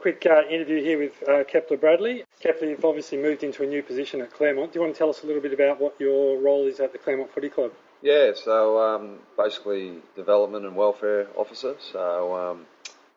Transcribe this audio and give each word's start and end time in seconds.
quick 0.00 0.26
uh, 0.26 0.42
interview 0.48 0.82
here 0.82 0.98
with 0.98 1.28
uh, 1.28 1.44
Kepler 1.44 1.76
Bradley. 1.76 2.24
Kepler, 2.40 2.68
you've 2.68 2.84
obviously 2.84 3.18
moved 3.18 3.42
into 3.42 3.62
a 3.62 3.66
new 3.66 3.82
position 3.82 4.22
at 4.22 4.32
Claremont. 4.32 4.72
Do 4.72 4.78
you 4.78 4.82
want 4.82 4.94
to 4.94 4.98
tell 4.98 5.10
us 5.10 5.22
a 5.22 5.26
little 5.26 5.42
bit 5.42 5.52
about 5.52 5.80
what 5.80 5.94
your 5.98 6.40
role 6.40 6.66
is 6.66 6.80
at 6.80 6.92
the 6.92 6.98
Claremont 6.98 7.32
Footy 7.32 7.50
Club? 7.50 7.72
Yeah, 8.02 8.32
so 8.34 8.80
um, 8.80 9.18
basically 9.36 9.98
development 10.16 10.64
and 10.64 10.74
welfare 10.74 11.26
officer. 11.36 11.76
So 11.92 12.34
um, 12.34 12.66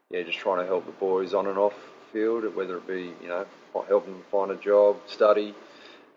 yeah, 0.09 0.23
just 0.23 0.39
trying 0.39 0.59
to 0.59 0.65
help 0.65 0.85
the 0.85 0.91
boys 0.91 1.33
on 1.33 1.47
and 1.47 1.57
off 1.57 1.75
field, 2.11 2.53
whether 2.53 2.77
it 2.77 2.87
be 2.87 3.13
you 3.21 3.27
know 3.27 3.45
helping 3.87 4.13
them 4.13 4.23
find 4.29 4.51
a 4.51 4.57
job, 4.57 4.97
study, 5.07 5.55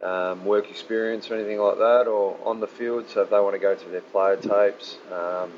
um, 0.02 0.44
work 0.44 0.68
experience 0.68 1.30
or 1.30 1.36
anything 1.36 1.60
like 1.60 1.78
that, 1.78 2.08
or 2.08 2.36
on 2.44 2.58
the 2.58 2.66
field. 2.66 3.08
So 3.08 3.22
if 3.22 3.30
they 3.30 3.38
want 3.38 3.54
to 3.54 3.60
go 3.60 3.76
to 3.76 3.88
their 3.88 4.00
player 4.00 4.36
tapes, 4.36 4.98
um, 5.12 5.52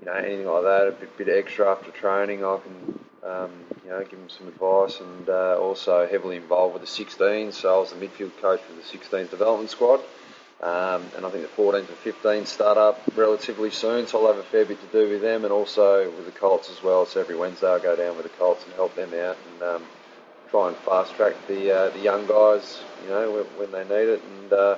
you 0.00 0.06
know 0.06 0.12
anything 0.12 0.46
like 0.46 0.64
that, 0.64 0.88
a 0.88 0.92
bit, 0.92 1.16
bit 1.16 1.28
extra 1.30 1.70
after 1.70 1.90
training, 1.90 2.44
I 2.44 2.58
can 2.58 2.98
um, 3.24 3.50
you 3.84 3.90
know 3.90 4.00
give 4.00 4.18
them 4.18 4.28
some 4.28 4.48
advice, 4.48 5.00
and 5.00 5.28
uh, 5.28 5.58
also 5.58 6.06
heavily 6.06 6.36
involved 6.36 6.74
with 6.74 6.82
the 6.82 7.04
16s. 7.04 7.54
So 7.54 7.74
I 7.74 7.78
was 7.78 7.92
the 7.92 7.96
midfield 7.96 8.36
coach 8.40 8.60
for 8.60 8.72
the 8.74 8.82
16s 8.82 9.30
development 9.30 9.70
squad. 9.70 10.00
Um, 10.62 11.02
and 11.16 11.26
I 11.26 11.30
think 11.30 11.42
the 11.42 11.62
14s 11.62 11.88
and 11.88 12.14
15s 12.14 12.46
start 12.46 12.78
up 12.78 13.02
relatively 13.16 13.72
soon, 13.72 14.06
so 14.06 14.20
I'll 14.20 14.32
have 14.32 14.38
a 14.38 14.46
fair 14.48 14.64
bit 14.64 14.80
to 14.80 14.86
do 14.86 15.10
with 15.10 15.20
them, 15.20 15.42
and 15.42 15.52
also 15.52 16.08
with 16.08 16.24
the 16.24 16.30
Colts 16.30 16.70
as 16.70 16.80
well. 16.84 17.04
So 17.04 17.20
every 17.20 17.34
Wednesday 17.34 17.66
I'll 17.66 17.80
go 17.80 17.96
down 17.96 18.16
with 18.16 18.30
the 18.30 18.38
Colts 18.38 18.64
and 18.64 18.72
help 18.74 18.94
them 18.94 19.12
out, 19.12 19.36
and 19.52 19.62
um, 19.62 19.82
try 20.50 20.68
and 20.68 20.76
fast 20.76 21.14
track 21.14 21.34
the 21.48 21.72
uh, 21.72 21.90
the 21.90 21.98
young 21.98 22.26
guys, 22.28 22.80
you 23.02 23.10
know, 23.10 23.32
when, 23.32 23.70
when 23.70 23.72
they 23.72 23.82
need 23.82 24.08
it, 24.08 24.22
and 24.22 24.52
uh, 24.52 24.76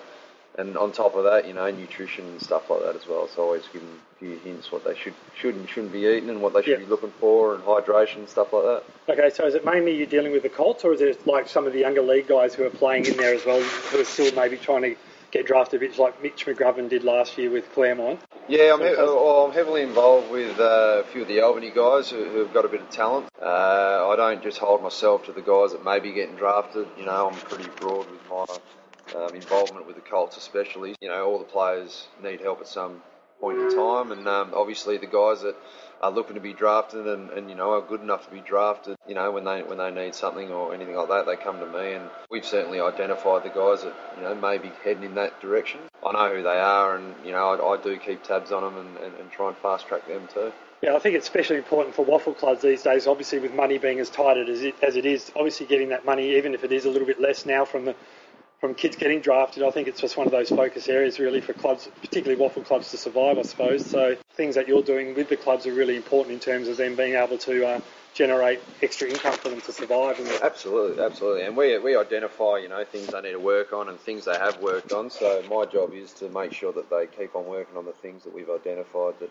and 0.59 0.77
on 0.77 0.93
top 0.93 1.15
of 1.17 1.25
that, 1.25 1.47
you 1.47 1.53
know, 1.55 1.71
nutrition 1.71 2.25
and 2.27 2.41
stuff 2.41 2.71
like 2.71 2.81
that 2.83 2.97
as 2.97 3.07
well. 3.07 3.29
So 3.29 3.43
I 3.43 3.45
always 3.45 3.63
give 3.73 3.83
them 3.83 4.01
a 4.15 4.19
few 4.19 4.37
hints 4.39 4.71
what 4.71 4.85
they 4.85 4.95
should 4.97 5.15
should 5.37 5.55
and 5.55 5.69
shouldn't 5.69 5.93
be 5.93 6.01
eating, 6.07 6.31
and 6.31 6.41
what 6.43 6.53
they 6.55 6.63
should 6.63 6.79
be 6.81 6.87
looking 6.87 7.13
for, 7.21 7.55
and 7.55 7.65
hydration 7.65 8.17
and 8.19 8.29
stuff 8.29 8.53
like 8.53 8.65
that. 8.65 8.83
Okay, 9.09 9.31
so 9.31 9.47
is 9.47 9.55
it 9.55 9.65
mainly 9.65 9.97
you're 9.97 10.07
dealing 10.07 10.33
with 10.33 10.43
the 10.43 10.49
Colts, 10.49 10.85
or 10.85 10.93
is 10.93 11.01
it 11.01 11.27
like 11.27 11.49
some 11.49 11.67
of 11.67 11.73
the 11.73 11.81
younger 11.81 12.03
league 12.03 12.29
guys 12.29 12.55
who 12.55 12.65
are 12.65 12.71
playing 12.71 13.07
in 13.07 13.17
there 13.17 13.35
as 13.35 13.45
well, 13.45 13.61
who 13.61 14.01
are 14.01 14.05
still 14.05 14.35
maybe 14.35 14.57
trying 14.57 14.83
to 14.83 14.97
get 15.31 15.47
drafted 15.47 15.81
which 15.81 15.99
like 15.99 16.23
Mitch 16.23 16.47
McGovern 16.47 16.89
did 16.89 17.03
last 17.03 17.37
year 17.37 17.51
with 17.51 17.71
Claremont. 17.73 18.21
Yeah, 18.49 18.73
I'm, 18.73 18.81
he- 18.81 18.95
well, 18.95 19.47
I'm 19.47 19.53
heavily 19.53 19.83
involved 19.83 20.31
with 20.31 20.61
uh, 20.61 21.01
a 21.01 21.05
few 21.05 21.23
of 21.23 21.29
the 21.29 21.41
Albany 21.41 21.71
guys 21.71 22.09
who, 22.09 22.25
who've 22.25 22.53
got 22.55 22.65
a 22.65 22.69
bit 22.69 22.83
of 22.83 22.91
talent. 22.91 23.27
Uh, 23.43 24.09
I 24.09 24.15
don't 24.17 24.43
just 24.45 24.59
hold 24.59 24.83
myself 24.83 25.25
to 25.27 25.33
the 25.33 25.41
guys 25.43 25.73
that 25.73 25.85
may 25.85 25.99
be 25.99 26.13
getting 26.13 26.37
drafted. 26.37 26.87
You 26.99 27.07
know, 27.07 27.31
I'm 27.31 27.39
pretty 27.41 27.69
broad 27.81 28.07
with 28.11 28.21
my 28.31 28.45
um, 29.17 29.35
involvement 29.35 29.87
with 29.87 29.97
the 29.97 30.03
Colts, 30.03 30.37
especially. 30.37 30.95
You 31.01 31.09
know, 31.09 31.27
all 31.27 31.39
the 31.39 31.45
players 31.45 32.09
need 32.23 32.41
help 32.41 32.61
at 32.61 32.69
some 32.69 33.03
point 33.41 33.59
in 33.59 33.77
time, 33.77 34.13
and 34.13 34.27
um, 34.27 34.53
obviously 34.55 34.97
the 34.99 35.07
guys 35.07 35.43
that 35.43 35.57
are 36.01 36.11
looking 36.11 36.35
to 36.35 36.41
be 36.41 36.53
drafted 36.53 37.07
and, 37.07 37.31
and 37.31 37.49
you 37.49 37.55
know 37.55 37.73
are 37.73 37.81
good 37.81 38.01
enough 38.01 38.27
to 38.27 38.31
be 38.31 38.41
drafted. 38.41 38.97
You 39.07 39.15
know 39.15 39.31
when 39.31 39.45
they 39.45 39.63
when 39.63 39.79
they 39.79 39.91
need 39.91 40.15
something 40.15 40.51
or 40.51 40.75
anything 40.75 40.95
like 40.95 41.09
that, 41.09 41.27
they 41.27 41.37
come 41.37 41.59
to 41.61 41.67
me, 41.67 41.93
and 41.95 42.09
we've 42.31 42.45
certainly 42.45 42.81
identified 42.81 43.43
the 43.43 43.49
guys 43.49 43.83
that 43.83 43.95
you 44.17 44.23
know 44.23 44.35
may 44.35 44.59
be 44.59 44.73
heading 44.83 45.05
in 45.05 45.15
that 45.15 45.41
direction. 45.41 45.81
I 46.07 46.13
know 46.13 46.37
who 46.37 46.43
they 46.43 46.59
are, 46.59 46.97
and 46.97 47.15
you 47.25 47.33
know 47.33 47.55
I, 47.55 47.75
I 47.75 47.83
do 47.83 47.99
keep 47.99 48.23
tabs 48.23 48.53
on 48.53 48.63
them 48.63 48.87
and, 48.87 48.97
and, 49.05 49.15
and 49.21 49.31
try 49.31 49.49
and 49.49 49.57
fast 49.59 49.87
track 49.87 50.07
them 50.07 50.29
too. 50.33 50.53
Yeah, 50.83 50.97
I 50.97 50.99
think 50.99 51.17
it's 51.17 51.27
especially 51.27 51.57
important 51.57 51.95
for 51.95 52.05
WAFL 52.05 52.37
clubs 52.37 52.61
these 52.61 52.83
days. 52.83 53.07
Obviously, 53.07 53.39
with 53.39 53.55
money 53.55 53.79
being 53.79 54.01
as 54.01 54.11
tight 54.11 54.37
as 54.37 54.63
it, 54.63 54.75
as 54.83 54.97
it 54.97 55.07
is, 55.07 55.33
obviously 55.35 55.65
getting 55.65 55.89
that 55.89 56.05
money, 56.05 56.37
even 56.37 56.53
if 56.53 56.63
it 56.63 56.73
is 56.73 56.85
a 56.85 56.91
little 56.91 57.07
bit 57.07 57.19
less 57.19 57.47
now 57.47 57.65
from 57.65 57.87
the 57.87 57.95
from 58.61 58.75
kids 58.75 58.97
getting 58.97 59.21
drafted, 59.21 59.63
I 59.63 59.71
think 59.71 59.89
it's 59.89 60.01
just 60.01 60.17
one 60.17 60.27
of 60.27 60.33
those 60.33 60.49
focus 60.49 60.89
areas 60.89 61.19
really 61.19 61.41
for 61.41 61.53
clubs, 61.53 61.89
particularly 62.01 62.43
WAFL 62.43 62.65
clubs, 62.65 62.91
to 62.93 62.97
survive, 62.97 63.39
I 63.39 63.43
suppose. 63.43 63.85
So 63.85 64.17
things 64.35 64.55
that 64.55 64.69
you're 64.69 64.83
doing 64.83 65.15
with 65.15 65.29
the 65.29 65.37
clubs 65.37 65.67
are 65.67 65.75
really 65.75 65.97
important 65.97 66.33
in 66.35 66.41
terms 66.41 66.69
of 66.69 66.77
them 66.77 66.97
being 66.97 67.15
able 67.15 67.39
to 67.39 67.67
uh, 67.67 67.81
generate 68.15 68.61
extra 68.81 69.09
income 69.09 69.35
for 69.35 69.51
them 69.51 69.61
to 69.61 69.73
survive. 69.73 70.19
absolutely, 70.43 71.03
absolutely. 71.03 71.43
And 71.43 71.57
we, 71.57 71.79
we 71.79 71.97
identify, 71.97 72.59
you 72.59 72.69
know, 72.69 72.85
things 72.85 73.09
they 73.09 73.21
need 73.21 73.33
to 73.33 73.41
work 73.41 73.73
on 73.73 73.89
and 73.89 73.99
things 73.99 74.25
they 74.25 74.39
have 74.39 74.61
worked 74.63 74.93
on. 74.93 75.11
So 75.11 75.43
my 75.51 75.65
job 75.67 75.93
is 75.93 76.13
to 76.15 76.29
make 76.31 76.53
sure 76.53 76.73
that 76.73 76.89
they 76.89 77.07
keep 77.07 77.35
on 77.35 77.47
working 77.47 77.77
on 77.77 77.85
the 77.85 77.93
things 77.93 78.23
that 78.25 78.33
we've 78.33 78.51
identified 78.51 79.19
that 79.21 79.31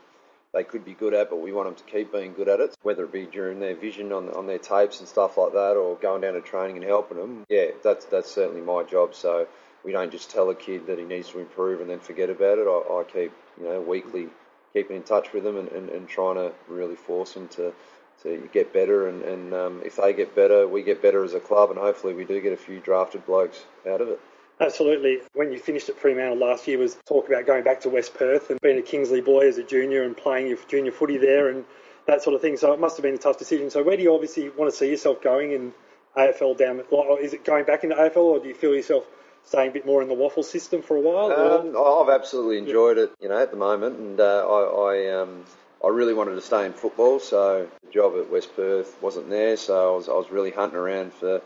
they 0.54 0.64
could 0.64 0.86
be 0.86 0.94
good 0.94 1.14
at, 1.14 1.30
but 1.30 1.42
we 1.42 1.52
want 1.52 1.68
them 1.68 1.76
to 1.76 1.92
keep 1.92 2.12
being 2.12 2.34
good 2.34 2.48
at 2.48 2.60
it, 2.60 2.76
whether 2.84 3.04
it 3.04 3.12
be 3.12 3.26
during 3.26 3.60
their 3.60 3.76
vision 3.76 4.12
on, 4.12 4.30
on 4.30 4.46
their 4.46 4.60
tapes 4.60 5.00
and 5.00 5.10
stuff 5.10 5.38
like 5.38 5.54
that, 5.54 5.76
or 5.76 5.96
going 5.96 6.22
down 6.22 6.34
to 6.34 6.42
training 6.42 6.78
and 6.78 6.86
helping 6.86 7.18
them. 7.18 7.46
Yeah, 7.50 7.72
that's 7.84 8.06
that's 8.06 8.32
certainly 8.32 8.62
my 8.62 8.84
job. 8.84 9.16
So 9.16 9.48
we 9.84 9.92
don't 9.92 10.12
just 10.12 10.30
tell 10.30 10.50
a 10.50 10.56
kid 10.56 10.88
that 10.88 11.00
he 11.00 11.06
needs 11.06 11.30
to 11.30 11.40
improve 11.40 11.82
and 11.82 11.90
then 11.90 12.00
forget 12.00 12.30
about 12.30 12.60
it. 12.60 12.68
I, 12.68 13.00
I 13.00 13.04
keep 13.04 13.32
you 13.60 13.68
know 13.68 13.82
weekly 13.82 14.28
keeping 14.74 14.98
in 14.98 15.04
touch 15.04 15.34
with 15.34 15.44
them 15.44 15.58
and, 15.58 15.70
and, 15.70 15.90
and 15.90 16.08
trying 16.08 16.36
to 16.36 16.52
really 16.68 16.96
force 16.96 17.34
them 17.34 17.48
to 17.50 17.74
to 18.22 18.50
get 18.54 18.74
better. 18.74 19.08
And, 19.08 19.24
and 19.24 19.54
um, 19.54 19.82
if 19.84 19.96
they 19.98 20.14
get 20.14 20.36
better, 20.36 20.68
we 20.68 20.84
get 20.84 21.02
better 21.02 21.24
as 21.24 21.34
a 21.34 21.40
club, 21.40 21.72
and 21.72 21.80
hopefully 21.80 22.14
we 22.14 22.26
do 22.26 22.40
get 22.42 22.54
a 22.54 22.58
few 22.58 22.80
drafted 22.80 23.26
blokes 23.26 23.64
out 23.90 24.02
of 24.02 24.10
it. 24.10 24.20
Absolutely. 24.64 25.20
When 25.34 25.52
you 25.52 25.60
finished 25.60 25.90
at 25.90 25.98
Fremantle 25.98 26.38
last 26.38 26.68
year 26.68 26.78
was 26.78 26.98
talk 27.06 27.28
about 27.28 27.46
going 27.46 27.64
back 27.64 27.82
to 27.82 27.90
West 27.90 28.14
Perth 28.14 28.50
and 28.50 28.60
being 28.62 28.78
a 28.78 28.82
Kingsley 28.82 29.22
boy 29.22 29.48
as 29.48 29.58
a 29.58 29.64
junior 29.64 30.04
and 30.04 30.16
playing 30.16 30.48
your 30.48 30.58
junior 30.68 30.92
footy 30.92 31.18
there 31.18 31.50
and 31.50 31.66
that 32.08 32.24
sort 32.24 32.36
of 32.36 32.42
thing. 32.42 32.58
So 32.58 32.72
it 32.74 32.80
must 32.80 32.96
have 32.98 33.04
been 33.04 33.16
a 33.16 33.18
tough 33.18 33.38
decision. 33.38 33.70
So 33.70 33.84
where 33.84 33.98
do 33.98 34.04
you 34.04 34.14
obviously 34.14 34.50
want 34.50 34.72
to 34.72 34.78
see 34.78 34.90
yourself 34.90 35.22
going 35.22 35.52
in 35.52 35.74
AFL 36.16 36.58
down? 36.58 36.82
Is 37.22 37.34
it 37.34 37.44
going 37.44 37.66
back 37.66 37.84
into 37.84 37.96
AFL 37.96 38.18
or 38.18 38.40
do 38.40 38.48
you 38.48 38.56
feel 38.56 38.74
yourself 38.74 39.06
staying 39.46 39.72
a 39.72 39.74
bit 39.74 39.86
more 39.86 40.02
in 40.02 40.08
the 40.08 40.16
WAFL 40.16 40.44
system 40.44 40.82
for 40.82 40.96
a 40.96 41.02
while? 41.02 41.32
Um, 41.32 41.76
I've 41.78 42.14
absolutely 42.14 42.58
enjoyed 42.58 42.98
yeah. 42.98 43.04
it, 43.04 43.12
you 43.22 43.30
know, 43.30 43.38
at 43.38 43.52
the 43.52 43.58
moment, 43.58 44.00
and 44.00 44.20
uh, 44.20 44.48
I, 44.48 44.94
I, 44.94 45.22
um, 45.22 45.44
I 45.84 45.90
really 45.90 46.14
wanted 46.14 46.36
to 46.36 46.42
stay 46.42 46.66
in 46.66 46.74
football. 46.74 47.20
So 47.20 47.68
the 47.84 47.92
job 47.92 48.14
at 48.18 48.32
West 48.32 48.56
Perth 48.56 49.02
wasn't 49.02 49.30
there, 49.30 49.58
so 49.58 49.94
I 49.94 49.96
was, 49.98 50.08
I 50.08 50.14
was 50.14 50.32
really 50.32 50.52
hunting 50.52 50.80
around 50.80 51.14
for 51.14 51.42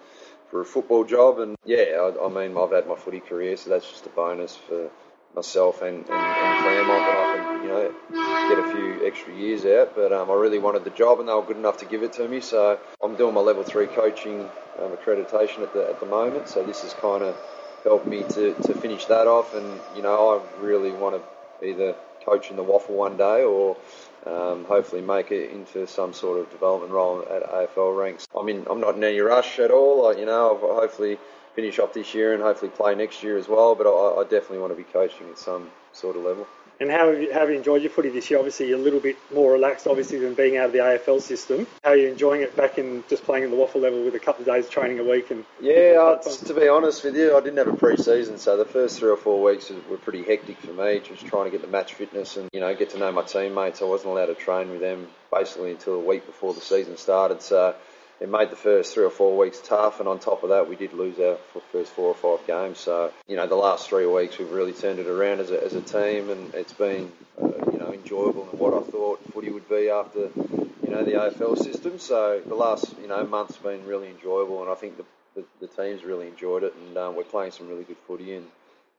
for 0.50 0.62
a 0.62 0.66
football 0.66 1.04
job. 1.04 1.40
And 1.40 1.56
yeah, 1.66 2.00
I, 2.00 2.26
I, 2.26 2.30
mean, 2.30 2.58
I've 2.58 2.72
had 2.72 2.88
my 2.88 2.96
footy 2.96 3.20
career, 3.20 3.58
so 3.58 3.70
that's 3.70 3.90
just 3.90 4.06
a 4.06 4.10
bonus 4.10 4.56
for 4.56 4.90
myself 5.36 5.82
and, 5.82 5.98
and, 5.98 6.10
and 6.10 6.64
Claremont 6.64 7.06
that 7.06 7.18
I 7.18 7.36
can, 7.36 7.64
you 7.64 7.70
know, 7.70 8.50
get 8.50 8.60
a 8.60 8.72
few 8.72 9.08
extra 9.08 9.36
years 9.36 9.66
out. 9.66 9.96
But 9.96 10.12
um, 10.12 10.32
I 10.32 10.34
really 10.34 10.60
wanted 10.60 10.84
the 10.84 10.90
job, 10.90 11.20
and 11.20 11.30
they 11.30 11.34
were 11.34 11.44
good 11.44 11.58
enough 11.58 11.78
to 11.78 11.86
give 11.86 12.04
it 12.04 12.14
to 12.14 12.28
me. 12.28 12.40
So 12.40 12.80
I'm 13.04 13.16
doing 13.16 13.34
my 13.34 13.42
level 13.42 13.64
three 13.64 13.88
coaching 13.88 14.42
um, 14.80 14.92
accreditation 14.92 15.62
at 15.62 15.74
the 15.74 15.88
at 15.88 16.00
the 16.00 16.06
moment. 16.06 16.50
So 16.50 16.64
this 16.64 16.82
has 16.82 16.94
kind 16.94 17.24
of 17.24 17.36
helped 17.84 18.08
me 18.08 18.24
to, 18.24 18.54
to 18.54 18.74
finish 18.74 19.06
that 19.06 19.28
off. 19.28 19.54
And 19.54 19.80
you 19.96 20.02
know, 20.02 20.40
I 20.40 20.62
really 20.62 20.92
want 20.92 21.22
to 21.22 21.68
either 21.68 21.96
coach 22.26 22.50
in 22.50 22.58
the 22.58 22.64
WAFL 22.64 22.90
one 22.90 23.18
day 23.18 23.44
or 23.44 23.78
um, 24.28 24.66
hopefully 24.66 25.02
make 25.02 25.32
it 25.32 25.52
into 25.52 25.88
some 25.88 26.14
sort 26.14 26.40
of 26.40 26.50
development 26.52 26.92
role 26.92 27.22
at 27.30 27.44
AFL 27.44 27.98
ranks. 27.98 28.28
I 28.38 28.44
mean, 28.44 28.66
I'm 28.70 28.80
not 28.80 28.96
in 28.96 29.04
any 29.04 29.20
rush 29.20 29.60
at 29.60 29.72
all. 29.72 30.08
I, 30.08 30.20
you 30.20 30.26
know, 30.26 30.60
I'll 30.62 30.76
hopefully 30.76 31.18
finish 31.56 31.80
off 31.80 31.94
this 31.94 32.14
year 32.14 32.34
and 32.34 32.44
hopefully 32.44 32.72
play 32.72 32.96
next 32.96 33.24
year 33.24 33.38
as 33.38 33.48
well. 33.48 33.76
But 33.76 33.88
I, 33.88 34.22
I 34.22 34.24
definitely 34.24 34.60
want 34.60 34.72
to 34.74 34.78
be 34.78 34.84
coaching 34.84 35.30
at 35.30 35.38
some 35.38 35.72
sort 35.94 36.16
of 36.16 36.24
level. 36.24 36.48
And 36.80 36.92
how 36.92 37.10
have, 37.10 37.22
you, 37.22 37.34
how 37.34 37.40
have 37.40 37.50
you 37.50 37.56
enjoyed 37.56 37.82
your 37.82 37.90
footy 37.90 38.10
this 38.10 38.30
year? 38.30 38.40
Obviously, 38.40 38.70
you're 38.70 38.78
a 38.78 38.82
little 38.82 39.00
bit 39.00 39.18
more 39.34 39.54
relaxed, 39.54 39.88
obviously, 39.88 40.20
than 40.20 40.36
being 40.36 40.58
out 40.58 40.68
of 40.68 40.72
the 40.74 40.80
AFL 40.80 41.22
system. 41.22 41.66
How 41.84 41.92
are 41.92 41.96
you 41.96 42.08
enjoying 42.08 42.42
it 42.42 42.56
back 42.56 42.78
in 42.78 43.04
just 43.10 43.24
playing 43.24 43.46
in 43.46 43.52
the 43.52 43.58
WAFL 43.58 43.82
level 43.82 44.04
with 44.04 44.14
a 44.14 44.20
couple 44.20 44.42
of 44.42 44.48
days 44.48 44.70
training 44.70 45.00
a 45.00 45.04
week? 45.04 45.32
And 45.32 45.44
yeah, 45.60 46.18
to 46.46 46.54
be 46.54 46.68
honest 46.68 47.04
with 47.04 47.16
you, 47.16 47.36
I 47.36 47.40
didn't 47.40 47.58
have 47.58 47.68
a 47.68 47.76
pre-season, 47.76 48.38
so 48.38 48.58
the 48.58 48.66
first 48.66 49.00
three 49.00 49.10
or 49.10 49.18
four 49.18 49.42
weeks 49.42 49.72
were 49.90 49.98
pretty 49.98 50.24
hectic 50.24 50.58
for 50.60 50.74
me, 50.74 51.00
just 51.00 51.26
trying 51.26 51.46
to 51.46 51.52
get 51.52 51.62
the 51.62 51.68
match 51.68 51.96
fitness 51.96 52.38
and 52.38 52.50
you 52.54 52.60
know 52.60 52.76
get 52.76 52.92
to 52.92 53.00
know 53.00 53.12
my 53.12 53.24
teammates. 53.24 53.82
I 53.82 53.86
wasn't 53.86 54.12
allowed 54.12 54.28
to 54.28 54.36
train 54.36 54.70
with 54.70 54.82
them 54.82 55.08
basically 55.32 55.72
until 55.72 55.96
a 55.96 56.00
week 56.00 56.26
before 56.26 56.54
the 56.54 56.62
season 56.62 56.98
started, 56.98 57.42
so 57.42 57.76
it 58.20 58.30
made 58.30 58.50
the 58.50 58.56
first 58.56 58.94
three 58.94 59.04
or 59.04 59.10
four 59.10 59.38
weeks 59.38 59.62
tough, 59.64 60.00
and 60.00 60.10
on 60.10 60.20
top 60.20 60.44
of 60.44 60.50
that, 60.50 60.68
we 60.68 60.76
did 60.76 60.94
lose 60.94 61.20
our 61.20 61.38
first 61.72 61.92
four 61.92 62.08
or 62.08 62.16
five 62.16 62.46
games. 62.48 62.80
So, 62.80 63.12
you 63.28 63.36
know, 63.36 63.46
the 63.46 63.56
last 63.56 63.88
three 63.90 64.08
weeks 64.08 64.40
we've 64.40 64.52
really 64.52 64.74
turned 64.74 65.00
it 65.00 65.08
around 65.08 65.40
as 65.40 65.52
a, 65.52 65.64
as 65.64 65.74
a 65.76 65.82
team, 65.82 66.30
and 66.30 66.54
it's 66.56 66.74
been, 66.74 67.12
uh, 67.42 67.48
you 67.72 67.80
know, 67.80 67.94
enjoyable 67.94 68.50
and 68.50 68.60
what 68.60 68.74
I 68.74 68.82
thought 68.90 69.20
footy 69.34 69.52
would 69.52 69.70
be 69.70 69.90
after, 69.90 70.30
you 70.36 70.90
know, 70.90 71.04
the 71.04 71.12
AFL 71.12 71.58
system. 71.64 72.00
So 72.00 72.42
the 72.46 72.56
last, 72.56 72.96
you 73.02 73.08
know, 73.08 73.24
month's 73.26 73.58
been 73.58 73.86
really 73.86 74.10
enjoyable, 74.10 74.62
and 74.62 74.72
I 74.72 74.76
think 74.76 74.98
the, 74.98 75.06
the, 75.36 75.46
the 75.62 75.68
team's 75.68 76.04
really 76.04 76.28
enjoyed 76.28 76.64
it, 76.64 76.74
and 76.76 76.98
um, 76.98 77.16
we're 77.16 77.24
playing 77.24 77.52
some 77.52 77.68
really 77.68 77.84
good 77.84 77.98
footy, 78.08 78.36
and 78.36 78.48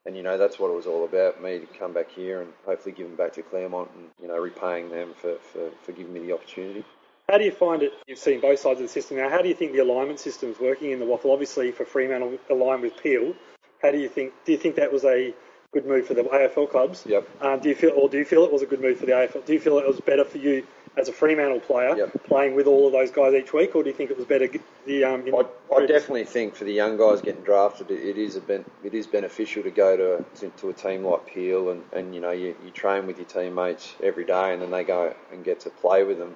and 0.07 0.17
you 0.17 0.23
know 0.23 0.39
that's 0.39 0.59
what 0.59 0.71
it 0.71 0.75
was 0.75 0.87
all 0.87 1.05
about. 1.05 1.43
Me 1.43 1.59
to 1.59 1.67
come 1.79 1.93
back 1.93 2.11
here 2.11 2.41
and 2.41 2.51
hopefully 2.65 2.95
give 2.95 3.07
them 3.07 3.17
back 3.17 3.33
to 3.35 3.43
Claremont, 3.43 3.91
and 3.97 4.09
you 4.23 4.29
know 4.29 4.39
repaying 4.39 4.91
them 4.91 5.13
for, 5.21 5.35
for, 5.53 5.71
for 5.83 5.93
giving 5.93 6.13
me 6.13 6.21
the 6.21 6.33
opportunity. 6.33 6.85
How 7.29 7.37
do 7.37 7.45
you 7.45 7.53
find 7.53 7.83
it? 7.83 7.93
You've 8.07 8.19
seen 8.19 8.41
both 8.41 8.59
sides 8.59 8.81
of 8.81 8.87
the 8.87 8.93
system 8.93 9.19
now. 9.19 9.29
How 9.29 9.43
do 9.43 9.49
you 9.49 9.55
think 9.55 9.73
the 9.73 9.81
alignment 9.81 10.19
system 10.19 10.51
is 10.51 10.59
working 10.59 10.93
in 10.93 10.99
the 10.99 11.05
WAFL? 11.05 11.31
Obviously, 11.31 11.73
for 11.73 11.85
Fremantle 11.85 12.39
aligned 12.49 12.81
with 12.81 12.97
Peel. 13.03 13.35
How 13.83 13.91
do 13.91 13.99
you 13.99 14.09
think? 14.09 14.33
Do 14.47 14.53
you 14.53 14.59
think 14.59 14.77
that 14.77 14.91
was 14.91 15.05
a 15.05 15.35
good 15.73 15.85
move 15.85 16.07
for 16.07 16.15
the 16.15 16.23
AFL 16.23 16.71
clubs? 16.71 17.05
Yep. 17.07 17.29
Um, 17.43 17.61
do 17.61 17.69
you 17.69 17.75
feel, 17.75 17.91
or 17.91 18.09
do 18.09 18.17
you 18.17 18.25
feel 18.25 18.45
it 18.45 18.53
was 18.53 18.63
a 18.63 18.67
good 18.67 18.81
move 18.81 18.99
for 18.99 19.05
the 19.05 19.13
AFL? 19.13 19.45
Do 19.45 19.53
you 19.53 19.61
feel 19.61 19.77
it 19.79 19.87
was 19.87 20.01
better 20.01 20.25
for 20.25 20.39
you 20.39 20.67
as 20.97 21.11
a 21.11 21.13
Fremantle 21.13 21.61
player 21.61 21.95
yep. 21.97 22.25
playing 22.25 22.57
with 22.57 22.67
all 22.67 22.87
of 22.87 22.93
those 22.93 23.11
guys 23.11 23.35
each 23.35 23.53
week, 23.53 23.77
or 23.77 23.83
do 23.83 23.91
you 23.91 23.95
think 23.95 24.11
it 24.11 24.17
was 24.17 24.25
better? 24.25 24.49
The 24.87 25.05
um, 25.05 25.25
I, 25.27 25.75
I 25.75 25.85
definitely 25.85 26.25
think 26.25 26.55
for 26.55 26.65
the 26.65 26.73
young 26.73 26.97
guys 26.97 27.21
getting 27.21 27.43
drafted, 27.43 27.91
it, 27.91 28.01
it 28.01 28.17
is 28.17 28.37
a 28.37 28.41
ben, 28.41 28.65
it 28.83 28.95
is 28.95 29.07
beneficial 29.07 29.63
to 29.65 29.71
go 29.71 29.99
to, 29.99 30.25
to, 30.41 30.49
to 30.49 30.71
a 30.71 30.73
team 30.73 31.05
like 31.05 31.27
Peel, 31.27 31.69
and, 31.69 31.83
and 31.93 32.15
you 32.15 32.23
know 32.23 32.31
you, 32.31 32.57
you 32.65 32.71
train 32.71 33.07
with 33.07 33.19
your 33.19 33.27
teammates 33.27 33.95
every 34.03 34.25
day, 34.25 34.55
and 34.55 34.63
then 34.63 34.71
they 34.71 34.83
go 34.83 35.15
and 35.31 35.45
get 35.45 35.61
to 35.61 35.71
play 35.71 36.05
with 36.05 36.19
them 36.19 36.35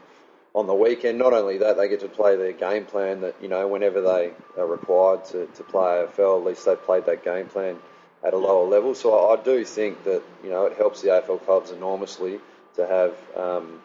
on 0.55 0.67
the 0.67 0.75
weekend. 0.75 1.19
Not 1.19 1.33
only 1.33 1.59
that, 1.59 1.77
they 1.77 1.89
get 1.89 2.01
to 2.01 2.09
play 2.09 2.37
their 2.37 2.53
game 2.53 2.85
plan 2.85 3.21
that, 3.23 3.37
you 3.41 3.49
know, 3.49 3.67
whenever 3.69 4.01
they 4.01 4.33
are 4.57 4.67
required 4.67 5.25
to, 5.27 5.47
to 5.47 5.63
play 5.65 6.07
AFL, 6.07 6.41
at 6.41 6.47
least 6.47 6.65
they've 6.65 6.83
played 6.83 7.07
that 7.07 7.25
game 7.25 7.47
plan 7.47 7.79
at 8.25 8.35
a 8.35 8.39
lower 8.39 8.69
level. 8.69 8.95
So 8.95 9.31
I, 9.31 9.43
do 9.43 9.65
think 9.65 10.05
that, 10.05 10.23
you 10.45 10.51
know, 10.51 10.67
it 10.67 10.77
helps 10.77 11.03
the 11.03 11.09
AFL 11.09 11.45
clubs 11.45 11.71
enormously 11.71 12.39
to 12.77 12.87
have, 12.87 13.15
um, 13.37 13.81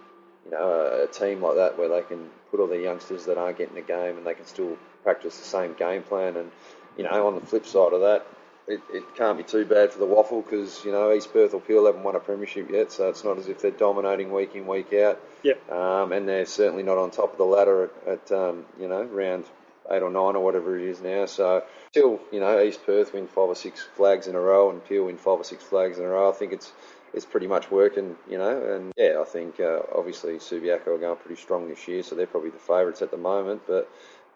you 0.46 0.52
know, 0.52 0.70
a, 0.70 1.04
a 1.04 1.08
team 1.08 1.42
like 1.42 1.56
that 1.56 1.78
where 1.78 1.90
they 1.90 2.02
can 2.02 2.30
put 2.52 2.60
all 2.60 2.68
the 2.68 2.80
youngsters 2.80 3.26
that 3.26 3.38
aren't 3.38 3.58
getting 3.58 3.78
a 3.78 3.82
game 3.82 4.18
and 4.18 4.26
they 4.26 4.34
can 4.34 4.46
still 4.46 4.78
practice 5.04 5.38
the 5.38 5.46
same 5.46 5.74
game 5.74 6.04
plan. 6.04 6.36
And, 6.36 6.52
you 6.98 7.04
know, 7.04 7.28
on 7.28 7.36
the 7.36 7.42
flip 7.42 7.66
side 7.66 7.94
of 7.94 8.02
that, 8.02 8.26
it, 8.68 8.82
it 8.92 9.16
can't 9.16 9.38
be 9.38 9.44
too 9.44 9.66
bad 9.66 9.92
for 9.92 10.00
the 10.00 10.06
WAFL 10.06 10.44
because 10.44 10.84
you 10.84 10.92
know 10.92 11.14
East 11.14 11.32
Perth 11.32 11.54
or 11.54 11.62
Peel 11.62 11.86
haven't 11.86 12.04
won 12.04 12.16
a 12.16 12.20
premiership 12.20 12.70
yet, 12.70 12.92
so 12.92 13.10
it's 13.10 13.24
not 13.24 13.38
as 13.38 13.48
if 13.48 13.62
they're 13.62 13.72
dominating 13.72 14.32
week 14.32 14.56
in 14.56 14.68
week 14.68 14.94
out. 14.94 15.20
Yep. 15.44 15.72
Um, 15.72 16.12
and 16.12 16.28
they're 16.28 16.46
certainly 16.46 16.84
not 16.84 16.98
on 16.98 17.12
top 17.12 17.32
of 17.32 17.38
the 17.38 17.46
ladder 17.46 17.90
at, 18.06 18.08
at 18.08 18.32
um, 18.32 18.66
you 18.80 18.88
know 18.88 19.04
round 19.04 19.46
eight 19.90 20.02
or 20.02 20.10
nine 20.10 20.36
or 20.36 20.44
whatever 20.44 20.78
it 20.78 20.84
is 20.84 21.02
now. 21.02 21.26
So 21.26 21.64
till 21.94 22.20
you 22.32 22.40
know 22.40 22.62
East 22.62 22.86
Perth 22.86 23.14
win 23.14 23.28
five 23.28 23.50
or 23.50 23.56
six 23.56 23.82
flags 23.96 24.28
in 24.28 24.36
a 24.36 24.40
row 24.40 24.70
and 24.70 24.84
Peel 24.86 25.06
win 25.06 25.18
five 25.18 25.40
or 25.40 25.44
six 25.46 25.64
flags 25.64 25.98
in 25.98 26.04
a 26.04 26.10
row, 26.10 26.30
I 26.30 26.34
think 26.34 26.52
it's 26.52 26.72
it's 27.14 27.26
pretty 27.26 27.48
much 27.48 27.72
working, 27.72 28.18
you 28.30 28.38
know. 28.38 28.74
And 28.76 28.92
yeah, 28.98 29.22
I 29.22 29.24
think 29.24 29.60
uh, 29.62 29.80
obviously 29.96 30.34
Subiaco 30.34 30.88
are 30.88 30.98
going 30.98 31.16
pretty 31.18 31.42
strong 31.42 31.70
this 31.70 31.88
year, 31.88 32.04
so 32.04 32.16
they're 32.16 32.28
probably 32.28 32.50
the 32.50 32.58
favourites 32.58 33.02
at 33.02 33.12
the 33.12 33.18
moment. 33.18 33.62
But 33.66 33.90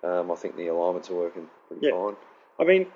um, 0.04 0.32
I 0.32 0.36
think 0.36 0.56
the 0.56 0.68
alignments 0.68 1.10
are 1.10 1.16
working 1.16 1.48
pretty 1.68 1.88
Yeah. 1.88 1.92
fine. 1.92 2.16
I 2.60 2.64
mean, 2.64 2.88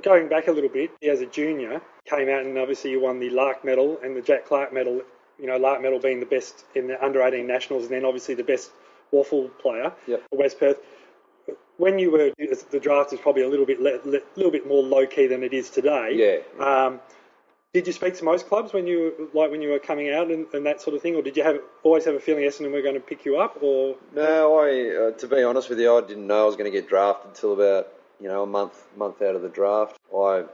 going 0.00 0.28
back 0.28 0.48
a 0.48 0.52
little 0.52 0.70
bit, 0.70 0.90
as 1.02 1.20
a 1.20 1.26
junior, 1.26 1.82
came 2.06 2.28
out 2.28 2.44
and 2.44 2.56
obviously 2.58 2.90
you 2.90 3.00
won 3.00 3.20
the 3.20 3.30
Larke 3.30 3.64
Medal 3.64 3.98
and 4.02 4.16
the 4.16 4.22
Jack 4.22 4.46
Clarke 4.46 4.72
Medal. 4.72 5.02
You 5.38 5.46
know, 5.46 5.56
Larke 5.56 5.82
Medal 5.82 5.98
being 5.98 6.20
the 6.20 6.26
best 6.26 6.64
in 6.74 6.86
the 6.88 7.04
under 7.04 7.22
18 7.22 7.46
nationals, 7.46 7.84
and 7.84 7.92
then 7.92 8.04
obviously 8.04 8.34
the 8.34 8.44
best 8.44 8.70
WAFL 9.12 9.50
player 9.58 9.92
Yep. 10.06 10.22
for 10.30 10.38
West 10.38 10.58
Perth. 10.58 10.78
When 11.76 11.98
you 11.98 12.10
were 12.10 12.32
the 12.70 12.80
draft 12.80 13.12
is 13.12 13.18
probably 13.18 13.42
a 13.42 13.48
little 13.48 13.66
bit 13.66 13.80
le, 13.80 13.98
le, 14.04 14.20
little 14.36 14.52
bit 14.52 14.66
more 14.68 14.82
low 14.82 15.06
key 15.06 15.26
than 15.26 15.42
it 15.42 15.52
is 15.52 15.68
today. 15.70 16.42
Yeah. 16.58 16.64
Um, 16.64 17.00
did 17.72 17.86
you 17.86 17.92
speak 17.94 18.14
to 18.18 18.24
most 18.24 18.48
clubs 18.48 18.74
when 18.74 18.86
you 18.86 19.30
like 19.32 19.50
when 19.50 19.62
you 19.62 19.70
were 19.70 19.78
coming 19.78 20.10
out 20.10 20.30
and, 20.30 20.46
and 20.52 20.66
that 20.66 20.82
sort 20.82 20.94
of 20.94 21.02
thing, 21.02 21.14
or 21.16 21.22
did 21.22 21.36
you 21.36 21.42
have 21.42 21.58
always 21.82 22.04
have 22.04 22.14
a 22.14 22.20
feeling 22.20 22.44
Essendon 22.44 22.70
were 22.70 22.82
going 22.82 22.94
to 22.94 23.00
pick 23.00 23.24
you 23.24 23.38
up? 23.38 23.58
Or 23.62 23.96
No, 24.14 24.58
I 24.58 25.08
uh, 25.08 25.10
to 25.12 25.26
be 25.26 25.42
honest 25.42 25.70
with 25.70 25.80
you, 25.80 25.96
I 25.96 26.02
didn't 26.02 26.26
know 26.26 26.42
I 26.42 26.44
was 26.46 26.56
going 26.56 26.70
to 26.70 26.78
get 26.78 26.88
drafted 26.88 27.30
until 27.30 27.54
about 27.54 27.88
you 28.22 28.28
know 28.28 28.44
a 28.44 28.46
month 28.46 28.80
month 28.96 29.20
out 29.20 29.34
of 29.34 29.42
the 29.42 29.48
draft. 29.48 29.98
I 30.16 30.44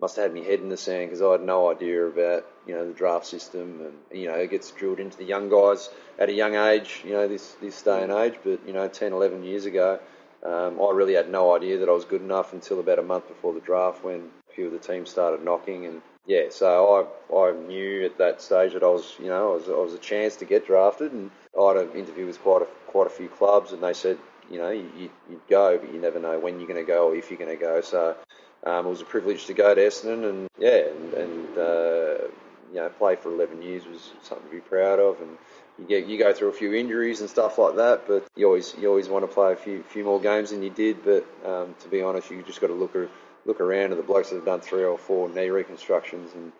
must 0.00 0.16
have 0.16 0.26
had 0.26 0.34
my 0.34 0.46
head 0.46 0.60
in 0.60 0.68
the 0.68 0.76
sand 0.76 1.06
because 1.06 1.22
I 1.22 1.32
had 1.32 1.42
no 1.42 1.70
idea 1.70 2.04
about 2.04 2.44
you 2.66 2.74
know 2.74 2.86
the 2.86 2.92
draft 2.92 3.26
system 3.26 3.80
and 3.80 4.20
you 4.20 4.26
know 4.28 4.34
it 4.34 4.50
gets 4.50 4.70
drilled 4.72 4.98
into 4.98 5.16
the 5.16 5.24
young 5.24 5.48
guys 5.48 5.88
at 6.18 6.28
a 6.28 6.32
young 6.32 6.56
age. 6.56 7.02
You 7.04 7.12
know 7.12 7.28
this 7.28 7.52
this 7.62 7.80
day 7.82 8.02
and 8.02 8.12
age, 8.12 8.34
but 8.42 8.60
you 8.66 8.72
know 8.72 8.88
10, 8.88 9.12
11 9.12 9.44
years 9.44 9.66
ago, 9.66 10.00
um, 10.44 10.80
I 10.80 10.90
really 10.92 11.14
had 11.14 11.30
no 11.30 11.54
idea 11.54 11.78
that 11.78 11.88
I 11.88 11.92
was 11.92 12.04
good 12.04 12.22
enough 12.22 12.52
until 12.52 12.80
about 12.80 12.98
a 12.98 13.02
month 13.02 13.28
before 13.28 13.54
the 13.54 13.60
draft 13.60 14.04
when 14.04 14.28
a 14.50 14.52
few 14.52 14.66
of 14.66 14.72
the 14.72 14.78
teams 14.78 15.10
started 15.10 15.44
knocking 15.44 15.86
and. 15.86 16.02
Yeah, 16.28 16.46
so 16.50 17.08
I 17.32 17.36
I 17.36 17.52
knew 17.52 18.04
at 18.04 18.18
that 18.18 18.42
stage 18.42 18.72
that 18.72 18.82
I 18.82 18.88
was 18.88 19.14
you 19.20 19.26
know 19.26 19.52
I 19.52 19.54
was 19.54 19.68
I 19.68 19.78
was 19.78 19.94
a 19.94 19.98
chance 19.98 20.34
to 20.38 20.44
get 20.44 20.66
drafted, 20.66 21.12
and 21.12 21.30
I 21.56 21.68
had 21.68 21.76
an 21.76 21.92
interview 21.92 22.26
with 22.26 22.42
quite 22.42 22.62
a 22.62 22.66
quite 22.88 23.06
a 23.06 23.10
few 23.10 23.28
clubs, 23.28 23.70
and 23.70 23.80
they 23.80 23.92
said 23.92 24.18
you 24.50 24.58
know 24.58 24.70
you, 24.70 24.90
you- 24.96 25.10
you'd 25.30 25.46
go, 25.48 25.78
but 25.78 25.92
you 25.92 26.00
never 26.00 26.18
know 26.18 26.38
when 26.38 26.58
you're 26.58 26.68
going 26.68 26.84
to 26.84 26.86
go 26.90 27.08
or 27.08 27.16
if 27.16 27.30
you're 27.30 27.38
going 27.38 27.56
to 27.56 27.62
go. 27.62 27.80
So 27.80 28.16
um, 28.64 28.86
it 28.86 28.88
was 28.88 29.00
a 29.00 29.04
privilege 29.04 29.46
to 29.46 29.54
go 29.54 29.74
to 29.74 29.80
Essendon, 29.80 30.28
and 30.28 30.48
yeah, 30.58 30.86
and, 30.88 31.14
and 31.14 31.58
uh, 31.58 32.24
you 32.72 32.76
know 32.80 32.88
play 32.98 33.16
for 33.16 33.30
11 33.32 33.62
years 33.62 33.86
was 33.86 34.10
something 34.22 34.48
to 34.48 34.54
be 34.54 34.60
proud 34.60 34.98
of, 34.98 35.20
and 35.20 35.36
you 35.78 35.86
get 35.86 36.06
you 36.06 36.18
go 36.18 36.32
through 36.32 36.48
a 36.48 36.52
few 36.52 36.74
injuries 36.74 37.20
and 37.20 37.30
stuff 37.30 37.58
like 37.58 37.76
that, 37.76 38.06
but 38.08 38.26
you 38.36 38.46
always 38.46 38.74
you 38.80 38.88
always 38.88 39.08
want 39.08 39.24
to 39.28 39.32
play 39.32 39.52
a 39.52 39.56
few 39.56 39.82
few 39.84 40.04
more 40.04 40.20
games 40.20 40.50
than 40.50 40.62
you 40.62 40.70
did. 40.70 41.04
But 41.04 41.26
um, 41.44 41.74
to 41.80 41.88
be 41.88 42.02
honest, 42.02 42.30
you 42.30 42.42
just 42.42 42.60
got 42.60 42.68
to 42.68 42.74
look 42.74 42.96
look 43.44 43.60
around 43.60 43.92
at 43.92 43.96
the 43.96 44.02
blokes 44.02 44.30
that 44.30 44.36
have 44.36 44.44
done 44.44 44.60
three 44.60 44.84
or 44.84 44.98
four 44.98 45.28
knee 45.28 45.50
reconstructions, 45.50 46.30
and 46.34 46.52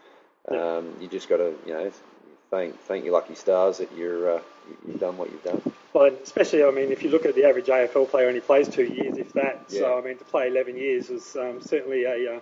um, 0.61 0.95
you 1.01 1.09
just 1.09 1.29
got 1.29 1.39
to 1.39 1.55
you 1.67 1.73
know 1.73 1.93
thank 2.51 2.79
thank 2.83 3.05
your 3.05 3.13
lucky 3.15 3.35
stars 3.35 3.79
that 3.79 3.91
you're 3.97 4.37
uh, 4.37 4.41
you've 4.87 5.01
done 5.01 5.17
what 5.17 5.31
you've 5.31 5.45
done. 5.45 5.61
Well, 5.93 6.11
especially, 6.23 6.63
I 6.65 6.71
mean, 6.71 6.93
if 6.93 7.03
you 7.03 7.09
look 7.11 7.25
at 7.25 7.35
the 7.35 7.45
average 7.45 7.67
AFL 7.67 8.11
player, 8.11 8.29
only 8.29 8.41
plays 8.41 8.69
two 8.69 8.85
years, 8.85 9.17
if 9.17 9.33
that. 9.33 9.65
Yeah. 9.71 9.81
So, 9.81 9.99
I 9.99 10.03
mean, 10.03 10.19
to 10.19 10.25
play 10.25 10.49
11 10.49 10.77
years 10.77 11.09
was 11.09 11.35
um, 11.37 11.63
certainly 11.63 12.05
a, 12.05 12.35
uh, 12.37 12.41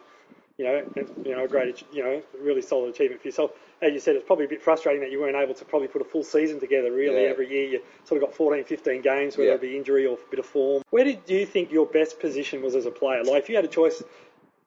you 0.59 0.65
know, 0.65 0.85
a- 0.97 1.29
you 1.29 1.37
know, 1.37 1.45
a 1.45 1.49
great, 1.49 1.85
you 1.93 2.03
know, 2.03 2.21
really 2.41 2.62
solid 2.62 2.93
achievement 2.93 3.23
for 3.23 3.29
yourself. 3.29 3.53
As 3.81 3.93
you 3.93 4.01
said, 4.01 4.17
it's 4.17 4.27
probably 4.27 4.47
a 4.47 4.49
bit 4.49 4.61
frustrating 4.62 5.03
that 5.03 5.12
you 5.12 5.21
weren't 5.21 5.37
able 5.37 5.55
to 5.55 5.65
probably 5.65 5.87
put 5.89 6.01
a 6.01 6.05
full 6.05 6.25
season 6.25 6.59
together. 6.59 6.91
Really, 6.91 7.23
Yeah. 7.23 7.29
every 7.29 7.49
year 7.49 7.69
you 7.69 7.81
sort 8.06 8.21
of 8.21 8.29
got 8.29 8.35
14, 8.37 8.65
15 8.65 9.03
games, 9.03 9.37
whether 9.37 9.51
Yeah. 9.51 9.55
it 9.55 9.61
be 9.61 9.77
injury 9.77 10.05
or 10.06 10.15
a 10.15 10.31
bit 10.31 10.41
of 10.41 10.47
form. 10.47 10.83
Where 10.91 11.05
did 11.05 11.21
you 11.29 11.47
think 11.47 11.71
your 11.71 11.87
best 11.87 12.19
position 12.19 12.61
was 12.62 12.75
as 12.75 12.87
a 12.87 12.91
player? 12.91 13.23
Like, 13.23 13.43
if 13.45 13.49
you 13.49 13.55
had 13.56 13.65
a 13.65 13.69
choice. 13.69 14.03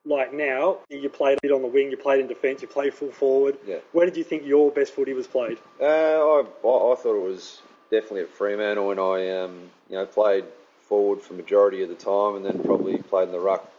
Like 0.07 0.33
now, 0.33 0.77
you 0.89 1.09
played 1.09 1.38
a 1.38 1.42
bit 1.42 1.51
on 1.51 1.62
the 1.62 1.68
wing, 1.68 1.92
you 1.92 1.98
played 1.98 2.21
in 2.21 2.27
defence, 2.27 2.62
you 2.62 2.68
played 2.69 2.94
full 2.94 3.12
forward. 3.12 3.57
Yeah. 3.68 3.80
Where 3.92 4.06
did 4.06 4.15
you 4.15 4.24
think 4.24 4.45
your 4.45 4.71
best 4.71 4.94
footy 4.94 5.13
was 5.13 5.27
played? 5.27 5.57
Uh, 5.81 5.86
I, 5.86 6.39
I 6.42 6.95
thought 6.95 7.18
it 7.18 7.30
was 7.30 7.62
definitely 7.92 8.21
at 8.21 8.30
Fremantle 8.30 8.88
when 8.88 9.00
I 9.00 9.30
um, 9.39 9.69
you 9.89 9.98
know 9.98 10.06
played 10.06 10.45
forward 10.88 11.21
for 11.21 11.33
majority 11.33 11.83
of 11.83 11.89
the 11.89 11.95
time, 11.95 12.38
and 12.38 12.45
then 12.45 12.63
probably 12.63 12.98
played 13.00 13.27
in 13.27 13.31
the 13.33 13.39
ruck 13.39 13.69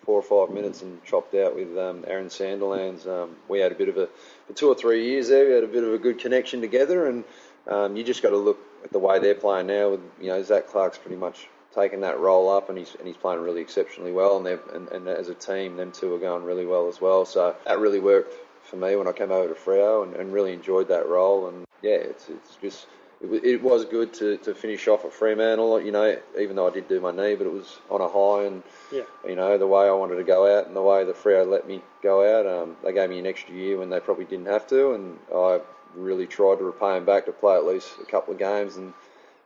for 0.00 0.22
four 0.22 0.22
or 0.22 0.46
five 0.46 0.54
minutes 0.54 0.82
and 0.82 1.02
chopped 1.04 1.34
out 1.34 1.56
with 1.56 1.76
um, 1.78 2.04
Aaron 2.06 2.28
Sandlands. 2.28 3.06
Um, 3.06 3.36
we 3.48 3.60
had 3.60 3.72
a 3.72 3.74
bit 3.74 3.88
of 3.88 3.96
a 3.96 4.08
for 4.46 4.52
two 4.52 4.68
or 4.68 4.74
three 4.74 5.06
years 5.06 5.28
there. 5.28 5.46
We 5.46 5.54
had 5.54 5.64
a 5.64 5.68
bit 5.68 5.84
of 5.84 5.94
a 5.94 5.98
good 5.98 6.18
connection 6.18 6.60
together, 6.60 7.06
and 7.06 7.24
um, 7.66 7.96
you 7.96 8.04
just 8.04 8.22
got 8.22 8.30
to 8.30 8.36
look 8.36 8.58
at 8.84 8.92
the 8.92 8.98
way 8.98 9.18
they're 9.18 9.34
playing 9.34 9.68
now. 9.68 9.90
With 9.90 10.00
you 10.20 10.28
know 10.28 10.42
Zac 10.42 10.66
Clarke's 10.66 10.98
pretty 10.98 11.16
much 11.16 11.48
taken 11.74 12.00
that 12.00 12.18
role 12.18 12.48
up, 12.50 12.68
and 12.68 12.78
he's 12.78 12.94
and 12.98 13.06
he's 13.06 13.16
playing 13.16 13.40
really 13.40 13.60
exceptionally 13.60 14.12
well. 14.12 14.36
And 14.36 14.46
they've 14.46 14.60
and, 14.74 14.88
and 14.88 15.08
as 15.08 15.28
a 15.28 15.34
team, 15.34 15.76
them 15.76 15.92
two 15.92 16.14
are 16.14 16.18
going 16.18 16.44
really 16.44 16.66
well 16.66 16.88
as 16.88 17.00
well. 17.00 17.24
So 17.24 17.54
that 17.66 17.78
really 17.78 18.00
worked 18.00 18.34
for 18.64 18.76
me 18.76 18.96
when 18.96 19.08
I 19.08 19.12
came 19.12 19.30
over 19.30 19.52
to 19.52 19.58
Freo, 19.60 20.02
and, 20.04 20.14
and 20.16 20.32
really 20.32 20.52
enjoyed 20.52 20.88
that 20.88 21.08
role. 21.08 21.48
And 21.48 21.64
yeah, 21.82 21.96
it's 21.96 22.28
it's 22.28 22.56
just. 22.56 22.86
It, 23.22 23.28
wa- 23.28 23.40
it 23.44 23.62
was 23.62 23.84
good 23.84 24.14
to, 24.14 24.38
to 24.38 24.54
finish 24.54 24.88
off 24.88 25.04
at 25.04 25.12
Fremantle, 25.12 25.82
you 25.82 25.92
know, 25.92 26.18
even 26.40 26.56
though 26.56 26.66
I 26.66 26.70
did 26.70 26.88
do 26.88 27.00
my 27.02 27.10
knee, 27.10 27.34
but 27.34 27.46
it 27.46 27.52
was 27.52 27.76
on 27.90 28.00
a 28.00 28.08
high, 28.08 28.46
and 28.46 28.62
Yeah. 28.90 29.02
you 29.28 29.36
know 29.36 29.58
the 29.58 29.66
way 29.66 29.86
I 29.86 29.92
wanted 29.92 30.16
to 30.16 30.24
go 30.24 30.46
out 30.58 30.66
and 30.66 30.74
the 30.74 30.80
way 30.80 31.04
the 31.04 31.12
Freo 31.12 31.46
let 31.46 31.68
me 31.68 31.82
go 32.02 32.24
out. 32.24 32.46
Um, 32.46 32.76
they 32.82 32.94
gave 32.94 33.10
me 33.10 33.18
an 33.18 33.26
extra 33.26 33.54
year 33.54 33.76
when 33.76 33.90
they 33.90 34.00
probably 34.00 34.24
didn't 34.24 34.46
have 34.46 34.66
to, 34.68 34.92
and 34.94 35.18
I 35.34 35.60
really 35.94 36.26
tried 36.26 36.60
to 36.60 36.64
repay 36.64 36.94
them 36.94 37.04
back 37.04 37.26
to 37.26 37.32
play 37.32 37.56
at 37.56 37.66
least 37.66 37.90
a 38.00 38.06
couple 38.06 38.32
of 38.32 38.38
games, 38.38 38.76
and 38.76 38.94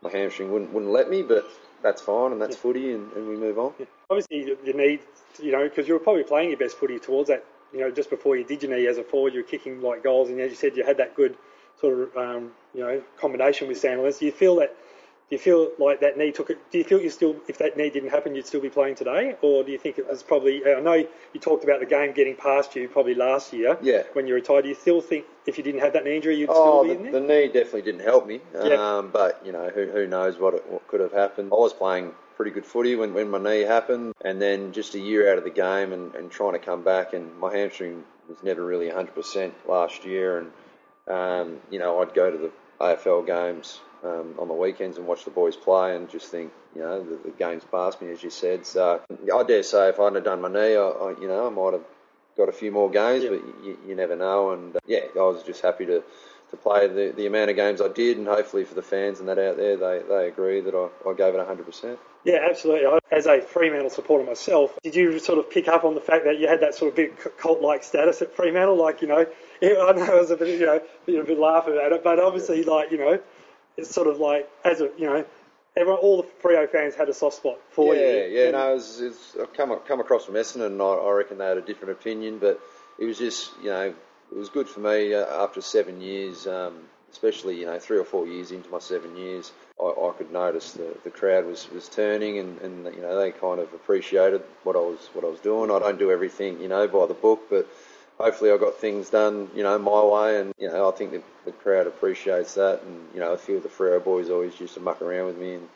my 0.03 0.11
hamstring 0.11 0.53
wouldn't 0.53 0.73
wouldn't 0.73 0.93
let 0.93 1.11
me, 1.11 1.23
but 1.23 1.45
that's 1.85 2.03
fine, 2.03 2.33
and 2.33 2.41
that's 2.41 2.57
footy, 2.57 2.93
and, 2.93 3.13
and 3.13 3.29
we 3.29 3.37
move 3.37 3.59
on. 3.59 3.75
obviously 4.11 4.39
you, 4.39 4.73
need, 4.73 5.01
you 5.41 5.53
know, 5.53 5.63
because 5.69 5.87
you 5.87 5.95
were 5.95 6.01
probably 6.01 6.25
playing 6.25 6.49
your 6.49 6.59
best 6.59 6.77
footy 6.77 6.99
towards 6.99 7.29
that, 7.29 7.45
you 7.73 7.81
know, 7.81 7.91
just 7.91 8.11
before 8.11 8.37
you 8.37 8.43
did 8.43 8.63
your 8.63 8.75
knee 8.75 8.87
as 8.87 8.99
a 8.99 9.05
forward, 9.05 9.35
you 9.35 9.41
were 9.41 9.47
kicking 9.47 9.83
like 9.83 10.03
goals, 10.03 10.31
and 10.31 10.41
as 10.41 10.51
you 10.51 10.57
said, 10.57 10.77
you 10.77 10.85
had 10.85 10.97
that 10.97 11.15
good 11.15 11.37
sort 11.81 12.01
of, 12.01 12.17
um, 12.17 12.53
you 12.75 12.81
know, 12.81 13.03
combination 13.21 13.69
with 13.69 13.81
Sandlands. 13.81 14.19
Do 14.19 14.27
you 14.27 14.33
feel 14.33 14.57
that? 14.57 14.75
Do 15.31 15.37
you 15.37 15.39
feel 15.39 15.71
like 15.79 16.01
that 16.01 16.19
knee 16.19 16.33
took 16.33 16.51
it? 16.51 16.59
Do 16.71 16.77
you 16.77 16.85
feel 16.85 17.01
you 17.01 17.09
still, 17.09 17.37
if 17.49 17.57
that 17.59 17.79
knee 17.79 17.89
didn't 17.89 18.11
happen, 18.11 18.35
you'd 18.35 18.47
still 18.47 18.61
be 18.61 18.69
playing 18.69 18.95
today, 18.97 19.37
or 19.41 19.65
do 19.65 19.73
you 19.73 19.79
think 19.79 19.99
it 19.99 20.07
was 20.07 20.23
probably? 20.23 20.63
I 20.67 20.81
know 20.81 20.93
you 20.93 21.41
talked 21.41 21.65
about 21.65 21.81
the 21.81 21.87
game 21.87 22.13
getting 22.13 22.37
past 22.37 22.77
you 22.77 22.89
probably 22.89 23.15
last 23.15 23.53
year, 23.55 23.79
Yeah. 23.81 24.03
when 24.13 24.27
you 24.27 24.35
retired. 24.35 24.63
Do 24.63 24.69
you 24.69 24.75
still 24.75 25.01
think 25.01 25.25
if 25.47 25.57
you 25.57 25.65
didn't 25.65 25.81
have 25.81 25.95
that 25.95 26.05
knee 26.05 26.17
injury, 26.17 26.37
you'd 26.37 26.51
Oh, 26.53 26.83
still 26.83 26.83
the, 26.83 26.89
be 27.01 27.07
in 27.07 27.13
there? 27.13 27.21
the 27.21 27.27
knee 27.27 27.47
definitely 27.49 27.83
didn't 27.83 28.03
help 28.03 28.27
me. 28.27 28.41
Yeah. 28.55 28.99
Um, 28.99 29.11
but 29.11 29.41
you 29.47 29.53
know, 29.53 29.71
who, 29.71 29.87
who 29.87 30.07
knows 30.07 30.39
what 30.39 30.55
it, 30.55 30.67
what 30.71 30.87
could 30.89 31.01
have 31.01 31.13
happened. 31.13 31.51
I 31.53 31.57
was 31.57 31.73
playing 31.73 32.13
pretty 32.37 32.51
good 32.51 32.67
footy 32.67 32.95
when, 32.95 33.15
when 33.15 33.31
my 33.31 33.39
knee 33.39 33.63
happened, 33.63 34.13
and 34.23 34.43
then 34.43 34.73
just 34.73 34.95
a 34.95 34.99
year 35.01 35.33
out 35.33 35.39
of 35.39 35.45
the 35.45 35.51
game 35.51 35.93
and, 35.95 36.15
and 36.17 36.31
trying 36.31 36.53
to 36.53 36.59
come 36.59 36.83
back, 36.85 37.15
and 37.15 37.35
my 37.39 37.57
hamstring 37.57 38.05
was 38.29 38.43
never 38.43 38.63
really 38.65 38.91
100% 38.91 39.53
last 39.67 40.05
year, 40.05 40.39
and 40.39 40.51
um, 41.09 41.61
you 41.71 41.79
know, 41.79 42.03
I'd 42.03 42.13
go 42.13 42.31
to 42.31 42.37
the 42.37 42.51
AFL 42.81 43.27
games 43.27 43.81
um, 44.05 44.35
on 44.39 44.49
the 44.49 44.55
weekends 44.55 44.99
and 44.99 45.07
watch 45.07 45.25
the 45.25 45.31
boys 45.31 45.57
play, 45.57 45.97
and 45.97 46.09
just 46.11 46.27
think, 46.27 46.53
you 46.75 46.83
know, 46.83 47.03
the, 47.03 47.17
the 47.17 47.31
game's 47.31 47.65
past 47.65 48.01
me, 48.03 48.11
as 48.11 48.23
you 48.23 48.31
said. 48.31 48.67
So 48.67 49.01
I 49.11 49.43
dare 49.45 49.63
say, 49.63 49.89
if 49.89 49.99
I 50.01 50.05
hadn't 50.05 50.25
done 50.25 50.41
my 50.41 50.49
knee, 50.49 50.77
I, 50.77 50.89
I 50.89 51.11
you 51.21 51.29
know, 51.29 51.47
I 51.47 51.51
might 51.51 51.73
have 51.73 51.85
got 52.37 52.49
a 52.49 52.53
few 52.53 52.71
more 52.73 52.91
games, 52.91 53.25
Yeah. 53.25 53.31
but 53.31 53.41
you, 53.65 53.79
you 53.89 53.95
never 53.95 54.17
know. 54.17 54.51
And 54.53 54.77
uh, 54.77 54.81
yeah, 54.87 55.01
I 55.17 55.19
was 55.21 55.43
just 55.43 55.63
happy 55.63 55.87
to, 55.87 56.03
to 56.51 56.57
play 56.57 56.87
the, 56.89 57.13
the 57.17 57.27
amount 57.27 57.51
of 57.51 57.57
games 57.57 57.81
I 57.81 57.89
did, 57.89 58.19
and 58.19 58.27
hopefully 58.27 58.65
for 58.65 58.75
the 58.75 58.83
fans 58.83 59.21
and 59.21 59.29
that 59.29 59.39
out 59.39 59.57
there, 59.57 59.77
they, 59.77 60.03
they 60.09 60.29
agree 60.29 60.61
that 60.61 60.75
I, 60.75 61.09
I 61.09 61.15
gave 61.15 61.35
it 61.35 61.39
100%. 61.39 61.97
Yeah, 62.25 62.39
absolutely. 62.49 62.99
As 63.13 63.27
a 63.27 63.43
Fremantle 63.43 63.91
supporter 63.91 64.25
myself, 64.25 64.79
did 64.83 64.95
you 64.97 65.19
sort 65.19 65.39
of 65.39 65.51
pick 65.51 65.69
up 65.69 65.85
on 65.85 65.95
the 65.95 66.01
fact 66.01 66.25
that 66.25 66.39
you 66.39 66.49
had 66.49 66.61
that 66.61 66.75
sort 66.75 66.89
of 66.91 66.97
big 66.97 67.19
cult-like 67.39 67.85
status 67.85 68.23
at 68.23 68.35
Fremantle? 68.35 68.77
Like, 68.77 69.03
you 69.03 69.09
know, 69.09 69.27
I 69.63 69.93
know 69.93 70.17
it 70.17 70.21
was 70.21 70.31
a 70.31 70.37
bit, 70.37 70.59
you 70.59 70.67
know, 70.67 70.81
you 71.07 71.17
know, 71.17 71.21
a 71.21 71.25
bit 71.25 71.39
laughing 71.39 71.79
at 71.85 71.93
it, 71.93 72.03
but 72.03 72.19
obviously, 72.19 72.63
like, 72.65 72.91
you 72.91 72.99
know, 72.99 73.21
it's 73.77 73.95
sort 73.95 74.07
of 74.07 74.19
like 74.19 74.49
as 74.65 74.81
a, 74.81 74.91
you 74.97 75.07
know, 75.07 75.25
everyone, 75.77 76.01
all 76.01 76.23
the 76.23 76.29
Freo 76.43 76.69
fans 76.69 76.95
had 76.95 77.09
a 77.09 77.15
soft 77.15 77.37
spot 77.37 77.59
for 77.71 77.95
yeah, 77.95 78.01
you. 78.01 78.07
Yeah, 78.07 78.45
yeah, 78.45 78.51
no, 78.53 78.71
it 78.71 78.75
was, 78.75 79.01
it's, 79.01 79.37
I've 79.41 79.53
come 79.55 79.77
come 79.87 80.01
across 80.01 80.25
from 80.25 80.35
Essendon, 80.35 80.67
and 80.67 80.83
I, 80.83 80.87
I 80.87 81.13
reckon 81.13 81.39
they 81.39 81.47
had 81.47 81.59
a 81.59 81.63
different 81.63 81.93
opinion, 81.93 82.39
but 82.39 82.61
it 82.99 83.05
was 83.05 83.19
just, 83.19 83.51
you 83.63 83.71
know, 83.71 83.95
it 84.33 84.37
was 84.37 84.49
good 84.49 84.69
for 84.69 84.81
me 84.81 85.15
uh, 85.15 85.27
after 85.43 85.61
seven 85.61 86.01
years, 86.01 86.47
um, 86.47 86.75
especially 87.13 87.59
you 87.61 87.67
know 87.67 87.79
three 87.79 87.99
or 87.99 88.05
four 88.05 88.27
years 88.27 88.51
into 88.51 88.69
my 88.71 88.79
seven 88.79 89.17
years. 89.17 89.53
I, 89.81 89.85
I 89.85 90.13
could 90.17 90.33
notice 90.33 90.73
the, 90.73 90.97
the 91.05 91.11
crowd 91.11 91.47
was, 91.47 91.69
was 91.71 91.89
turning, 91.89 92.39
and, 92.39 92.61
and 92.61 92.95
you 92.95 93.03
know 93.03 93.19
they 93.19 93.31
kind 93.31 93.61
of 93.61 93.73
appreciated 93.73 94.43
what 94.63 94.77
I 94.77 94.81
was 94.81 95.09
what 95.13 95.25
I 95.25 95.29
was 95.29 95.41
doing. 95.41 95.71
I 95.71 95.79
don't 95.79 95.99
do 95.99 96.11
everything 96.11 96.61
you 96.61 96.69
know 96.69 96.89
by 96.89 97.07
the 97.07 97.15
book, 97.15 97.43
but 97.51 97.69
hopefully 98.19 98.51
I 98.51 98.57
got 98.57 98.77
things 98.77 99.11
done 99.11 99.51
you 99.55 99.63
know 99.63 99.79
my 99.79 100.03
way, 100.05 100.41
and 100.41 100.55
you 100.59 100.69
know 100.69 100.89
I 100.89 100.93
think 100.93 101.13
the, 101.13 101.23
the 101.45 101.53
crowd 101.53 101.87
appreciates 101.87 102.55
that, 102.55 102.83
and 102.83 103.09
you 103.15 103.21
know 103.21 103.33
a 103.33 103.39
few 103.39 103.57
of 103.57 103.63
the 103.63 103.69
Freo 103.69 104.03
boys 104.03 104.31
always 104.31 104.59
used 104.61 104.75
to 104.75 104.81
muck 104.81 105.03
around 105.03 105.27
with 105.27 105.39
me 105.39 105.55
and, 105.55 105.69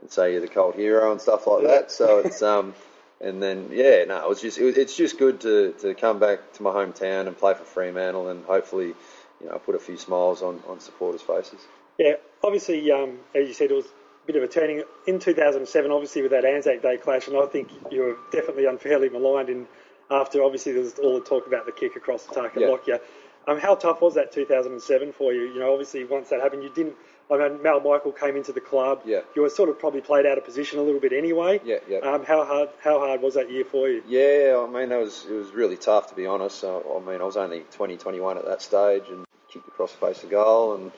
and 0.00 0.10
say 0.10 0.32
you're 0.32 0.40
the 0.40 0.48
cult 0.48 0.76
hero 0.76 1.12
and 1.12 1.20
stuff 1.20 1.46
like 1.46 1.64
that. 1.64 1.90
So 1.90 2.18
it's 2.18 2.42
um. 2.42 2.74
And 3.22 3.42
then, 3.42 3.68
yeah, 3.70 4.04
no, 4.04 4.16
it 4.16 4.28
was 4.28 4.40
just 4.40 4.56
it, 4.58 4.78
it's 4.78 4.96
just 4.96 5.18
good 5.18 5.42
to, 5.42 5.74
to 5.80 5.94
come 5.94 6.18
back 6.18 6.54
to 6.54 6.62
my 6.62 6.70
hometown 6.70 7.26
and 7.26 7.36
play 7.36 7.52
for 7.52 7.64
Fremantle, 7.64 8.28
and 8.28 8.46
hopefully, 8.46 8.94
you 9.42 9.46
know, 9.46 9.58
put 9.58 9.74
a 9.74 9.78
few 9.78 9.98
smiles 9.98 10.40
on, 10.40 10.62
on 10.66 10.80
supporters' 10.80 11.20
faces. 11.20 11.60
Yeah, 11.98 12.14
obviously, 12.42 12.90
um, 12.90 13.18
as 13.34 13.46
you 13.46 13.52
said, 13.52 13.70
it 13.70 13.74
was 13.74 13.84
a 13.84 14.26
bit 14.26 14.36
of 14.36 14.42
a 14.42 14.48
turning 14.48 14.84
in 15.06 15.18
2007. 15.18 15.90
Obviously, 15.90 16.22
with 16.22 16.30
that 16.30 16.46
Anzac 16.46 16.80
Day 16.80 16.96
clash, 16.96 17.28
and 17.28 17.36
I 17.36 17.44
think 17.44 17.68
you 17.90 18.00
were 18.00 18.16
definitely 18.32 18.64
unfairly 18.64 19.10
maligned. 19.10 19.50
In 19.50 19.66
after 20.10 20.42
obviously 20.42 20.72
there 20.72 20.82
was 20.82 20.98
all 20.98 21.18
the 21.18 21.24
talk 21.24 21.46
about 21.46 21.66
the 21.66 21.72
kick 21.72 21.96
across 21.96 22.24
the 22.24 22.34
Tarkyn 22.34 22.60
Yeah. 22.60 22.68
Lockyer. 22.68 23.00
Um, 23.46 23.58
how 23.58 23.74
tough 23.74 24.00
was 24.02 24.14
that 24.14 24.32
2007 24.32 25.12
for 25.12 25.32
you? 25.32 25.42
You 25.52 25.60
know, 25.60 25.72
obviously 25.72 26.04
once 26.04 26.28
that 26.28 26.40
happened, 26.40 26.62
you 26.62 26.70
didn't. 26.70 26.94
I 27.30 27.38
mean, 27.38 27.62
Mal 27.62 27.78
Michael 27.80 28.10
came 28.12 28.36
into 28.36 28.52
the 28.52 28.60
club. 28.60 29.02
Yeah. 29.04 29.20
You 29.36 29.42
were 29.42 29.50
sort 29.50 29.68
of 29.68 29.78
probably 29.78 30.00
played 30.00 30.26
out 30.26 30.36
of 30.36 30.44
position 30.44 30.80
a 30.80 30.82
little 30.82 31.00
bit 31.00 31.12
anyway. 31.12 31.60
Yeah, 31.64 31.76
yeah. 31.88 31.98
Um, 31.98 32.24
how 32.24 32.44
hard? 32.44 32.70
How 32.82 32.98
hard 32.98 33.22
was 33.22 33.34
that 33.34 33.50
year 33.50 33.64
for 33.64 33.88
you? 33.88 34.02
Yeah, 34.08 34.64
I 34.66 34.70
mean, 34.70 34.88
that 34.88 34.98
was 34.98 35.26
it 35.30 35.32
was 35.34 35.52
really 35.52 35.76
tough 35.76 36.08
to 36.08 36.14
be 36.16 36.26
honest. 36.26 36.64
I, 36.64 36.68
I 36.80 36.98
mean, 37.00 37.20
I 37.20 37.24
was 37.24 37.36
only 37.36 37.60
20, 37.72 37.96
21 37.98 38.36
at 38.38 38.44
that 38.46 38.62
stage, 38.62 39.04
and 39.08 39.24
kicked 39.48 39.68
across 39.68 39.92
the 39.92 40.06
face 40.06 40.22
of 40.24 40.30
goal, 40.30 40.74
and 40.74 40.90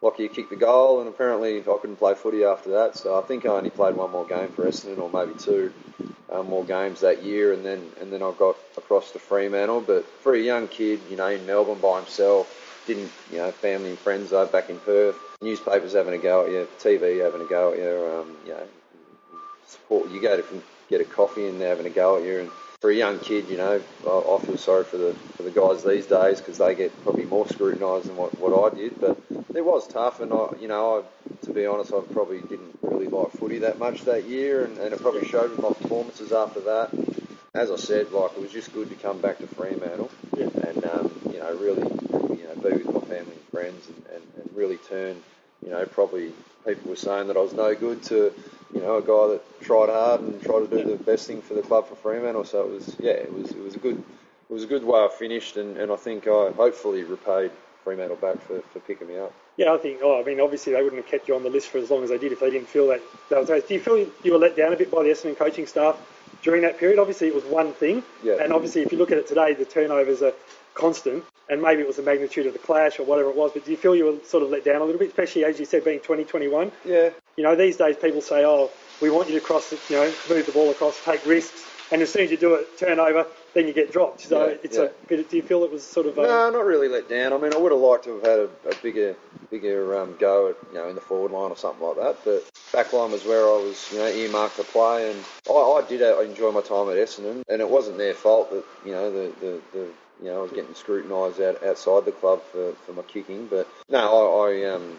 Lockyer 0.00 0.28
kicked 0.28 0.50
the 0.50 0.56
goal, 0.56 1.00
and 1.00 1.08
apparently 1.08 1.58
I 1.58 1.76
couldn't 1.80 1.96
play 1.96 2.14
footy 2.14 2.44
after 2.44 2.70
that. 2.70 2.96
So 2.96 3.18
I 3.18 3.22
think 3.22 3.44
I 3.44 3.48
only 3.48 3.70
played 3.70 3.96
one 3.96 4.12
more 4.12 4.26
game 4.26 4.48
for 4.48 4.64
Essendon, 4.64 4.98
or 4.98 5.10
maybe 5.10 5.38
two 5.38 5.72
um, 6.30 6.46
more 6.48 6.64
games 6.64 7.00
that 7.00 7.24
year, 7.24 7.52
and 7.52 7.64
then 7.64 7.82
and 8.00 8.12
then 8.12 8.22
I 8.22 8.32
got 8.38 8.56
across 8.76 9.10
to 9.12 9.18
Fremantle. 9.18 9.80
But 9.80 10.06
for 10.22 10.34
a 10.34 10.40
young 10.40 10.68
kid, 10.68 11.00
you 11.10 11.16
know, 11.16 11.26
in 11.26 11.44
Melbourne 11.46 11.80
by 11.80 11.98
himself, 11.98 12.82
didn't 12.86 13.10
you 13.32 13.38
know, 13.38 13.50
family 13.50 13.90
and 13.90 13.98
friends 13.98 14.30
though 14.30 14.46
back 14.46 14.70
in 14.70 14.78
Perth, 14.80 15.16
newspapers 15.42 15.94
having 15.94 16.14
a 16.14 16.18
go 16.18 16.46
at 16.46 16.52
you, 16.52 16.68
TV 16.78 17.22
having 17.22 17.42
a 17.42 17.48
go 17.48 17.72
at 17.72 17.78
you, 17.78 18.20
um, 18.20 18.36
you 18.46 18.52
know, 18.52 18.66
support. 19.66 20.10
You 20.10 20.20
go 20.20 20.36
to 20.36 20.62
get 20.88 21.00
a 21.00 21.04
coffee 21.04 21.46
and 21.46 21.60
they're 21.60 21.70
having 21.70 21.86
a 21.86 21.90
go 21.90 22.16
at 22.16 22.24
you. 22.24 22.40
And 22.40 22.50
for 22.80 22.90
a 22.90 22.94
young 22.94 23.18
kid, 23.18 23.48
you 23.48 23.56
know, 23.56 23.82
I, 24.06 24.44
feel 24.44 24.56
sorry 24.56 24.84
for 24.84 24.98
the 24.98 25.12
for 25.36 25.42
the 25.42 25.50
guys 25.50 25.82
these 25.82 26.06
days 26.06 26.40
because 26.40 26.58
they 26.58 26.74
get 26.74 26.92
probably 27.02 27.24
more 27.24 27.48
scrutinised 27.48 28.06
than 28.06 28.16
what, 28.16 28.38
what 28.38 28.72
I 28.72 28.76
did. 28.76 29.00
But 29.00 29.18
it 29.54 29.64
was 29.64 29.88
tough, 29.88 30.20
and 30.20 30.32
I, 30.32 30.50
you 30.60 30.68
know, 30.68 30.98
I, 31.00 31.46
to 31.46 31.52
be 31.52 31.66
honest, 31.66 31.92
I 31.92 32.00
probably 32.12 32.40
didn't 32.40 32.78
really 32.82 33.08
like 33.08 33.32
footy 33.32 33.58
that 33.60 33.78
much 33.78 34.04
that 34.04 34.24
year, 34.24 34.64
and, 34.64 34.78
and 34.78 34.92
it 34.92 35.00
probably 35.00 35.26
showed 35.26 35.50
with 35.50 35.60
my 35.60 35.70
performances 35.70 36.32
after 36.32 36.60
that. 36.60 36.90
As 37.54 37.70
I 37.70 37.76
said, 37.76 38.12
like 38.12 38.32
it 38.32 38.40
was 38.40 38.52
just 38.52 38.72
good 38.72 38.88
to 38.90 38.96
come 38.96 39.20
back 39.20 39.38
to 39.38 39.46
Fremantle 39.48 40.10
Yeah. 40.36 40.48
and 40.66 40.84
um, 40.84 41.10
you 41.32 41.40
know 41.40 41.52
really 41.56 41.82
you 41.82 42.44
know 42.46 42.54
be 42.62 42.76
with 42.76 42.94
my 42.94 43.00
family 43.00 43.32
and 43.32 43.48
friends 43.50 43.88
and, 43.88 44.04
and, 44.14 44.22
and 44.36 44.56
really 44.56 44.76
turn 44.76 45.16
you 45.64 45.70
know 45.70 45.84
probably 45.86 46.32
people 46.64 46.90
were 46.90 46.96
saying 46.96 47.26
that 47.28 47.36
I 47.36 47.40
was 47.40 47.54
no 47.54 47.74
good 47.74 48.02
to 48.04 48.32
you 48.74 48.80
know 48.80 48.96
a 48.96 49.02
guy 49.02 49.32
that 49.34 49.60
tried 49.60 49.88
hard 49.88 50.20
and 50.20 50.42
tried 50.42 50.68
to 50.68 50.82
do 50.82 50.90
the 50.96 51.02
best 51.02 51.26
thing 51.26 51.40
for 51.42 51.54
the 51.54 51.62
club 51.62 51.88
for 51.88 51.94
Fremantle 51.96 52.44
so 52.44 52.62
it 52.62 52.70
was 52.70 52.96
yeah 52.98 53.12
it 53.12 53.32
was 53.32 53.50
it 53.50 53.58
was 53.62 53.74
a 53.74 53.78
good 53.78 53.96
it 53.96 54.52
was 54.52 54.64
a 54.64 54.66
good 54.66 54.84
way 54.84 55.00
I 55.00 55.08
finished 55.08 55.56
and, 55.56 55.76
and 55.76 55.90
I 55.92 55.96
think 55.96 56.26
I 56.26 56.50
hopefully 56.52 57.02
repaid 57.04 57.50
Fremantle 57.84 58.16
back 58.16 58.40
for, 58.42 58.60
for 58.72 58.80
picking 58.80 59.08
me 59.08 59.18
up. 59.18 59.32
Yeah, 59.56 59.72
I 59.72 59.78
think. 59.78 60.00
Oh, 60.02 60.20
I 60.20 60.24
mean, 60.24 60.40
obviously 60.40 60.72
they 60.74 60.82
wouldn't 60.82 61.02
have 61.02 61.10
kept 61.10 61.26
you 61.26 61.34
on 61.34 61.42
the 61.42 61.48
list 61.50 61.68
for 61.68 61.78
as 61.78 61.90
long 61.90 62.02
as 62.04 62.10
they 62.10 62.18
did 62.18 62.32
if 62.32 62.40
they 62.40 62.50
didn't 62.50 62.68
feel 62.68 62.86
that. 62.88 63.00
that 63.30 63.40
was, 63.40 63.48
do 63.48 63.74
you 63.74 63.80
feel 63.80 64.06
you 64.22 64.32
were 64.32 64.38
let 64.38 64.56
down 64.56 64.72
a 64.72 64.76
bit 64.76 64.90
by 64.90 65.02
the 65.02 65.08
Essendon 65.08 65.36
coaching 65.36 65.66
staff 65.66 65.98
during 66.42 66.62
that 66.62 66.78
period? 66.78 66.98
Obviously, 66.98 67.28
it 67.28 67.34
was 67.34 67.44
one 67.44 67.72
thing, 67.72 68.02
Yeah. 68.22 68.42
and 68.42 68.52
obviously, 68.52 68.82
if 68.82 68.92
you 68.92 68.98
look 68.98 69.10
at 69.10 69.18
it 69.18 69.26
today, 69.26 69.54
the 69.54 69.64
turnovers 69.64 70.22
are 70.22 70.32
constant, 70.74 71.24
and 71.48 71.60
maybe 71.62 71.80
it 71.82 71.86
was 71.86 71.96
the 71.96 72.02
magnitude 72.02 72.46
of 72.46 72.52
the 72.52 72.58
clash 72.58 72.98
or 72.98 73.04
whatever 73.04 73.30
it 73.30 73.36
was. 73.36 73.52
But 73.52 73.64
do 73.64 73.70
you 73.70 73.76
feel 73.76 73.96
you 73.96 74.04
were 74.04 74.24
sort 74.24 74.42
of 74.42 74.50
let 74.50 74.64
down 74.64 74.80
a 74.82 74.84
little 74.84 74.98
bit, 74.98 75.08
especially 75.08 75.44
as 75.44 75.58
you 75.58 75.64
said, 75.64 75.84
being 75.84 75.98
2021? 76.00 76.70
Yeah, 76.84 77.10
You 77.38 77.44
know, 77.44 77.54
these 77.54 77.76
days 77.76 77.94
people 77.96 78.20
say, 78.20 78.44
"Oh, 78.44 78.72
we 79.00 79.10
want 79.10 79.28
you 79.28 79.36
to 79.36 79.40
cross, 79.40 79.70
the, 79.70 79.78
you 79.88 79.94
know, 79.96 80.12
move 80.28 80.44
the 80.44 80.50
ball 80.50 80.72
across, 80.72 81.00
take 81.04 81.24
risks," 81.24 81.64
and 81.92 82.02
as 82.02 82.12
soon 82.12 82.22
as 82.24 82.32
you 82.32 82.36
do 82.36 82.54
it, 82.54 82.76
turnover, 82.76 83.28
then 83.54 83.68
you 83.68 83.72
get 83.72 83.92
dropped. 83.92 84.22
So 84.22 84.48
Yeah, 84.48 84.54
it's 84.64 84.76
yeah. 84.76 84.86
a 84.86 85.06
bit. 85.06 85.30
Do 85.30 85.36
you 85.36 85.44
feel 85.44 85.62
it 85.62 85.70
was 85.70 85.84
sort 85.84 86.06
of? 86.06 86.16
No, 86.16 86.50
not 86.50 86.64
really 86.64 86.88
let 86.88 87.08
down. 87.08 87.32
I 87.32 87.38
mean, 87.38 87.54
I 87.54 87.58
would 87.58 87.70
have 87.70 87.80
liked 87.80 88.04
to 88.04 88.14
have 88.16 88.26
had 88.26 88.38
a, 88.40 88.50
a 88.68 88.74
bigger, 88.82 89.14
bigger 89.52 89.96
um, 89.96 90.16
go 90.18 90.48
at 90.48 90.56
you 90.72 90.78
know 90.78 90.88
in 90.88 90.96
the 90.96 91.00
forward 91.00 91.30
line 91.30 91.52
or 91.52 91.56
something 91.56 91.86
like 91.86 91.96
that. 91.98 92.24
But 92.24 92.50
back 92.72 92.92
line 92.92 93.12
was 93.12 93.24
where 93.24 93.44
I 93.44 93.58
was, 93.58 93.88
you 93.92 93.98
know, 93.98 94.08
earmarked 94.08 94.56
to 94.56 94.64
play, 94.64 95.08
and 95.08 95.24
I, 95.48 95.52
I 95.52 95.84
did 95.88 96.00
enjoy 96.00 96.50
my 96.50 96.62
time 96.62 96.90
at 96.90 96.96
Essendon, 96.96 97.42
and 97.48 97.60
it 97.60 97.70
wasn't 97.70 97.98
their 97.98 98.14
fault 98.14 98.50
that 98.50 98.64
you 98.84 98.90
know 98.90 99.12
the 99.12 99.32
the, 99.40 99.62
the 99.72 99.86
you 100.20 100.24
know 100.24 100.40
I 100.40 100.42
was 100.42 100.50
getting 100.50 100.74
scrutinised 100.74 101.40
out, 101.40 101.62
outside 101.62 102.04
the 102.04 102.10
club 102.10 102.42
for, 102.50 102.72
for 102.84 102.94
my 102.94 103.02
kicking. 103.02 103.46
But 103.46 103.68
no, 103.88 104.42
I, 104.42 104.50
I 104.50 104.74
um 104.74 104.96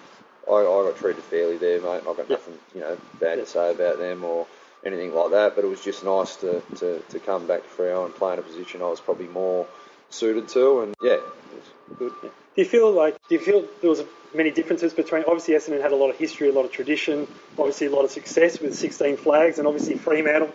I, 0.49 0.53
I 0.61 0.89
got 0.91 0.97
treated 0.97 1.23
fairly 1.23 1.57
there, 1.57 1.81
mate, 1.81 2.03
I've 2.07 2.17
got 2.17 2.29
nothing 2.29 2.57
you 2.73 2.81
know 2.81 2.97
bad 3.19 3.37
Yeah. 3.37 3.43
to 3.45 3.49
say 3.49 3.71
about 3.71 3.99
them 3.99 4.23
or 4.23 4.47
anything 4.85 5.13
like 5.13 5.31
that. 5.31 5.55
But 5.55 5.65
it 5.65 5.67
was 5.67 5.81
just 5.81 6.03
nice 6.03 6.35
to, 6.37 6.61
to, 6.77 6.99
to 6.99 7.19
come 7.19 7.47
back 7.47 7.63
to 7.63 7.69
Freo 7.69 8.05
and 8.05 8.13
play 8.15 8.33
in 8.33 8.39
a 8.39 8.41
position 8.41 8.81
I 8.81 8.89
was 8.89 8.99
probably 8.99 9.27
more 9.27 9.67
suited 10.09 10.47
to, 10.49 10.81
and 10.81 10.95
yeah, 11.01 11.13
it 11.13 11.21
was 11.53 11.99
good. 11.99 12.13
Do 12.21 12.31
you 12.55 12.65
feel 12.65 12.91
like 12.91 13.17
do 13.29 13.35
you 13.35 13.41
feel 13.41 13.67
there 13.81 13.89
was 13.89 14.03
many 14.33 14.51
differences 14.51 14.93
between 14.93 15.23
obviously 15.23 15.53
Essendon 15.55 15.81
had 15.81 15.91
a 15.91 15.95
lot 15.95 16.09
of 16.09 16.17
history, 16.17 16.49
a 16.49 16.53
lot 16.53 16.65
of 16.65 16.71
tradition, 16.71 17.27
obviously 17.57 17.87
a 17.87 17.91
lot 17.91 18.05
of 18.05 18.11
success 18.11 18.59
with 18.59 18.75
16 18.75 19.17
flags, 19.17 19.59
and 19.59 19.67
obviously 19.67 19.95
Fremantle, 19.95 20.51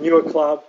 newer 0.00 0.22
club, 0.22 0.64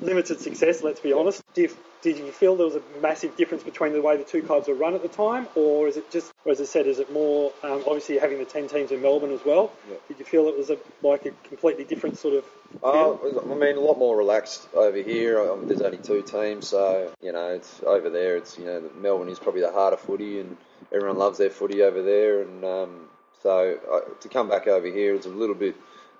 limited 0.00 0.40
success. 0.40 0.82
Let's 0.82 1.00
be 1.00 1.12
honest. 1.12 1.42
You, 1.54 1.70
did 2.02 2.16
you 2.18 2.32
feel 2.32 2.56
there 2.56 2.66
was 2.66 2.76
a 2.76 2.82
massive 3.02 3.36
difference 3.36 3.62
between 3.62 3.92
the 3.92 4.00
way 4.00 4.16
the 4.16 4.24
two 4.24 4.42
clubs 4.42 4.68
were 4.68 4.74
run 4.74 4.94
at 4.94 5.02
the 5.02 5.08
time, 5.08 5.46
or 5.54 5.86
is 5.86 5.96
it 5.96 6.10
just, 6.10 6.32
or 6.44 6.52
as 6.52 6.60
I 6.60 6.64
said, 6.64 6.86
is 6.86 6.98
it 6.98 7.12
more 7.12 7.52
um, 7.62 7.82
obviously 7.86 8.16
having 8.18 8.38
the 8.38 8.46
10 8.46 8.68
teams 8.68 8.90
in 8.90 9.02
Melbourne 9.02 9.32
as 9.32 9.44
well? 9.44 9.70
Yeah. 9.88 9.96
Did 10.08 10.18
you 10.18 10.24
feel 10.24 10.48
it 10.48 10.56
was 10.56 10.70
a, 10.70 10.78
like 11.02 11.26
a 11.26 11.30
completely 11.46 11.84
different 11.84 12.18
sort 12.18 12.34
of? 12.34 12.44
Was- 12.82 13.44
I 13.50 13.54
mean, 13.54 13.76
a 13.76 13.80
lot 13.80 13.98
more 13.98 14.16
relaxed 14.16 14.68
over 14.74 14.96
here. 14.96 15.40
Um, 15.40 15.66
there's 15.68 15.82
only 15.82 15.98
two 15.98 16.22
teams, 16.22 16.68
so 16.68 17.12
you 17.20 17.32
know, 17.32 17.48
it's 17.48 17.82
over 17.84 18.08
there. 18.08 18.36
It's 18.36 18.58
you 18.58 18.64
know, 18.64 18.90
Melbourne 18.96 19.28
is 19.28 19.38
probably 19.38 19.60
the 19.60 19.70
of 19.70 20.00
footy, 20.00 20.40
and 20.40 20.56
everyone 20.92 21.18
loves 21.18 21.38
their 21.38 21.50
footy 21.50 21.82
over 21.82 22.00
there. 22.02 22.42
And 22.42 22.64
um, 22.64 23.08
so 23.42 23.78
uh, 23.90 24.00
to 24.20 24.28
come 24.28 24.48
back 24.48 24.66
over 24.66 24.86
here, 24.86 25.14
it's 25.14 25.26
a 25.26 25.30
little 25.30 25.54
bit, 25.54 25.74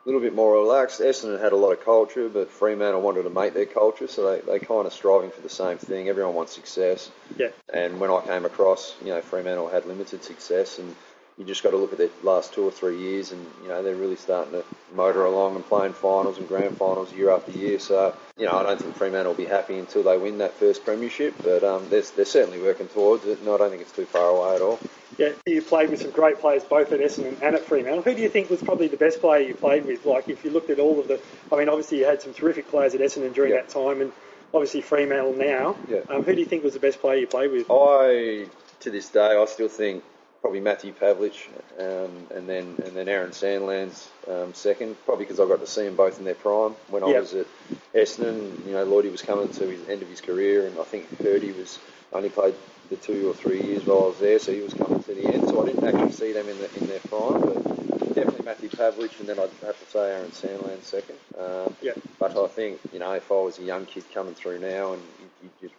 little 0.05 0.21
bit 0.21 0.35
more 0.35 0.55
relaxed. 0.55 1.01
Essendon 1.01 1.41
had 1.41 1.53
a 1.53 1.57
lot 1.57 1.73
of 1.73 1.85
culture, 1.85 2.29
but 2.29 2.51
Fremantle 2.51 3.03
wanted 3.03 3.25
to 3.25 3.31
make 3.31 3.55
their 3.55 3.67
culture, 3.67 4.07
so 4.09 4.31
they 4.31 4.41
they 4.41 4.59
kind 4.59 4.87
of 4.87 4.93
striving 4.93 5.31
for 5.31 5.41
the 5.41 5.49
same 5.49 5.79
thing. 5.79 6.09
Everyone 6.09 6.35
wants 6.35 6.55
success. 6.55 7.11
Yeah. 7.37 7.49
And 7.73 8.01
when 8.01 8.11
I 8.11 8.21
came 8.23 8.45
across, 8.45 8.95
you 9.01 9.09
know, 9.09 9.21
Fremantle 9.21 9.69
had 9.69 9.87
limited 9.87 10.25
success, 10.25 10.79
and 10.79 10.95
you 11.41 11.47
just 11.47 11.63
got 11.63 11.71
to 11.71 11.79
look 11.79 11.93
at 11.93 11.99
their 11.99 12.11
last 12.23 12.53
two 12.53 12.63
or 12.63 12.71
three 12.71 12.99
years, 12.99 13.33
and 13.33 13.45
you 13.63 13.69
know 13.69 13.83
they're 13.83 13.95
really 13.97 14.17
starting 14.17 14.53
to 14.53 14.63
motor 14.95 15.25
along 15.25 15.57
and 15.57 15.65
playing 15.65 15.95
finals 15.95 16.37
and 16.37 16.47
grand 16.47 16.77
finals 16.77 17.11
year 17.15 17.31
after 17.31 17.51
year. 17.53 17.79
So 17.79 18.15
you 18.37 18.45
know, 18.45 18.59
I 18.59 18.63
don't 18.63 18.79
think 18.79 18.95
Fremantle 18.95 19.33
will 19.33 19.39
be 19.39 19.47
happy 19.47 19.79
until 19.79 20.03
they 20.03 20.19
win 20.19 20.37
that 20.39 20.53
first 20.53 20.85
premiership, 20.85 21.35
but 21.43 21.65
um, 21.65 21.89
they're, 21.89 22.03
they're 22.03 22.27
certainly 22.27 22.61
working 22.61 22.89
towards 22.89 23.25
it, 23.25 23.39
and 23.41 23.49
I 23.49 23.57
don't 23.57 23.71
think 23.71 23.81
it's 23.81 23.93
too 23.93 24.05
far 24.05 24.29
away 24.29 24.57
at 24.57 24.61
all. 24.61 24.79
Yeah, 25.17 25.31
you 25.47 25.63
played 25.63 25.91
with 25.91 26.03
some 26.03 26.11
great 26.11 26.39
players 26.41 26.63
both 26.63 26.93
at 26.93 27.01
Essendon 27.01 27.41
and 27.43 27.55
at 27.55 27.65
Fremantle. 27.65 28.03
Who 28.03 28.15
do 28.15 28.21
you 28.23 28.29
think 28.29 28.51
was 28.51 28.63
probably 28.63 28.89
the 28.89 28.97
best 28.99 29.21
player 29.21 29.41
you 29.41 29.55
played 29.55 29.87
with? 29.87 30.05
Like, 30.07 30.29
if 30.29 30.45
you 30.45 30.51
looked 30.51 30.71
at 30.71 30.79
all 30.79 31.01
of 31.01 31.09
the, 31.09 31.21
I 31.51 31.57
mean, 31.57 31.69
obviously 31.69 31.99
you 31.99 32.05
had 32.05 32.21
some 32.23 32.33
terrific 32.35 32.69
players 32.69 32.95
at 32.95 33.01
Essendon 33.01 33.33
during 33.35 33.53
Yeah. 33.53 33.63
that 33.63 33.71
time, 33.71 34.01
and 34.03 34.13
obviously 34.53 34.83
Fremantle 34.83 35.35
now. 35.35 35.77
Yeah. 35.89 36.01
Um, 36.09 36.23
who 36.23 36.35
do 36.35 36.41
you 36.41 36.47
think 36.47 36.65
was 36.65 36.75
the 36.75 36.81
best 36.81 37.01
player 37.01 37.19
you 37.19 37.27
played 37.27 37.51
with? 37.51 37.71
I, 37.71 38.47
to 38.81 38.91
this 38.91 39.09
day, 39.09 39.37
I 39.37 39.45
still 39.47 39.69
think 39.69 40.05
probably 40.41 40.61
Matthew 40.61 40.93
Pavlich, 40.93 41.49
um, 41.79 42.27
and 42.35 42.49
then 42.49 42.77
and 42.85 42.97
then 42.97 43.09
Aaron 43.09 43.31
Sandlands 43.31 44.09
um, 44.29 44.55
second, 44.55 44.97
probably 45.05 45.25
because 45.25 45.41
I 45.41 45.47
got 45.47 45.61
to 45.61 45.67
see 45.67 45.85
them 45.85 45.97
both 45.97 46.19
in 46.19 46.25
their 46.25 46.35
prime 46.35 46.73
when 46.89 47.03
I 47.03 47.07
was 47.07 47.35
at 47.35 47.47
Essendon. 47.95 48.67
You 48.67 48.73
know, 48.73 48.87
Lloydie 48.87 49.11
was 49.11 49.23
coming 49.23 49.49
to 49.49 49.67
his 49.69 49.89
end 49.89 50.03
of 50.03 50.09
his 50.09 50.21
career, 50.21 50.67
and 50.67 50.79
I 50.79 50.85
think 50.85 51.11
Hirdy 51.19 51.57
was 51.57 51.79
only 52.13 52.31
played 52.31 52.55
the 52.89 52.97
two 52.97 53.29
or 53.31 53.35
three 53.35 53.63
years 53.63 53.85
while 53.85 54.05
I 54.05 54.07
was 54.09 54.19
there, 54.19 54.39
so 54.39 54.53
he 54.53 54.61
was 54.61 54.75
coming 54.75 55.03
to 55.03 55.15
the 55.15 55.27
end. 55.27 55.49
So 55.49 55.63
I 55.63 55.67
didn't 55.67 55.85
actually 55.85 56.13
see 56.13 56.33
them 56.33 56.49
in 56.49 56.59
the, 56.59 56.75
in 56.77 56.87
their 56.89 57.01
prime, 57.01 57.41
but 57.41 58.15
definitely 58.15 58.45
Matthew 58.45 58.69
Pavlich, 58.69 59.21
and 59.21 59.29
then 59.29 59.39
I'd 59.39 59.51
have 59.65 59.79
to 59.79 59.91
say 59.91 60.11
Aaron 60.11 60.31
Sandland 60.31 60.83
second. 60.83 61.17
Um, 61.39 61.75
Yeah. 61.83 61.93
but 62.19 62.37
I 62.37 62.49
think 62.49 62.81
you 62.93 62.99
know 62.99 63.13
if 63.13 63.31
I 63.31 63.35
was 63.35 63.59
a 63.59 63.63
young 63.63 63.87
kid 63.87 64.05
coming 64.13 64.35
through 64.35 64.59
now, 64.59 64.95
and 64.95 65.03
you, 65.21 65.25
you 65.25 65.30
just 65.30 65.30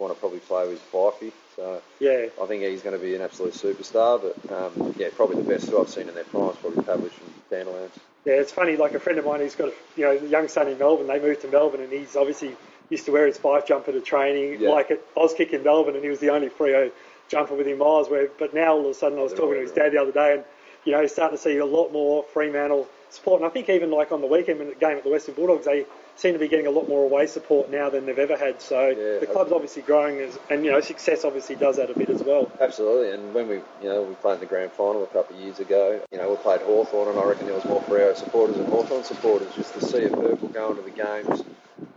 want 0.02 0.14
to 0.14 0.20
probably 0.20 0.40
play 0.40 0.68
with 0.68 0.82
Fyfey, 0.92 1.32
so. 1.56 1.82
Yeah, 2.00 2.26
I 2.42 2.46
think 2.48 2.64
he's 2.64 2.82
going 2.82 2.98
to 2.98 3.04
be 3.04 3.16
an 3.16 3.22
absolute 3.22 3.54
superstar, 3.54 4.20
but 4.22 4.52
um, 4.52 4.96
yeah, 4.98 5.10
probably 5.16 5.38
the 5.38 5.48
best 5.48 5.70
two 5.70 5.80
I've 5.80 5.90
seen 5.90 6.10
in 6.10 6.16
their 6.16 6.24
prime 6.26 6.50
is 6.50 6.56
probably 6.58 6.84
Pavlich 6.84 7.12
and 7.22 7.68
Sandlands. 7.68 7.92
yeah. 8.26 8.34
It's 8.34 8.52
funny. 8.52 8.76
Like 8.78 8.94
a 8.96 9.00
friend 9.00 9.20
of 9.20 9.26
mine 9.26 9.40
who's 9.42 9.56
got 9.56 9.70
a 9.70 9.74
you 9.96 10.04
know 10.06 10.12
young 10.12 10.48
son 10.48 10.68
in 10.68 10.78
Melbourne. 10.80 11.08
They 11.08 11.20
moved 11.20 11.42
to 11.42 11.48
Melbourne, 11.48 11.82
and 11.82 11.92
he's 11.94 12.16
obviously 12.16 12.56
used 12.90 13.06
to 13.06 13.12
wear 13.12 13.28
his 13.28 13.38
five 13.38 13.66
jumper 13.68 13.92
to 13.92 14.02
training, 14.02 14.60
Yeah. 14.60 14.70
like 14.70 14.92
at 14.92 15.16
Auskick 15.16 15.52
in 15.52 15.64
Melbourne, 15.64 15.96
and 15.96 16.04
he 16.04 16.10
was 16.10 16.20
the 16.20 16.32
only 16.32 16.50
Freo 16.50 16.92
jumper 17.30 17.54
within 17.56 17.78
miles. 17.78 18.10
Where, 18.10 18.28
but 18.40 18.54
now 18.54 18.74
all 18.74 18.82
of 18.82 18.88
a 18.88 18.94
sudden, 18.96 19.20
I 19.20 19.24
was 19.24 19.34
talking 19.34 19.54
to 19.56 19.62
his 19.62 19.72
dad 19.72 19.92
the 19.94 20.02
other 20.02 20.12
day, 20.12 20.34
and 20.34 20.44
you 20.84 20.94
know, 20.94 21.06
starting 21.06 21.38
to 21.38 21.42
see 21.44 21.58
a 21.58 21.66
lot 21.66 21.92
more 21.94 22.24
Fremantle 22.34 22.88
support. 23.12 23.42
And 23.42 23.48
I 23.50 23.54
think 23.54 23.70
even 23.70 23.92
like 23.92 24.12
on 24.12 24.22
the 24.22 24.28
weekend 24.28 24.62
in 24.62 24.68
the 24.70 24.76
game 24.76 24.98
at 24.98 25.04
the 25.04 25.12
Western 25.12 25.36
Bulldogs, 25.36 25.66
they 25.66 25.86
seem 26.16 26.34
to 26.34 26.40
be 26.40 26.48
getting 26.48 26.68
a 26.68 26.72
lot 26.72 26.88
more 26.88 27.04
away 27.04 27.28
support 27.28 27.72
now 27.72 27.90
than 27.90 28.06
they've 28.06 28.20
ever 28.20 28.38
had. 28.38 28.62
So 28.62 28.90
Yeah, 28.90 29.20
the 29.20 29.28
club's 29.28 29.52
obviously 29.52 29.82
growing, 29.82 30.20
as, 30.20 30.38
and 30.50 30.64
you 30.64 30.72
know, 30.72 30.82
success 30.82 31.26
obviously 31.26 31.56
does 31.56 31.78
that 31.78 31.90
a 31.90 31.98
bit 31.98 32.10
as 32.10 32.24
well. 32.24 32.52
Absolutely, 32.60 33.12
and 33.12 33.34
when 33.34 33.48
we, 33.48 33.56
you 33.56 33.90
know, 33.90 34.04
we 34.04 34.14
played 34.16 34.36
in 34.36 34.40
the 34.42 34.46
grand 34.46 34.72
final 34.72 35.04
a 35.04 35.08
couple 35.08 35.36
of 35.36 35.42
years 35.42 35.60
ago, 35.60 36.02
you 36.12 36.18
know, 36.18 36.30
we 36.30 36.36
played 36.38 36.62
Hawthorn, 36.62 37.10
and 37.10 37.20
I 37.20 37.24
reckon 37.24 37.46
there 37.46 37.56
was 37.56 37.66
more 37.66 37.82
Freo 37.82 38.16
supporters 38.16 38.58
and 38.58 38.68
Hawthorn 38.68 39.04
supporters. 39.04 39.54
Just 39.56 39.74
to 39.74 39.82
see 39.82 40.04
a 40.04 40.10
purple 40.10 40.48
going 40.50 40.76
to 40.76 40.82
the 40.82 40.92
games 40.92 41.44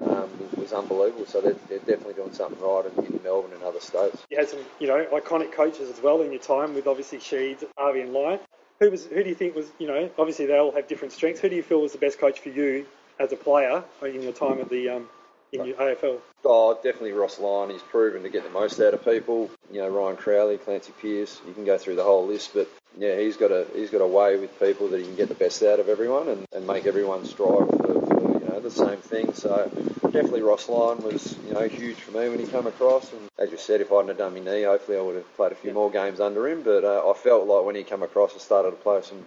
um, 0.06 0.28
was, 0.38 0.52
was 0.56 0.72
unbelievable. 0.72 1.26
So 1.26 1.40
they're, 1.40 1.56
they're 1.68 1.78
definitely 1.78 2.14
doing 2.14 2.32
something 2.32 2.60
right 2.60 2.84
in, 2.96 3.04
in 3.06 3.22
Melbourne 3.22 3.52
and 3.52 3.62
other 3.62 3.80
states. 3.80 4.22
You 4.30 4.38
had 4.38 4.48
some, 4.48 4.60
you 4.80 4.88
know, 4.88 5.04
iconic 5.12 5.52
coaches 5.52 5.90
as 5.90 6.02
well 6.02 6.22
in 6.22 6.32
your 6.32 6.40
time 6.40 6.74
with 6.74 6.86
obviously 6.86 7.18
Sheed, 7.18 7.64
Harvey, 7.76 8.00
and 8.00 8.12
Lyon. 8.12 8.40
Who 8.80 8.90
was? 8.90 9.06
Who 9.06 9.22
do 9.22 9.28
you 9.28 9.36
think 9.36 9.54
was? 9.54 9.66
You 9.78 9.86
know, 9.86 10.10
obviously 10.18 10.46
they 10.46 10.58
all 10.58 10.72
have 10.72 10.88
different 10.88 11.12
strengths. 11.12 11.40
Who 11.40 11.48
do 11.48 11.54
you 11.54 11.62
feel 11.62 11.80
was 11.80 11.92
the 11.92 11.98
best 11.98 12.18
coach 12.18 12.40
for 12.40 12.48
you 12.48 12.86
as 13.18 13.32
a 13.32 13.36
player 13.36 13.84
in 14.02 14.22
your 14.22 14.32
time 14.32 14.60
at 14.60 14.68
the 14.68 14.88
um, 14.88 15.08
in 15.52 15.64
your 15.66 15.76
AFL? 15.76 16.20
Oh, 16.44 16.74
definitely 16.74 17.12
Ross 17.12 17.38
Lyon. 17.38 17.70
He's 17.70 17.82
proven 17.82 18.22
to 18.22 18.28
get 18.28 18.44
the 18.44 18.50
most 18.50 18.80
out 18.80 18.94
of 18.94 19.04
people. 19.04 19.50
You 19.72 19.80
know, 19.80 19.88
Ryan 19.88 20.16
Crowley, 20.16 20.58
Clancee 20.58 20.92
Pearce. 21.00 21.40
You 21.46 21.54
can 21.54 21.64
go 21.64 21.78
through 21.78 21.96
the 21.96 22.04
whole 22.04 22.26
list, 22.26 22.52
but 22.54 22.68
yeah, 22.98 23.18
he's 23.18 23.36
got 23.36 23.50
a 23.50 23.66
he's 23.74 23.90
got 23.90 24.00
a 24.00 24.06
way 24.06 24.36
with 24.36 24.58
people 24.60 24.88
that 24.88 24.98
he 24.98 25.04
can 25.04 25.16
get 25.16 25.28
the 25.28 25.34
best 25.34 25.62
out 25.62 25.80
of 25.80 25.88
everyone 25.88 26.28
and, 26.28 26.46
and 26.52 26.66
make 26.66 26.86
everyone 26.86 27.24
strive 27.24 27.68
for, 27.68 28.06
for 28.06 28.38
you 28.40 28.46
know 28.48 28.60
the 28.60 28.70
same 28.70 28.98
thing. 28.98 29.32
So 29.32 29.70
definitely 30.02 30.42
Ross 30.42 30.68
Lyon 30.68 31.02
was 31.02 31.36
you 31.46 31.54
know 31.54 31.68
huge 31.68 31.96
for 31.96 32.12
me 32.12 32.28
when 32.28 32.38
he 32.38 32.46
came 32.46 32.66
across. 32.66 33.12
And 33.12 33.22
as 33.38 33.50
you 33.50 33.56
said, 33.56 33.80
if 33.80 33.92
I 33.92 33.96
hadn't 33.96 34.08
have 34.08 34.18
done 34.18 34.34
my 34.34 34.40
knee, 34.40 34.62
hopefully 34.64 34.98
I 34.98 35.00
would 35.00 35.16
have 35.16 35.36
played 35.36 35.52
a 35.52 35.56
few 35.56 35.72
more 35.72 35.90
games 35.90 36.20
under 36.20 36.46
him. 36.48 36.62
But 36.62 36.84
uh, 36.84 37.08
I 37.08 37.14
felt 37.14 37.46
like 37.46 37.64
when 37.64 37.76
he 37.76 37.84
came 37.84 38.02
across, 38.02 38.34
I 38.34 38.38
started 38.38 38.70
to 38.70 38.76
play 38.76 39.00
some 39.02 39.24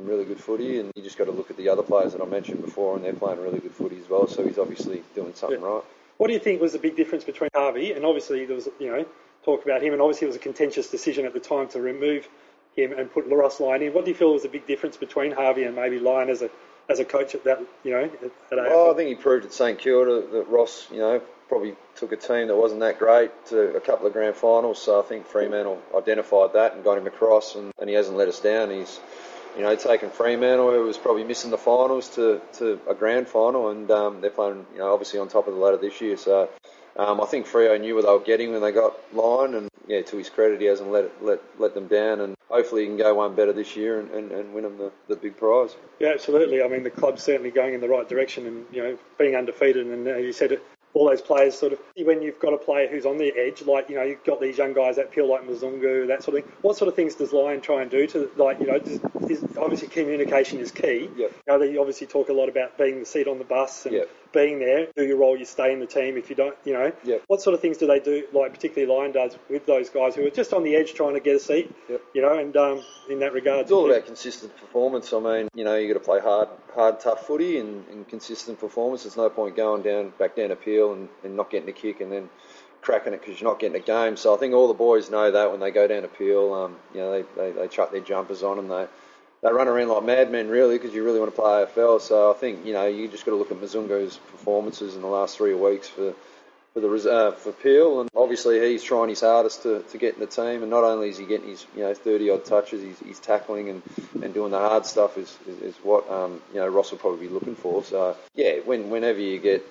some 0.00 0.08
really 0.08 0.24
good 0.24 0.40
footy, 0.40 0.80
and 0.80 0.90
you 0.96 1.02
just 1.02 1.18
got 1.18 1.24
to 1.24 1.30
look 1.32 1.50
at 1.50 1.56
the 1.56 1.68
other 1.68 1.82
players 1.82 2.12
that 2.12 2.22
I 2.22 2.24
mentioned 2.26 2.64
before, 2.64 2.96
and 2.96 3.04
they're 3.04 3.12
playing 3.12 3.40
really 3.40 3.58
good 3.58 3.72
footy 3.72 3.98
as 4.00 4.08
well. 4.08 4.26
So 4.26 4.46
he's 4.46 4.58
obviously 4.58 5.02
doing 5.14 5.34
something 5.34 5.60
Yeah. 5.60 5.66
right. 5.66 5.82
What 6.16 6.26
do 6.28 6.32
you 6.34 6.38
think 6.38 6.60
was 6.60 6.72
the 6.72 6.78
big 6.78 6.96
difference 6.96 7.24
between 7.24 7.48
Harvey 7.54 7.92
and 7.92 8.04
obviously 8.04 8.44
there 8.44 8.54
was 8.54 8.68
you 8.78 8.90
know 8.90 9.06
talk 9.42 9.64
about 9.64 9.82
him 9.82 9.94
and 9.94 10.02
obviously 10.02 10.26
it 10.26 10.28
was 10.28 10.36
a 10.36 10.40
contentious 10.40 10.90
decision 10.90 11.24
at 11.24 11.32
the 11.32 11.40
time 11.40 11.66
to 11.68 11.80
remove 11.80 12.28
him 12.76 12.92
and 12.92 13.10
put 13.10 13.24
Ross 13.26 13.58
Lyon 13.58 13.80
in. 13.80 13.94
What 13.94 14.04
do 14.04 14.10
you 14.10 14.14
feel 14.14 14.34
was 14.34 14.42
the 14.42 14.50
big 14.50 14.66
difference 14.66 14.98
between 14.98 15.32
Harvey 15.32 15.62
and 15.62 15.74
maybe 15.74 15.98
Lyon 15.98 16.28
as 16.28 16.42
a 16.42 16.50
as 16.90 16.98
a 17.00 17.06
coach 17.06 17.34
at 17.34 17.44
that 17.44 17.62
you 17.84 17.92
know 17.92 18.04
at, 18.04 18.24
at 18.24 18.30
AFL? 18.52 18.68
Well, 18.70 18.90
I 18.90 18.94
think 18.94 19.08
he 19.08 19.14
proved 19.14 19.46
at 19.46 19.52
St 19.54 19.78
Kilda 19.78 20.20
that 20.32 20.48
Ross, 20.48 20.88
you 20.92 20.98
know, 20.98 21.22
probably 21.48 21.74
took 21.96 22.12
a 22.12 22.16
team 22.16 22.48
that 22.48 22.56
wasn't 22.56 22.80
that 22.80 22.98
great 22.98 23.30
to 23.46 23.74
a 23.74 23.80
couple 23.80 24.06
of 24.06 24.12
grand 24.12 24.36
finals. 24.36 24.80
So 24.82 25.00
I 25.00 25.02
think 25.02 25.26
Fremantle 25.26 25.80
identified 25.96 26.52
that 26.52 26.74
and 26.74 26.84
got 26.84 26.98
him 26.98 27.06
across, 27.06 27.54
and, 27.54 27.72
and 27.78 27.88
he 27.88 27.94
hasn't 27.94 28.18
let 28.18 28.28
us 28.28 28.40
down. 28.40 28.70
He's, 28.70 29.00
you 29.56 29.62
know, 29.62 29.74
taken 29.76 30.10
Fremantle, 30.10 30.70
who 30.70 30.82
was 30.84 30.98
probably 30.98 31.24
missing 31.24 31.50
the 31.50 31.58
finals, 31.58 32.08
to, 32.10 32.40
to 32.54 32.80
a 32.88 32.94
grand 32.94 33.28
final, 33.28 33.70
and 33.70 33.90
um, 33.90 34.20
they're 34.20 34.30
playing, 34.30 34.66
you 34.72 34.78
know, 34.78 34.92
obviously 34.92 35.18
on 35.20 35.28
top 35.28 35.46
of 35.46 35.54
the 35.54 35.60
ladder 35.60 35.76
this 35.76 36.00
year. 36.00 36.16
So 36.16 36.48
um, 36.96 37.20
I 37.20 37.26
think 37.26 37.46
Freo 37.46 37.80
knew 37.80 37.94
what 37.94 38.04
they 38.04 38.12
were 38.12 38.20
getting 38.20 38.52
when 38.52 38.60
they 38.60 38.72
got 38.72 38.94
Lyon, 39.14 39.54
and 39.54 39.68
yeah, 39.86 40.02
to 40.02 40.16
his 40.16 40.30
credit, 40.30 40.60
he 40.60 40.66
hasn't 40.66 40.90
let 40.90 41.22
let 41.22 41.40
let 41.58 41.74
them 41.74 41.88
down, 41.88 42.20
and 42.20 42.36
hopefully 42.48 42.82
he 42.82 42.86
can 42.88 42.96
go 42.96 43.14
one 43.14 43.34
better 43.34 43.52
this 43.52 43.76
year 43.76 44.00
and, 44.00 44.10
and, 44.10 44.32
and 44.32 44.54
win 44.54 44.64
them 44.64 44.78
the, 44.78 44.92
the 45.08 45.16
big 45.16 45.36
prize. 45.36 45.74
Yeah, 45.98 46.10
absolutely. 46.14 46.62
I 46.62 46.68
mean, 46.68 46.82
the 46.82 46.90
club's 46.90 47.22
certainly 47.22 47.50
going 47.50 47.74
in 47.74 47.80
the 47.80 47.88
right 47.88 48.08
direction, 48.08 48.46
and 48.46 48.66
you 48.72 48.82
know, 48.82 48.98
being 49.18 49.34
undefeated, 49.34 49.86
and 49.86 50.06
uh, 50.06 50.16
you 50.16 50.32
said. 50.32 50.60
All 50.92 51.08
those 51.08 51.20
players, 51.20 51.56
sort 51.56 51.72
of, 51.72 51.78
when 51.96 52.20
you've 52.20 52.40
got 52.40 52.52
a 52.52 52.58
player 52.58 52.88
who's 52.88 53.06
on 53.06 53.16
the 53.16 53.32
edge, 53.36 53.62
like 53.62 53.88
you 53.88 53.94
know, 53.96 54.02
you've 54.02 54.24
got 54.24 54.40
these 54.40 54.58
young 54.58 54.72
guys 54.72 54.96
that 54.96 55.14
feel 55.14 55.30
like 55.30 55.42
Mzungu, 55.46 56.08
that 56.08 56.22
sort 56.22 56.38
of 56.38 56.44
thing. 56.44 56.52
What 56.62 56.76
sort 56.76 56.88
of 56.88 56.96
things 56.96 57.14
does 57.14 57.32
Lyon 57.32 57.60
try 57.60 57.82
and 57.82 57.90
do 57.90 58.06
to, 58.08 58.30
like, 58.36 58.58
you 58.58 58.66
know, 58.66 58.78
does, 58.78 58.98
is, 59.30 59.44
obviously 59.56 59.88
communication 59.88 60.58
is 60.58 60.72
key. 60.72 61.08
Yep. 61.16 61.16
You 61.16 61.30
know, 61.46 61.58
they 61.58 61.76
obviously 61.76 62.06
talk 62.06 62.28
a 62.28 62.32
lot 62.32 62.48
about 62.48 62.76
being 62.76 62.98
the 63.00 63.06
seat 63.06 63.28
on 63.28 63.38
the 63.38 63.44
bus 63.44 63.86
and 63.86 63.94
Yep. 63.94 64.10
Being 64.32 64.58
there. 64.58 64.88
Do 64.96 65.04
your 65.04 65.16
role, 65.16 65.36
you 65.36 65.44
stay 65.44 65.72
in 65.72 65.80
the 65.80 65.86
team. 65.86 66.16
If 66.16 66.30
you 66.30 66.36
don't, 66.36 66.56
you 66.64 66.72
know, 66.72 66.92
Yep. 67.04 67.24
what 67.26 67.40
sort 67.42 67.54
of 67.54 67.60
things 67.60 67.78
do 67.78 67.86
they 67.86 68.00
do? 68.00 68.24
Like 68.32 68.52
particularly 68.52 68.92
Lyon 68.92 69.12
does 69.12 69.36
with 69.48 69.66
those 69.66 69.90
guys 69.90 70.14
who 70.14 70.26
are 70.26 70.30
just 70.30 70.52
on 70.52 70.62
the 70.62 70.76
edge 70.76 70.94
trying 70.94 71.14
to 71.14 71.20
get 71.20 71.36
a 71.36 71.40
seat. 71.40 71.74
Yep. 71.88 72.02
You 72.14 72.22
know, 72.22 72.38
and 72.38 72.56
um, 72.56 72.82
in 73.08 73.18
that 73.20 73.32
regard, 73.32 73.60
It's 73.62 73.72
all 73.72 73.90
about 73.90 74.06
consistent 74.06 74.56
performance. 74.56 75.12
I 75.12 75.20
mean, 75.20 75.48
you 75.54 75.64
know, 75.64 75.76
you 75.76 75.88
got 75.92 75.98
to 76.00 76.04
play 76.04 76.20
hard, 76.20 76.48
hard, 76.74 77.00
tough 77.00 77.26
footy 77.26 77.58
and, 77.58 77.86
and 77.88 78.08
consistent 78.08 78.58
performance. 78.60 79.02
There's 79.04 79.16
no 79.16 79.28
point 79.30 79.56
going 79.56 79.82
down 79.82 80.12
back 80.18 80.36
down 80.36 80.50
a 80.50 80.56
peel 80.56 80.92
and, 80.92 81.08
and 81.24 81.36
not 81.36 81.50
getting 81.50 81.68
a 81.68 81.72
kick 81.72 82.00
and 82.00 82.10
then 82.12 82.28
cracking 82.82 83.12
it 83.12 83.20
because 83.20 83.40
you're 83.40 83.50
not 83.50 83.60
getting 83.60 83.76
a 83.76 83.84
game. 83.84 84.16
So 84.16 84.34
I 84.34 84.38
think 84.38 84.54
all 84.54 84.66
the 84.68 84.74
boys 84.74 85.10
know 85.10 85.30
that 85.30 85.50
when 85.50 85.60
they 85.60 85.70
go 85.70 85.86
down 85.86 86.04
a 86.04 86.08
peel, 86.08 86.54
um, 86.54 86.76
you 86.94 87.00
know, 87.00 87.12
they, 87.12 87.24
they, 87.36 87.52
they 87.52 87.68
chuck 87.68 87.92
their 87.92 88.00
jumpers 88.00 88.42
on 88.42 88.58
and 88.58 88.70
they 88.70 88.86
they 89.42 89.52
run 89.52 89.68
around 89.68 89.88
like 89.88 90.04
madmen 90.04 90.48
really 90.48 90.76
because 90.76 90.94
you 90.94 91.04
really 91.04 91.18
want 91.18 91.34
to 91.34 91.40
play 91.40 91.64
AFL. 91.64 92.00
So 92.00 92.30
I 92.30 92.34
think 92.34 92.64
you 92.66 92.72
know 92.72 92.86
you 92.86 93.08
just 93.08 93.24
got 93.24 93.32
to 93.32 93.36
look 93.38 93.50
at 93.50 93.58
Mzungu's 93.58 94.16
performances 94.16 94.94
in 94.94 95.00
the 95.02 95.08
last 95.08 95.36
three 95.36 95.54
weeks 95.54 95.88
for 95.88 96.14
for 96.74 96.80
the 96.80 97.10
uh, 97.10 97.32
for 97.32 97.50
Peel, 97.52 98.00
and 98.00 98.10
obviously 98.14 98.60
he's 98.60 98.82
trying 98.84 99.08
his 99.08 99.22
hardest 99.22 99.62
to, 99.64 99.82
to 99.90 99.98
get 99.98 100.14
in 100.14 100.20
the 100.20 100.26
team. 100.26 100.62
And 100.62 100.70
not 100.70 100.84
only 100.84 101.08
is 101.08 101.18
he 101.18 101.26
getting 101.26 101.48
his 101.48 101.66
you 101.74 101.82
know 101.82 101.92
30 101.94 102.30
odd 102.30 102.44
touches, 102.44 102.82
he's, 102.82 102.98
he's 103.00 103.18
tackling 103.18 103.68
and, 103.70 103.82
and 104.22 104.32
doing 104.32 104.52
the 104.52 104.58
hard 104.58 104.86
stuff 104.86 105.18
is, 105.18 105.36
is, 105.48 105.58
is 105.62 105.74
what 105.82 106.08
um, 106.10 106.40
you 106.54 106.60
know 106.60 106.68
Ross 106.68 106.92
will 106.92 106.98
probably 106.98 107.26
be 107.26 107.32
looking 107.32 107.56
for. 107.56 107.82
So 107.82 108.16
yeah, 108.34 108.60
when 108.64 108.88
whenever 108.90 109.18
you 109.18 109.38
get 109.40 109.62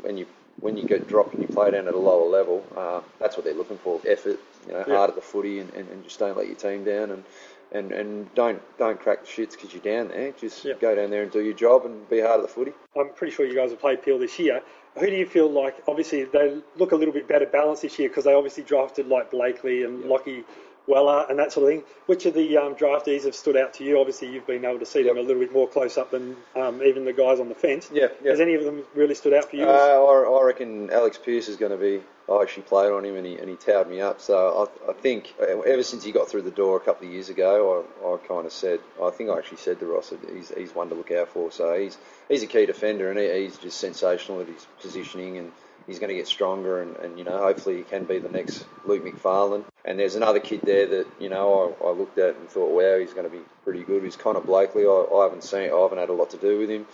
when 0.00 0.18
you 0.18 0.26
when 0.60 0.76
you 0.76 0.84
get 0.84 1.06
dropped 1.06 1.34
and 1.34 1.42
you 1.42 1.48
play 1.48 1.70
down 1.70 1.86
at 1.86 1.94
a 1.94 1.98
lower 1.98 2.28
level, 2.28 2.66
uh, 2.76 3.00
that's 3.20 3.36
what 3.36 3.44
they're 3.44 3.54
looking 3.54 3.78
for. 3.78 4.00
Effort, 4.04 4.40
you 4.66 4.72
know, 4.72 4.84
Yeah. 4.88 4.96
hard 4.96 5.10
at 5.10 5.14
the 5.14 5.22
footy, 5.22 5.60
and, 5.60 5.72
and, 5.74 5.88
and 5.90 6.02
just 6.02 6.18
don't 6.18 6.36
let 6.36 6.48
your 6.48 6.56
team 6.56 6.82
down, 6.82 7.10
and 7.10 7.22
and, 7.72 7.92
and 7.92 8.34
don't 8.34 8.60
don't 8.78 9.00
crack 9.00 9.20
the 9.22 9.26
shits 9.26 9.52
because 9.52 9.72
you're 9.72 9.82
down 9.82 10.08
there. 10.08 10.32
Just 10.32 10.64
Yeah. 10.64 10.74
go 10.80 10.94
down 10.94 11.10
there 11.10 11.22
and 11.22 11.30
do 11.32 11.40
your 11.42 11.54
job 11.54 11.84
and 11.84 12.08
be 12.08 12.20
hard 12.20 12.40
at 12.40 12.42
the 12.42 12.48
footy. 12.48 12.72
I'm 12.98 13.10
pretty 13.10 13.34
sure 13.34 13.46
you 13.46 13.54
guys 13.54 13.70
have 13.70 13.80
played 13.80 14.02
Peel 14.02 14.18
this 14.18 14.38
year. 14.38 14.62
Who 14.98 15.06
do 15.06 15.14
you 15.16 15.26
feel 15.26 15.48
like? 15.50 15.76
Obviously, 15.86 16.24
they 16.24 16.60
look 16.76 16.92
a 16.92 16.96
little 16.96 17.14
bit 17.14 17.28
better 17.28 17.46
balanced 17.46 17.82
this 17.82 17.98
year 17.98 18.08
because 18.08 18.24
they 18.24 18.34
obviously 18.34 18.64
drafted 18.64 19.06
like 19.08 19.30
Blakely 19.30 19.84
and 19.84 20.04
Lachie 20.04 20.44
Weller 20.88 21.26
and 21.28 21.38
that 21.38 21.52
sort 21.52 21.64
of 21.70 21.78
thing. 21.78 21.84
Which 22.06 22.24
of 22.26 22.34
the 22.34 22.56
um, 22.56 22.74
draftees 22.74 23.24
have 23.24 23.34
stood 23.34 23.56
out 23.56 23.74
to 23.74 23.84
you? 23.84 24.00
Obviously, 24.00 24.32
you've 24.32 24.46
been 24.46 24.64
able 24.64 24.78
to 24.78 24.86
see 24.86 25.02
them 25.02 25.18
a 25.18 25.20
little 25.20 25.40
bit 25.40 25.52
more 25.52 25.68
close 25.68 25.98
up 25.98 26.10
than 26.10 26.36
um, 26.56 26.82
even 26.82 27.04
the 27.04 27.12
guys 27.12 27.38
on 27.38 27.48
the 27.48 27.54
fence. 27.54 27.90
Yeah, 27.92 28.08
yeah. 28.24 28.30
Has 28.30 28.40
any 28.40 28.54
of 28.54 28.64
them 28.64 28.82
really 28.94 29.14
stood 29.14 29.34
out 29.34 29.50
for 29.50 29.56
you? 29.56 29.64
Uh, 29.64 29.68
I, 29.68 30.40
I 30.40 30.44
reckon 30.44 30.90
Alex 30.90 31.18
Pearce 31.18 31.48
is 31.48 31.56
going 31.56 31.72
to 31.72 31.78
be. 31.78 32.02
I 32.30 32.42
actually 32.42 32.64
played 32.64 32.92
on 32.92 33.04
him 33.04 33.16
and 33.16 33.26
he, 33.26 33.36
and 33.36 33.48
he 33.48 33.56
towed 33.56 33.88
me 33.88 34.00
up. 34.00 34.20
So 34.20 34.68
I, 34.86 34.90
I 34.90 34.92
think 34.92 35.34
uh, 35.40 35.60
ever 35.60 35.82
since 35.82 36.04
he 36.04 36.12
got 36.12 36.28
through 36.28 36.42
the 36.42 36.50
door 36.50 36.76
a 36.76 36.80
couple 36.80 37.06
of 37.06 37.12
years 37.12 37.30
ago, 37.30 37.84
I, 38.04 38.06
I 38.06 38.16
kind 38.18 38.44
of 38.44 38.52
said, 38.52 38.80
I 39.02 39.10
think 39.10 39.30
I 39.30 39.38
actually 39.38 39.58
said 39.58 39.80
to 39.80 39.86
Ross 39.86 40.10
that 40.10 40.20
he's, 40.28 40.52
he's 40.54 40.74
one 40.74 40.90
to 40.90 40.94
look 40.94 41.10
out 41.10 41.28
for. 41.28 41.50
So 41.50 41.78
he's 41.78 41.96
he's 42.28 42.42
a 42.42 42.46
key 42.46 42.66
defender 42.66 43.10
and 43.10 43.18
he, 43.18 43.44
he's 43.44 43.56
just 43.56 43.78
sensational 43.78 44.42
at 44.42 44.48
his 44.48 44.66
positioning 44.80 45.38
and 45.38 45.52
he's 45.86 45.98
going 45.98 46.10
to 46.10 46.14
get 46.14 46.28
stronger 46.28 46.82
and, 46.82 46.96
and 46.96 47.18
you 47.18 47.24
know 47.24 47.38
hopefully 47.38 47.78
he 47.78 47.82
can 47.82 48.04
be 48.04 48.18
the 48.18 48.28
next 48.28 48.66
Luke 48.84 49.04
McPharlin. 49.04 49.64
And 49.86 49.98
there's 49.98 50.16
another 50.16 50.40
kid 50.40 50.60
there 50.62 50.86
that 50.86 51.06
you 51.18 51.30
know 51.30 51.74
I, 51.80 51.86
I 51.86 51.90
looked 51.92 52.18
at 52.18 52.36
and 52.36 52.48
thought, 52.48 52.70
wow, 52.70 52.98
he's 52.98 53.14
going 53.14 53.30
to 53.30 53.34
be 53.34 53.42
pretty 53.64 53.84
good. 53.84 54.02
He's 54.04 54.16
Connor 54.16 54.40
Blakely. 54.40 54.84
I, 54.84 55.06
I 55.14 55.22
haven't 55.24 55.44
seen, 55.44 55.70
I 55.72 55.78
haven't 55.78 55.98
had 55.98 56.10
a 56.10 56.14
lot 56.14 56.30
to 56.30 56.36
do 56.36 56.58
with 56.58 56.68
him 56.68 56.86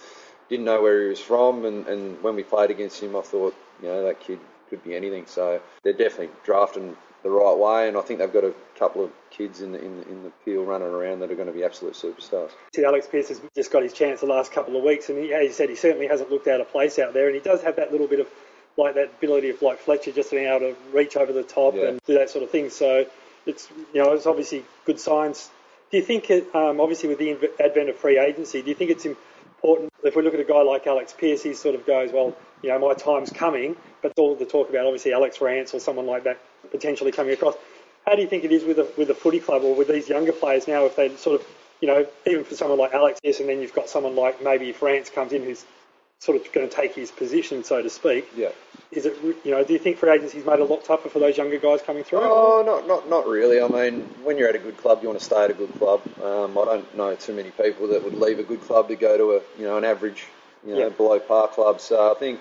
didn't 0.48 0.66
know 0.66 0.82
where 0.82 1.04
he 1.04 1.08
was 1.08 1.20
from, 1.20 1.64
and, 1.64 1.86
and 1.86 2.22
when 2.22 2.36
we 2.36 2.42
played 2.42 2.70
against 2.70 3.02
him, 3.02 3.16
I 3.16 3.22
thought, 3.22 3.54
you 3.80 3.88
know, 3.88 4.04
that 4.04 4.20
kid 4.20 4.38
could 4.70 4.82
be 4.84 4.94
anything. 4.94 5.26
So 5.26 5.60
they're 5.82 5.92
definitely 5.92 6.30
drafting 6.44 6.96
the 7.22 7.30
right 7.30 7.56
way, 7.56 7.88
and 7.88 7.96
I 7.96 8.02
think 8.02 8.18
they've 8.18 8.32
got 8.32 8.44
a 8.44 8.54
couple 8.78 9.02
of 9.04 9.10
kids 9.30 9.60
in 9.62 9.72
the 9.72 9.82
in 9.82 9.96
the, 9.98 10.08
in 10.08 10.22
the 10.24 10.30
peel 10.44 10.62
running 10.64 10.88
around 10.88 11.20
that 11.20 11.30
are 11.30 11.34
going 11.34 11.48
to 11.48 11.54
be 11.54 11.64
absolute 11.64 11.94
superstars. 11.94 12.50
See, 12.74 12.84
Alex 12.84 13.06
Pearce 13.10 13.28
has 13.28 13.40
just 13.54 13.70
got 13.70 13.82
his 13.82 13.92
chance 13.92 14.20
the 14.20 14.26
last 14.26 14.52
couple 14.52 14.76
of 14.76 14.84
weeks, 14.84 15.08
and 15.08 15.18
he, 15.18 15.32
as 15.32 15.46
he 15.46 15.52
said, 15.52 15.68
he 15.70 15.76
certainly 15.76 16.06
hasn't 16.06 16.30
looked 16.30 16.48
out 16.48 16.60
of 16.60 16.70
place 16.70 16.98
out 16.98 17.14
there, 17.14 17.26
and 17.26 17.34
he 17.34 17.40
does 17.40 17.62
have 17.62 17.76
that 17.76 17.92
little 17.92 18.06
bit 18.06 18.20
of 18.20 18.28
like 18.76 18.94
that 18.96 19.12
ability 19.18 19.50
of 19.50 19.62
like 19.62 19.78
Fletcher 19.78 20.12
just 20.12 20.30
being 20.30 20.46
able 20.46 20.60
to 20.60 20.76
reach 20.92 21.16
over 21.16 21.32
the 21.32 21.42
top 21.42 21.74
Yeah. 21.74 21.88
and 21.88 22.00
do 22.06 22.14
that 22.14 22.28
sort 22.30 22.44
of 22.44 22.50
thing. 22.50 22.70
So 22.70 23.06
it's 23.46 23.68
you 23.92 24.02
know 24.02 24.12
it's 24.12 24.26
obviously 24.26 24.64
good 24.84 25.00
signs. 25.00 25.50
Do 25.90 25.98
you 25.98 26.02
think 26.02 26.28
it, 26.30 26.54
um, 26.54 26.80
obviously 26.80 27.08
with 27.08 27.18
the 27.18 27.38
advent 27.60 27.88
of 27.88 27.96
free 27.96 28.18
agency, 28.18 28.62
do 28.62 28.68
you 28.68 28.74
think 28.74 28.90
it's 28.90 29.06
important 29.06 29.92
if 30.02 30.16
we 30.16 30.22
look 30.22 30.34
at 30.34 30.40
a 30.40 30.44
guy 30.44 30.62
like 30.62 30.86
Alex 30.86 31.14
Pearce, 31.16 31.42
he 31.42 31.54
sort 31.54 31.74
of 31.74 31.86
goes, 31.86 32.10
well, 32.12 32.36
you 32.64 32.70
know, 32.70 32.78
my 32.78 32.94
time's 32.94 33.28
coming, 33.30 33.76
but 34.00 34.14
all 34.16 34.34
the 34.34 34.46
talk 34.46 34.70
about 34.70 34.86
obviously 34.86 35.12
Alex 35.12 35.38
Rance 35.40 35.74
or 35.74 35.80
someone 35.80 36.06
like 36.06 36.24
that 36.24 36.38
potentially 36.70 37.12
coming 37.12 37.34
across. 37.34 37.54
How 38.06 38.16
do 38.16 38.22
you 38.22 38.28
think 38.28 38.44
it 38.44 38.52
is 38.52 38.64
with 38.64 38.78
a, 38.78 38.88
with 38.96 39.10
a 39.10 39.14
footy 39.14 39.38
club 39.38 39.62
or 39.64 39.74
with 39.74 39.88
these 39.88 40.08
younger 40.08 40.32
players 40.32 40.66
now 40.66 40.86
if 40.86 40.96
they 40.96 41.14
sort 41.16 41.40
of, 41.40 41.46
you 41.82 41.88
know, 41.88 42.06
even 42.26 42.44
for 42.44 42.54
someone 42.54 42.78
like 42.78 42.94
Alex 42.94 43.20
Pearce 43.22 43.40
and 43.40 43.48
then 43.50 43.60
you've 43.60 43.74
got 43.74 43.90
someone 43.90 44.16
like 44.16 44.42
maybe 44.42 44.70
if 44.70 44.80
Rance 44.80 45.10
comes 45.10 45.32
in 45.32 45.42
who's 45.42 45.64
sort 46.20 46.40
of 46.40 46.50
going 46.52 46.66
to 46.66 46.74
take 46.74 46.94
his 46.94 47.10
position, 47.10 47.64
so 47.64 47.82
to 47.82 47.90
speak. 47.90 48.26
Yeah. 48.34 48.48
Is 48.92 49.04
it, 49.04 49.14
you 49.44 49.50
know, 49.50 49.62
do 49.62 49.74
you 49.74 49.78
think 49.78 49.98
free 49.98 50.10
agency's 50.10 50.46
made 50.46 50.54
it 50.54 50.60
a 50.60 50.64
lot 50.64 50.84
tougher 50.84 51.10
for 51.10 51.18
those 51.18 51.36
younger 51.36 51.58
guys 51.58 51.82
coming 51.82 52.04
through? 52.04 52.20
Oh, 52.22 52.62
not 52.64 52.86
not 52.86 53.08
not 53.10 53.26
really. 53.26 53.60
I 53.60 53.68
mean, 53.68 54.02
when 54.22 54.38
you're 54.38 54.48
at 54.48 54.54
a 54.54 54.60
good 54.60 54.76
club, 54.78 55.00
you 55.02 55.08
want 55.08 55.18
to 55.18 55.24
stay 55.24 55.44
at 55.44 55.50
a 55.50 55.54
good 55.54 55.74
club. 55.74 56.00
Um, 56.22 56.56
I 56.56 56.64
don't 56.64 56.96
know 56.96 57.14
too 57.16 57.34
many 57.34 57.50
people 57.50 57.88
that 57.88 58.02
would 58.04 58.14
leave 58.14 58.38
a 58.38 58.42
good 58.44 58.62
club 58.62 58.88
to 58.88 58.96
go 58.96 59.18
to 59.18 59.32
a 59.32 59.60
you 59.60 59.66
know 59.66 59.76
an 59.76 59.84
average, 59.84 60.24
you 60.64 60.74
know, 60.74 60.78
Yeah. 60.80 60.88
below 60.90 61.18
par 61.18 61.48
club. 61.48 61.80
So 61.80 62.12
I 62.12 62.14
think 62.18 62.38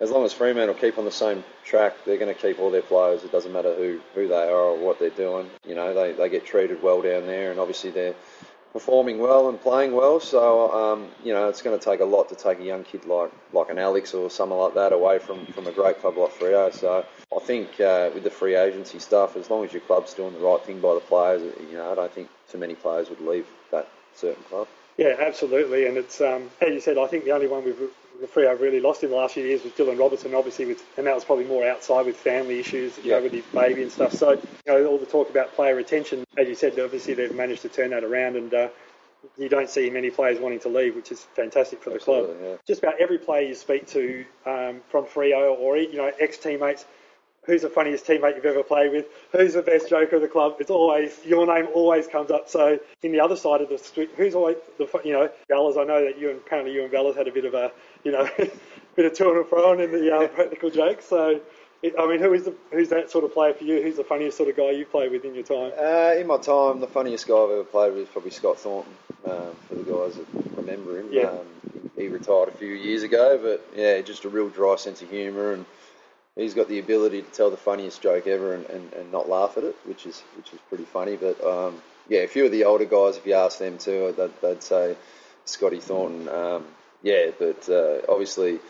as 0.00 0.10
long 0.10 0.24
as 0.24 0.32
Fremantle 0.32 0.74
keep 0.74 0.98
on 0.98 1.04
the 1.04 1.10
same 1.10 1.42
track, 1.64 1.94
they're 2.04 2.18
going 2.18 2.34
to 2.34 2.40
keep 2.40 2.58
all 2.58 2.70
their 2.70 2.82
players. 2.82 3.24
It 3.24 3.32
doesn't 3.32 3.52
matter 3.52 3.74
who, 3.74 4.00
who 4.14 4.28
they 4.28 4.34
are 4.34 4.50
or 4.50 4.76
what 4.76 4.98
they're 4.98 5.10
doing. 5.10 5.48
You 5.66 5.74
know, 5.74 5.94
they, 5.94 6.12
they 6.12 6.28
get 6.28 6.44
treated 6.44 6.82
well 6.82 7.00
down 7.02 7.26
there, 7.26 7.50
and 7.50 7.58
obviously 7.58 7.90
they're 7.90 8.14
performing 8.72 9.18
well 9.18 9.48
and 9.48 9.58
playing 9.58 9.92
well. 9.92 10.20
So 10.20 10.70
um, 10.70 11.08
you 11.24 11.32
know, 11.32 11.48
it's 11.48 11.62
going 11.62 11.78
to 11.78 11.82
take 11.82 12.00
a 12.00 12.04
lot 12.04 12.28
to 12.28 12.34
take 12.34 12.60
a 12.60 12.62
young 12.62 12.84
kid 12.84 13.06
like 13.06 13.32
like 13.54 13.70
an 13.70 13.78
Alex 13.78 14.12
or 14.12 14.30
someone 14.30 14.58
like 14.58 14.74
that 14.74 14.92
away 14.92 15.18
from, 15.18 15.46
from 15.46 15.66
a 15.66 15.72
great 15.72 15.98
club 16.00 16.18
like 16.18 16.30
Freo. 16.32 16.70
So 16.72 17.06
I 17.34 17.40
think 17.40 17.80
uh, 17.80 18.10
with 18.12 18.24
the 18.24 18.30
free 18.30 18.54
agency 18.54 18.98
stuff, 18.98 19.34
as 19.34 19.48
long 19.48 19.64
as 19.64 19.72
your 19.72 19.80
club's 19.80 20.12
doing 20.12 20.34
the 20.34 20.40
right 20.40 20.62
thing 20.62 20.80
by 20.80 20.92
the 20.92 21.00
players, 21.00 21.42
you 21.70 21.78
know, 21.78 21.90
I 21.90 21.94
don't 21.94 22.12
think 22.12 22.28
too 22.50 22.58
many 22.58 22.74
players 22.74 23.08
would 23.08 23.20
leave 23.22 23.46
that 23.70 23.88
certain 24.14 24.42
club. 24.44 24.68
Yeah, 24.98 25.14
absolutely. 25.20 25.86
And 25.86 25.96
it's 25.96 26.20
um, 26.20 26.50
as 26.60 26.68
you 26.68 26.80
said, 26.80 26.98
I 26.98 27.06
think 27.06 27.24
the 27.24 27.32
only 27.32 27.46
one 27.46 27.64
we've 27.64 27.80
the 28.20 28.26
Freo 28.26 28.58
really 28.60 28.80
lost 28.80 29.02
in 29.02 29.10
the 29.10 29.16
last 29.16 29.34
few 29.34 29.44
years 29.44 29.62
was 29.62 29.72
Dylan 29.72 29.98
Robertson, 29.98 30.34
obviously, 30.34 30.66
with, 30.66 30.82
and 30.96 31.06
that 31.06 31.14
was 31.14 31.24
probably 31.24 31.44
more 31.44 31.66
outside 31.66 32.06
with 32.06 32.16
family 32.16 32.58
issues, 32.58 32.98
you 33.02 33.10
know, 33.10 33.22
with 33.22 33.32
his 33.32 33.44
baby 33.46 33.82
and 33.82 33.92
stuff. 33.92 34.12
So, 34.12 34.32
you 34.32 34.40
know, 34.66 34.86
all 34.86 34.98
the 34.98 35.06
talk 35.06 35.30
about 35.30 35.54
player 35.54 35.74
retention, 35.74 36.24
as 36.36 36.48
you 36.48 36.54
said, 36.54 36.78
obviously 36.78 37.14
they've 37.14 37.34
managed 37.34 37.62
to 37.62 37.68
turn 37.68 37.90
that 37.90 38.04
around, 38.04 38.36
and 38.36 38.52
uh, 38.54 38.68
you 39.36 39.48
don't 39.48 39.68
see 39.68 39.90
many 39.90 40.10
players 40.10 40.38
wanting 40.38 40.60
to 40.60 40.68
leave, 40.68 40.94
which 40.94 41.10
is 41.12 41.22
fantastic 41.34 41.82
for 41.82 41.90
the 41.90 41.96
Absolutely, 41.96 42.34
club. 42.34 42.44
yeah. 42.44 42.56
Just 42.66 42.82
about 42.82 43.00
every 43.00 43.18
player 43.18 43.46
you 43.46 43.54
speak 43.54 43.86
to 43.88 44.24
um, 44.44 44.80
from 44.88 45.04
Freo 45.04 45.58
or 45.58 45.76
you 45.76 45.96
know 45.96 46.10
ex 46.20 46.38
teammates. 46.38 46.84
Who's 47.46 47.62
the 47.62 47.70
funniest 47.70 48.06
teammate 48.06 48.34
you've 48.36 48.44
ever 48.44 48.62
played 48.64 48.90
with? 48.92 49.06
Who's 49.32 49.54
the 49.54 49.62
best 49.62 49.88
joker 49.88 50.16
of 50.16 50.22
the 50.22 50.28
club? 50.28 50.56
It's 50.58 50.70
always 50.70 51.16
your 51.24 51.46
name 51.46 51.68
always 51.74 52.06
comes 52.06 52.30
up. 52.30 52.48
So 52.48 52.78
in 53.02 53.12
the 53.12 53.20
other 53.20 53.36
side 53.36 53.60
of 53.60 53.68
the 53.68 53.78
street, 53.78 54.10
who's 54.16 54.34
always 54.34 54.56
the 54.78 54.88
you 55.04 55.12
know 55.12 55.30
Ballas? 55.50 55.78
I 55.80 55.84
know 55.84 56.04
that 56.04 56.18
you 56.18 56.30
and 56.30 56.38
apparently 56.38 56.74
you 56.74 56.82
and 56.82 56.92
Ballas 56.92 57.16
had 57.16 57.28
a 57.28 57.32
bit 57.32 57.44
of 57.44 57.54
a 57.54 57.70
you 58.04 58.12
know 58.12 58.28
bit 58.96 59.06
of 59.06 59.12
to 59.14 59.30
and 59.32 59.46
fro 59.46 59.72
in 59.78 59.92
the 59.92 60.14
uh, 60.14 60.26
practical 60.28 60.70
jokes. 60.70 61.04
So 61.06 61.40
it, 61.82 61.94
I 61.98 62.08
mean, 62.08 62.18
who 62.20 62.32
is 62.32 62.44
the 62.44 62.54
who's 62.72 62.88
that 62.88 63.10
sort 63.10 63.24
of 63.24 63.32
player 63.32 63.54
for 63.54 63.64
you? 63.64 63.80
Who's 63.82 63.96
the 63.96 64.04
funniest 64.04 64.36
sort 64.36 64.48
of 64.48 64.56
guy 64.56 64.72
you 64.72 64.84
played 64.86 65.12
with 65.12 65.24
in 65.24 65.34
your 65.34 65.44
time? 65.44 65.72
Uh, 65.78 66.14
in 66.18 66.26
my 66.26 66.38
time, 66.38 66.80
the 66.80 66.86
funniest 66.88 67.28
guy 67.28 67.34
I've 67.36 67.50
ever 67.50 67.64
played 67.64 67.92
with 67.92 68.02
is 68.04 68.08
probably 68.08 68.30
Scott 68.32 68.58
Thornton. 68.58 68.92
Um, 69.24 69.50
for 69.68 69.74
the 69.74 69.82
guys 69.82 70.14
that 70.16 70.26
remember 70.56 71.00
him, 71.00 71.08
Yeah. 71.10 71.30
um, 71.30 71.46
he 71.96 72.06
retired 72.06 72.48
a 72.48 72.52
few 72.52 72.68
years 72.68 73.02
ago, 73.02 73.36
but 73.42 73.66
yeah, 73.76 74.00
just 74.00 74.24
a 74.24 74.28
real 74.28 74.48
dry 74.48 74.76
sense 74.76 75.02
of 75.02 75.10
humour, 75.10 75.52
and 75.52 75.64
he's 76.36 76.54
got 76.54 76.68
the 76.68 76.78
ability 76.80 77.22
to 77.22 77.30
tell 77.32 77.50
the 77.50 77.58
funniest 77.58 78.02
joke 78.02 78.26
ever 78.28 78.54
and, 78.54 78.66
and, 78.66 78.92
and 78.94 79.12
not 79.12 79.28
laugh 79.28 79.56
at 79.58 79.64
it, 79.64 79.76
which 79.86 80.06
is 80.06 80.20
which 80.36 80.52
is 80.52 80.60
pretty 80.68 80.84
funny. 80.84 81.16
But 81.16 81.42
um, 81.44 81.82
yeah, 82.08 82.20
a 82.20 82.28
few 82.28 82.46
of 82.46 82.52
the 82.52 82.64
older 82.64 82.86
guys, 82.86 83.16
if 83.18 83.26
you 83.26 83.34
ask 83.34 83.58
them 83.58 83.78
too, 83.78 84.14
they'd, 84.16 84.40
they'd 84.42 84.62
say 84.62 84.96
Scotty 85.46 85.80
Thornton. 85.80 86.28
Um, 86.28 86.66
yeah, 87.02 87.30
but 87.38 87.68
uh, 87.68 88.00
obviously 88.08 88.60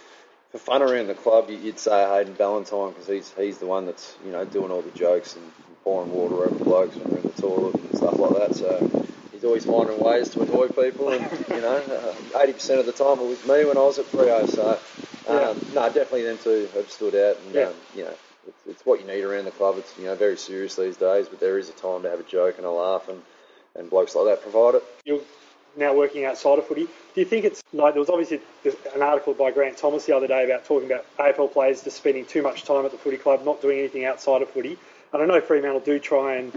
for 0.53 0.59
fun 0.59 0.83
around 0.83 1.09
the 1.09 1.15
club, 1.15 1.51
you- 1.51 1.59
you'd 1.59 1.79
say 1.79 2.07
Hayden 2.09 2.35
Ballantyne 2.35 2.91
because 2.93 3.09
he's 3.09 3.33
he's 3.37 3.59
the 3.59 3.67
one 3.67 3.87
that's 3.87 4.17
you 4.25 4.33
know 4.33 4.45
doing 4.45 4.71
all 4.73 4.83
the 4.83 4.91
jokes 4.93 5.37
and 5.37 5.53
pouring 5.85 6.13
water 6.13 6.47
over 6.47 6.59
blokes 6.65 6.97
when 6.99 7.09
they're 7.09 7.19
in 7.19 7.27
the 7.27 7.33
toilet 7.33 7.77
and 7.77 7.97
stuff 7.97 8.19
like 8.19 8.35
that. 8.35 8.55
So 8.55 8.83
he's 9.33 9.45
always 9.45 9.65
finding 9.65 10.01
ways 10.01 10.31
to 10.31 10.43
annoy 10.43 10.69
people, 10.69 11.11
and 11.11 11.25
you 11.51 11.61
know, 11.63 11.77
uh, 11.79 12.41
eighty 12.41 12.55
percent 12.55 12.81
of 12.81 12.87
the 12.87 12.93
time 12.93 13.21
it 13.21 13.27
was 13.27 13.45
me 13.47 13.65
when 13.65 13.77
I 13.79 13.83
was 13.83 13.99
at 13.99 14.07
Freo. 14.07 14.49
So 14.49 14.81
um, 15.29 15.61
no, 15.75 15.87
definitely 15.87 16.23
them 16.25 16.39
two 16.39 16.69
have 16.75 16.91
stood 16.91 17.15
out, 17.15 17.37
and 17.47 17.55
Yeah. 17.55 17.63
um, 17.69 17.75
you 17.95 18.05
know. 18.05 18.15
It's, 18.49 18.67
it's 18.69 18.87
what 18.87 19.01
you 19.01 19.07
need 19.09 19.25
around 19.25 19.47
the 19.47 19.51
club. 19.51 19.75
It's 19.77 19.93
you 19.99 20.05
know 20.05 20.15
very 20.15 20.37
serious 20.37 20.77
these 20.77 20.97
days, 20.97 21.27
but 21.29 21.41
there 21.41 21.59
is 21.59 21.69
a 21.69 21.73
time 21.73 22.03
to 22.03 22.11
have 22.11 22.21
a 22.21 22.23
joke 22.23 22.59
and 22.59 22.65
a 22.65 22.71
laugh, 22.71 23.09
and, 23.09 23.21
and 23.75 23.91
blokes 23.91 24.15
like 24.15 24.27
that 24.27 24.41
provide 24.43 24.77
it. 24.77 24.85
You're 25.05 25.21
now 25.77 25.95
working 25.95 26.25
outside 26.25 26.61
of 26.61 26.67
footy. 26.69 26.85
Do 26.85 27.21
you 27.21 27.25
think 27.25 27.45
it's 27.45 27.61
like 27.73 27.95
there 27.95 28.01
was 28.01 28.09
obviously 28.09 28.41
an 28.95 29.03
article 29.03 29.35
by 29.35 29.51
Grant 29.51 29.79
Thomas 29.79 30.07
the 30.07 30.15
other 30.15 30.29
day 30.29 30.45
about 30.45 30.65
talking 30.65 30.89
about 30.89 31.05
AFL 31.19 31.53
players 31.53 31.83
just 31.83 31.97
spending 31.97 32.25
too 32.25 32.41
much 32.41 32.63
time 32.63 32.85
at 32.85 32.93
the 32.93 32.99
footy 32.99 33.17
club, 33.17 33.45
not 33.45 33.61
doing 33.61 33.81
anything 33.81 34.05
outside 34.05 34.43
of 34.43 34.51
footy. 34.51 34.79
And 35.13 35.23
I 35.23 35.27
know 35.27 35.41
Fremantle 35.41 35.81
do 35.81 35.99
try 35.99 36.37
and, 36.37 36.57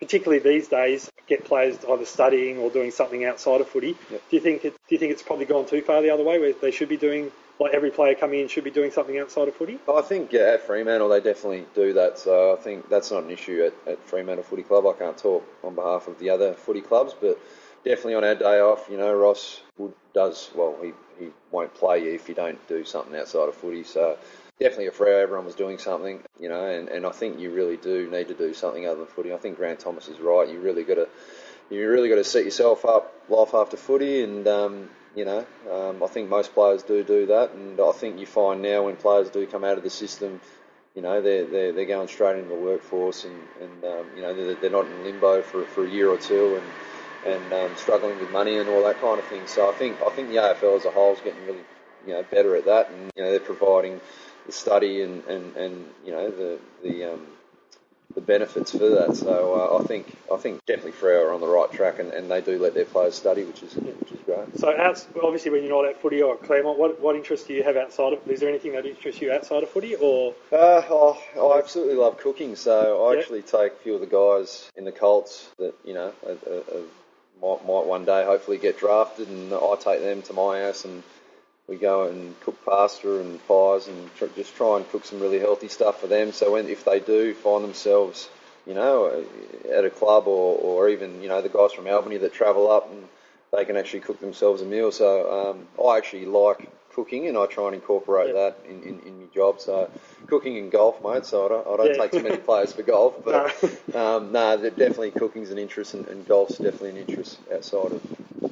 particularly 0.00 0.38
these 0.42 0.68
days, 0.68 1.10
get 1.28 1.44
players 1.46 1.78
either 1.88 2.04
studying 2.04 2.58
or 2.58 2.68
doing 2.70 2.90
something 2.90 3.24
outside 3.24 3.62
of 3.62 3.68
footy. 3.68 3.96
Yep. 4.10 4.22
Do 4.30 4.36
you 4.36 4.42
think 4.42 4.64
it, 4.66 4.74
do 4.86 4.94
you 4.94 4.98
think 4.98 5.12
it's 5.12 5.22
probably 5.22 5.46
gone 5.46 5.64
too 5.66 5.80
far 5.80 6.02
the 6.02 6.10
other 6.10 6.24
way, 6.24 6.38
where 6.38 6.52
they 6.52 6.72
should 6.72 6.90
be 6.90 6.98
doing 6.98 7.32
like 7.60 7.74
every 7.74 7.90
player 7.90 8.14
coming 8.14 8.40
in 8.40 8.48
should 8.48 8.64
be 8.64 8.70
doing 8.70 8.90
something 8.90 9.18
outside 9.18 9.48
of 9.48 9.54
footy? 9.54 9.78
I 9.88 10.02
think 10.02 10.32
yeah, 10.32 10.54
at 10.54 10.62
Fremantle 10.62 11.08
they 11.08 11.20
definitely 11.20 11.66
do 11.74 11.92
that, 11.94 12.18
so 12.18 12.52
I 12.52 12.60
think 12.60 12.88
that's 12.88 13.10
not 13.10 13.24
an 13.24 13.30
issue 13.30 13.68
at, 13.86 13.92
at 13.92 14.04
Fremantle 14.04 14.44
Footy 14.44 14.62
Club. 14.62 14.86
I 14.86 14.92
can't 14.92 15.16
talk 15.16 15.46
on 15.62 15.74
behalf 15.74 16.08
of 16.08 16.18
the 16.18 16.30
other 16.30 16.54
footy 16.54 16.80
clubs, 16.80 17.14
but 17.18 17.38
definitely 17.84 18.14
on 18.14 18.24
our 18.24 18.34
day 18.34 18.60
off, 18.60 18.88
you 18.90 18.96
know, 18.96 19.12
Ross 19.14 19.60
would, 19.78 19.92
does 20.14 20.50
well. 20.54 20.76
He 20.82 20.92
he 21.18 21.30
won't 21.50 21.74
play 21.74 22.04
you 22.04 22.12
if 22.12 22.28
you 22.28 22.34
don't 22.34 22.66
do 22.68 22.84
something 22.84 23.14
outside 23.16 23.48
of 23.48 23.54
footy. 23.54 23.84
So 23.84 24.18
definitely 24.58 24.86
at 24.86 24.94
Freo, 24.94 25.22
everyone 25.22 25.46
was 25.46 25.54
doing 25.54 25.78
something, 25.78 26.20
you 26.40 26.48
know, 26.48 26.66
and, 26.66 26.88
and 26.88 27.06
I 27.06 27.10
think 27.10 27.38
you 27.38 27.52
really 27.52 27.76
do 27.76 28.10
need 28.10 28.28
to 28.28 28.34
do 28.34 28.54
something 28.54 28.86
other 28.86 29.00
than 29.00 29.06
footy. 29.06 29.32
I 29.32 29.36
think 29.36 29.56
Grant 29.56 29.80
Thomas 29.80 30.08
is 30.08 30.18
right. 30.20 30.48
You 30.48 30.60
really 30.60 30.84
got 30.84 30.94
to 30.94 31.08
you 31.70 31.88
really 31.88 32.08
got 32.08 32.16
to 32.16 32.24
set 32.24 32.44
yourself 32.44 32.84
up 32.84 33.14
life 33.28 33.54
after 33.54 33.76
footy, 33.76 34.22
and 34.22 34.46
um, 34.46 34.90
you 35.14 35.24
know, 35.24 35.46
um, 35.70 36.02
I 36.02 36.06
think 36.06 36.28
most 36.28 36.54
players 36.54 36.82
do 36.82 37.02
do 37.02 37.26
that, 37.26 37.52
and 37.52 37.80
I 37.80 37.92
think 37.92 38.18
you 38.18 38.26
find 38.26 38.62
now 38.62 38.84
when 38.84 38.96
players 38.96 39.30
do 39.30 39.46
come 39.46 39.64
out 39.64 39.76
of 39.76 39.84
the 39.84 39.90
system, 39.90 40.40
you 40.94 41.02
know, 41.02 41.20
they're 41.20 41.44
they're, 41.44 41.72
they're 41.72 41.86
going 41.86 42.08
straight 42.08 42.36
into 42.38 42.48
the 42.48 42.60
workforce, 42.60 43.24
and, 43.24 43.40
and 43.60 43.84
um, 43.84 44.06
you 44.16 44.22
know, 44.22 44.34
they're, 44.34 44.54
they're 44.54 44.70
not 44.70 44.86
in 44.86 45.04
limbo 45.04 45.42
for, 45.42 45.64
for 45.64 45.84
a 45.84 45.90
year 45.90 46.08
or 46.08 46.18
two, 46.18 46.56
and 46.56 47.34
and 47.34 47.52
um, 47.52 47.76
struggling 47.76 48.18
with 48.18 48.30
money 48.30 48.58
and 48.58 48.68
all 48.68 48.82
that 48.84 49.00
kind 49.00 49.18
of 49.18 49.26
thing. 49.26 49.46
So 49.46 49.68
I 49.68 49.72
think 49.72 50.00
I 50.02 50.10
think 50.10 50.28
the 50.28 50.36
AFL 50.36 50.76
as 50.76 50.84
a 50.84 50.90
whole 50.90 51.12
is 51.12 51.20
getting 51.20 51.44
really 51.46 51.64
you 52.06 52.14
know 52.14 52.22
better 52.24 52.56
at 52.56 52.64
that, 52.66 52.90
and 52.90 53.10
you 53.16 53.22
know 53.22 53.30
they're 53.30 53.40
providing 53.40 54.00
the 54.46 54.52
study 54.52 55.02
and, 55.02 55.24
and, 55.26 55.56
and 55.56 55.84
you 56.04 56.12
know 56.12 56.30
the 56.30 56.58
the 56.82 57.12
um, 57.12 57.26
the 58.14 58.20
benefits 58.20 58.72
for 58.72 58.88
that. 58.88 59.16
So 59.16 59.54
uh, 59.54 59.82
I 59.82 59.86
think 59.86 60.06
I 60.32 60.36
think 60.36 60.64
definitely 60.66 60.92
Freo 60.92 61.26
are 61.26 61.32
on 61.32 61.40
the 61.40 61.46
right 61.46 61.70
track, 61.72 61.98
and, 61.98 62.12
and 62.12 62.30
they 62.30 62.40
do 62.40 62.58
let 62.58 62.74
their 62.74 62.84
players 62.84 63.14
study, 63.14 63.44
which 63.44 63.62
is 63.62 63.74
which 63.74 64.12
is 64.12 64.20
great. 64.26 64.58
So 64.58 64.68
obviously 65.22 65.50
when 65.50 65.62
you're 65.64 65.82
not 65.82 65.88
at 65.88 66.00
footy 66.00 66.22
or 66.22 66.34
at 66.34 66.42
Claremont, 66.42 66.78
what, 66.78 67.00
what 67.00 67.16
interest 67.16 67.48
do 67.48 67.54
you 67.54 67.62
have 67.62 67.76
outside 67.76 68.12
of? 68.12 68.28
Is 68.28 68.40
there 68.40 68.48
anything 68.48 68.72
that 68.72 68.86
interests 68.86 69.20
you 69.20 69.32
outside 69.32 69.62
of 69.62 69.70
footy, 69.70 69.94
or 69.94 70.34
Uh, 70.52 70.82
oh, 70.90 71.18
I 71.40 71.58
absolutely 71.58 71.94
love 71.94 72.18
cooking, 72.18 72.56
so 72.56 73.06
I 73.06 73.14
Yeah. 73.14 73.20
actually 73.20 73.42
take 73.42 73.72
a 73.72 73.76
few 73.76 73.94
of 73.94 74.00
the 74.00 74.06
guys 74.06 74.70
in 74.76 74.84
the 74.84 74.92
Colts 74.92 75.48
that 75.58 75.74
you 75.84 75.94
know 75.94 76.12
are, 76.26 76.32
are, 76.32 76.82
might, 77.40 77.66
might 77.66 77.86
one 77.86 78.04
day 78.04 78.24
hopefully 78.24 78.58
get 78.58 78.78
drafted, 78.78 79.28
and 79.28 79.52
I 79.52 79.74
take 79.76 80.00
them 80.00 80.22
to 80.22 80.32
my 80.32 80.62
house 80.62 80.84
and 80.84 81.02
we 81.72 81.78
go 81.78 82.02
and 82.06 82.38
cook 82.40 82.62
pasta 82.66 83.18
and 83.18 83.44
pies 83.48 83.88
and 83.88 84.14
tr- 84.16 84.26
just 84.36 84.54
try 84.54 84.76
and 84.76 84.86
cook 84.90 85.06
some 85.06 85.20
really 85.20 85.38
healthy 85.38 85.68
stuff 85.68 86.00
for 86.02 86.06
them. 86.06 86.32
So 86.32 86.52
when 86.52 86.68
if 86.68 86.84
they 86.84 87.00
do 87.00 87.32
find 87.32 87.64
themselves, 87.64 88.28
you 88.66 88.74
know, 88.74 89.24
at 89.72 89.84
a 89.86 89.90
club 89.90 90.28
or, 90.28 90.58
or 90.58 90.90
even 90.90 91.22
you 91.22 91.28
know 91.28 91.40
the 91.40 91.48
guys 91.48 91.72
from 91.72 91.86
Albany 91.86 92.18
that 92.18 92.34
travel 92.34 92.70
up 92.70 92.92
and 92.92 93.08
they 93.52 93.64
can 93.64 93.76
actually 93.78 94.00
cook 94.00 94.20
themselves 94.20 94.60
a 94.60 94.66
meal. 94.66 94.92
So 94.92 95.08
um, 95.50 95.66
I 95.82 95.96
actually 95.96 96.26
like 96.26 96.68
cooking 96.94 97.26
and 97.26 97.38
I 97.38 97.46
try 97.46 97.66
and 97.66 97.74
incorporate 97.74 98.28
Yeah. 98.28 98.50
that 98.50 98.58
in, 98.68 98.82
in, 98.82 99.00
in 99.06 99.20
my 99.20 99.26
job. 99.34 99.58
So 99.58 99.90
cooking 100.26 100.58
and 100.58 100.70
golf, 100.70 101.02
mate. 101.02 101.24
So 101.24 101.46
I 101.46 101.48
don't, 101.48 101.66
I 101.66 101.76
don't 101.78 101.96
Yeah. 101.96 102.02
take 102.02 102.12
too 102.12 102.22
many 102.22 102.36
players 102.36 102.74
for 102.74 102.82
golf, 102.82 103.14
but 103.24 103.34
um, 103.94 104.30
no, 104.32 104.58
definitely 104.58 105.12
cooking's 105.12 105.50
an 105.50 105.58
interest 105.58 105.94
and, 105.94 106.06
and 106.08 106.28
golf's 106.28 106.58
definitely 106.58 106.90
an 106.90 106.96
interest 106.98 107.38
outside 107.50 107.92
of 107.92 108.02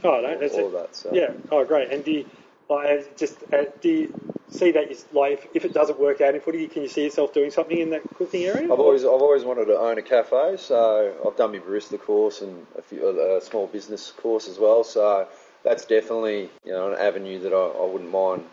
oh 0.04 0.20
no, 0.22 0.38
that's 0.38 0.54
all 0.54 0.68
of 0.68 0.72
that. 0.72 0.96
So. 0.96 1.12
Yeah. 1.12 1.32
Oh, 1.50 1.66
great. 1.66 1.90
And 1.90 2.02
do 2.02 2.12
you, 2.12 2.24
like, 2.70 3.16
just 3.18 3.36
uh, 3.52 3.64
do 3.82 3.88
you 3.88 4.14
see 4.50 4.70
that 4.72 4.90
you, 4.90 4.96
like 5.12 5.32
if, 5.32 5.56
if 5.56 5.64
it 5.64 5.74
doesn't 5.74 5.98
work 6.00 6.20
out 6.20 6.34
in 6.34 6.40
footy, 6.40 6.66
can 6.68 6.82
you 6.82 6.88
see 6.88 7.04
yourself 7.04 7.34
doing 7.34 7.50
something 7.50 7.76
in 7.78 7.90
that 7.90 8.02
cooking 8.14 8.44
area? 8.44 8.64
I've 8.72 8.78
always 8.80 9.02
I've 9.02 9.10
always 9.10 9.44
wanted 9.44 9.66
to 9.66 9.76
own 9.78 9.98
a 9.98 10.02
cafe, 10.02 10.56
so 10.56 11.14
I've 11.26 11.36
done 11.36 11.52
my 11.52 11.58
barista 11.58 12.00
course 12.00 12.40
and 12.40 12.66
a, 12.78 12.82
few, 12.82 13.06
a 13.08 13.40
small 13.40 13.66
business 13.66 14.12
course 14.12 14.48
as 14.48 14.58
well. 14.58 14.84
So 14.84 15.26
that's 15.64 15.84
definitely 15.84 16.48
you 16.64 16.72
know 16.72 16.92
an 16.92 16.98
avenue 16.98 17.40
that 17.40 17.52
I, 17.52 17.82
I 17.82 17.86
wouldn't 17.86 18.10
mind 18.10 18.44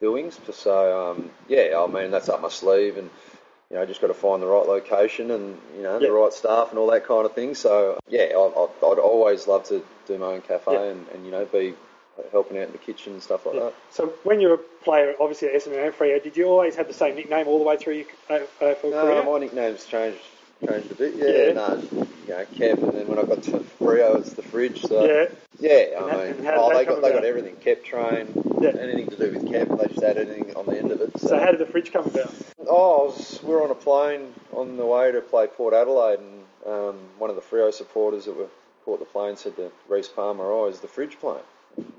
doing. 0.00 0.32
So 0.52 1.10
um, 1.10 1.30
yeah, 1.48 1.74
I 1.78 1.86
mean 1.86 2.10
that's 2.10 2.28
up 2.28 2.40
my 2.40 2.48
sleeve, 2.48 2.96
and 2.96 3.10
you 3.70 3.76
know 3.76 3.84
just 3.86 4.00
got 4.00 4.08
to 4.08 4.14
find 4.14 4.42
the 4.42 4.46
right 4.46 4.66
location 4.66 5.30
and 5.30 5.58
you 5.76 5.82
know 5.82 5.98
Yeah. 5.98 6.08
the 6.08 6.12
right 6.12 6.32
staff 6.32 6.70
and 6.70 6.78
all 6.78 6.90
that 6.90 7.06
kind 7.06 7.26
of 7.26 7.34
thing. 7.34 7.54
So 7.54 7.98
yeah, 8.08 8.28
I, 8.34 8.68
I'd 8.86 8.98
always 8.98 9.46
love 9.46 9.64
to 9.68 9.84
do 10.06 10.18
my 10.18 10.26
own 10.26 10.40
cafe 10.42 10.72
Yeah. 10.72 10.82
and, 10.82 11.06
and 11.08 11.24
you 11.26 11.30
know 11.30 11.44
be 11.44 11.74
helping 12.32 12.58
out 12.58 12.66
in 12.66 12.72
the 12.72 12.78
kitchen 12.78 13.12
and 13.14 13.22
stuff 13.22 13.46
like 13.46 13.54
Yeah. 13.56 13.60
that. 13.64 13.74
So 13.90 14.06
when 14.24 14.40
you 14.40 14.48
were 14.48 14.54
a 14.54 14.84
player, 14.84 15.14
obviously 15.20 15.48
at 15.48 15.54
Essendon 15.54 15.84
and 15.84 15.94
Freo, 15.94 16.22
did 16.22 16.36
you 16.36 16.46
always 16.46 16.76
have 16.76 16.88
the 16.88 16.94
same 16.94 17.14
nickname 17.16 17.46
all 17.48 17.58
the 17.58 17.64
way 17.64 17.76
through 17.76 17.94
your 17.94 18.06
uh, 18.30 18.40
AFL 18.60 18.90
No, 18.90 19.00
career? 19.02 19.22
my 19.22 19.38
nickname's 19.38 19.84
changed 19.86 20.18
changed 20.66 20.90
a 20.90 20.94
bit. 20.94 21.14
Yeah. 21.14 21.26
Yeah, 21.26 21.52
no, 21.52 21.74
you 21.92 22.08
know, 22.34 22.44
Kev, 22.56 22.82
and 22.82 22.92
then 22.92 23.06
when 23.06 23.18
I 23.18 23.22
got 23.22 23.42
to 23.44 23.60
Freo, 23.80 24.18
it's 24.18 24.32
the 24.32 24.42
fridge. 24.42 24.82
So 24.82 25.04
Yeah. 25.06 25.26
yeah, 25.60 26.02
I 26.02 26.16
mean, 26.32 26.44
how 26.44 26.50
did 26.50 26.58
oh, 26.58 26.76
they 26.76 26.84
got 26.84 27.00
they 27.02 27.12
got 27.12 27.24
everything. 27.24 27.56
Kept 27.56 27.84
train, 27.84 28.26
Yeah. 28.60 28.70
anything 28.70 29.08
to 29.10 29.16
do 29.16 29.30
with 29.30 29.44
Kev, 29.44 29.78
they 29.78 29.86
just 29.88 30.02
add 30.02 30.18
anything 30.18 30.56
on 30.56 30.66
the 30.66 30.76
end 30.76 30.90
of 30.90 31.00
it. 31.00 31.16
So, 31.20 31.28
So 31.28 31.38
how 31.38 31.52
did 31.52 31.60
the 31.60 31.66
fridge 31.66 31.92
come 31.92 32.06
about? 32.06 32.32
oh, 32.66 33.02
I 33.02 33.04
was, 33.04 33.40
we 33.44 33.50
were 33.54 33.62
on 33.62 33.70
a 33.70 33.74
plane 33.76 34.34
on 34.52 34.76
the 34.76 34.84
way 34.84 35.12
to 35.12 35.20
play 35.20 35.46
Port 35.46 35.74
Adelaide, 35.74 36.18
and 36.18 36.44
um, 36.66 36.98
one 37.18 37.30
of 37.30 37.36
the 37.36 37.42
Freo 37.42 37.72
supporters 37.72 38.24
that 38.24 38.36
were 38.36 38.48
caught 38.84 38.98
the 38.98 39.04
plane 39.04 39.36
said 39.36 39.54
to 39.56 39.70
Rhys 39.88 40.08
Palmer, 40.08 40.50
"Oh, 40.50 40.66
is 40.66 40.80
the 40.80 40.88
fridge 40.88 41.18
playing?" 41.20 41.38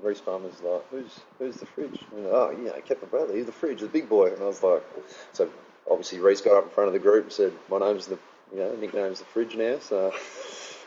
Rhys 0.02 0.20
Palmer's 0.20 0.60
like, 0.62 0.88
"Who's 0.90 1.20
who's 1.38 1.56
the 1.56 1.66
fridge?" 1.66 2.00
And, 2.16 2.26
oh, 2.26 2.50
you 2.50 2.64
know, 2.64 2.72
Kevin 2.86 3.08
Bradley, 3.08 3.36
he's 3.36 3.46
the 3.46 3.52
fridge, 3.52 3.80
the 3.80 3.86
big 3.88 4.08
boy. 4.08 4.32
And 4.32 4.42
I 4.42 4.46
was 4.46 4.62
like, 4.62 4.82
so 5.32 5.48
obviously 5.90 6.20
Reese 6.20 6.40
got 6.40 6.56
up 6.56 6.64
in 6.64 6.70
front 6.70 6.88
of 6.88 6.92
the 6.92 6.98
group 6.98 7.24
and 7.24 7.32
said, 7.32 7.52
"My 7.70 7.78
name's 7.78 8.06
the, 8.06 8.18
you 8.52 8.58
know, 8.60 8.74
nickname's 8.76 9.18
the 9.20 9.24
fridge 9.26 9.56
now." 9.56 9.78
So 9.80 10.12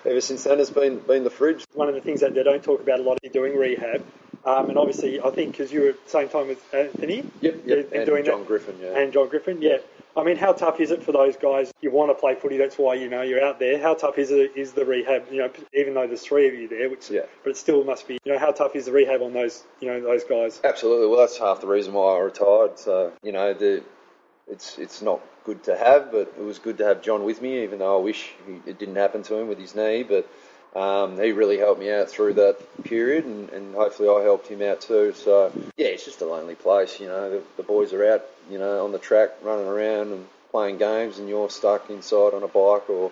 ever 0.06 0.22
since 0.22 0.44
then, 0.44 0.60
it's 0.60 0.70
been 0.70 1.00
been 1.00 1.24
the 1.24 1.30
fridge. 1.30 1.66
One 1.74 1.90
of 1.90 1.96
the 1.96 2.02
things 2.02 2.22
that 2.22 2.34
they 2.34 2.44
don't 2.44 2.64
talk 2.64 2.82
about 2.82 3.00
a 3.00 3.04
lot 3.04 3.20
is 3.24 3.32
doing 3.32 3.58
rehab. 3.58 4.04
Um, 4.46 4.70
and 4.70 4.78
obviously, 4.78 5.22
I 5.22 5.30
think 5.30 5.52
because 5.54 5.72
you 5.72 5.82
were 5.84 5.90
at 5.90 6.04
the 6.04 6.10
same 6.10 6.28
time 6.28 6.50
with 6.50 6.74
Anthony, 6.74 7.24
Yep, 7.40 7.62
yep. 7.66 7.78
and, 7.86 7.94
And 7.94 8.06
doing 8.06 8.26
John 8.26 8.40
that, 8.40 8.48
Griffin, 8.48 8.76
yeah. 8.82 8.98
and 9.00 9.14
John 9.14 9.30
Griffin, 9.30 9.62
yeah. 9.62 9.78
I 10.15 10.23
mean, 10.23 10.38
how 10.38 10.54
tough 10.54 10.80
is 10.80 10.91
it 10.91 11.02
for 11.02 11.12
those 11.12 11.36
guys? 11.38 11.73
You 11.82 11.89
want 11.91 12.12
to 12.12 12.15
play 12.15 12.36
footy, 12.36 12.58
that's 12.58 12.78
why 12.78 12.93
you 12.93 13.10
know 13.10 13.23
you're 13.23 13.43
out 13.43 13.60
there. 13.60 13.80
How 13.82 13.95
tough 13.95 14.17
is 14.19 14.30
it? 14.30 14.52
Is 14.56 14.73
the 14.73 14.86
rehab? 14.86 15.26
You 15.32 15.39
know, 15.39 15.52
even 15.73 15.95
though 15.95 16.06
there's 16.06 16.21
three 16.21 16.47
of 16.47 16.54
you 16.54 16.67
there, 16.67 16.89
which 16.89 17.10
Yeah. 17.10 17.21
but 17.43 17.52
it 17.52 17.58
still 17.58 17.84
must 17.84 18.08
be. 18.08 18.19
You 18.23 18.34
know, 18.34 18.39
how 18.39 18.52
tough 18.52 18.76
is 18.76 18.86
the 18.86 18.91
rehab 18.91 19.21
on 19.21 19.34
those? 19.34 19.63
You 19.80 19.88
know, 19.88 20.02
those 20.02 20.23
guys. 20.23 20.62
Absolutely. 20.63 21.08
Well, 21.08 21.19
that's 21.19 21.38
half 21.38 21.62
the 21.62 21.67
reason 21.67 21.93
why 21.93 22.15
I 22.15 22.19
retired. 22.19 22.78
So 22.78 23.12
you 23.23 23.32
know, 23.32 23.54
the 23.54 23.84
it's 24.47 24.78
it's 24.78 25.02
not 25.02 25.19
good 25.45 25.63
to 25.63 25.76
have, 25.76 26.12
but 26.12 26.34
it 26.38 26.43
was 26.43 26.60
good 26.60 26.78
to 26.78 26.86
have 26.86 27.02
John 27.02 27.23
with 27.23 27.41
me. 27.41 27.63
Even 27.63 27.80
though 27.80 27.97
I 27.97 28.02
wish 28.02 28.34
he, 28.45 28.69
it 28.69 28.78
didn't 28.78 28.95
happen 28.97 29.23
to 29.23 29.36
him 29.36 29.47
with 29.47 29.58
his 29.60 29.73
knee, 29.76 30.04
but 30.04 30.30
um, 30.76 31.20
he 31.20 31.32
really 31.32 31.58
helped 31.58 31.80
me 31.80 31.92
out 31.92 32.10
through 32.10 32.34
that 32.36 32.84
period, 32.84 33.26
and, 33.26 33.50
and 33.50 33.76
hopefully 33.76 34.10
I 34.10 34.24
helped 34.24 34.48
him 34.48 34.62
out 34.62 34.82
too. 34.82 35.14
So 35.14 35.52
yeah, 35.78 35.88
it's 35.88 36.06
just 36.06 36.22
a 36.22 36.26
lonely 36.26 36.56
place. 36.56 37.00
You 37.00 37.08
know, 37.08 37.30
the, 37.30 37.44
the 37.58 37.64
boys 37.64 37.94
are 37.94 38.14
out, 38.14 38.26
you 38.50 38.60
know, 38.60 38.84
on 38.84 38.92
the 38.92 39.00
track 39.00 39.32
running 39.42 39.68
around 39.68 40.12
and 40.12 40.28
playing 40.52 40.78
games, 40.78 41.20
and 41.20 41.30
you're 41.30 41.50
stuck 41.50 41.90
inside 41.90 42.34
on 42.34 42.44
a 42.44 42.48
bike 42.48 42.90
or 42.90 43.12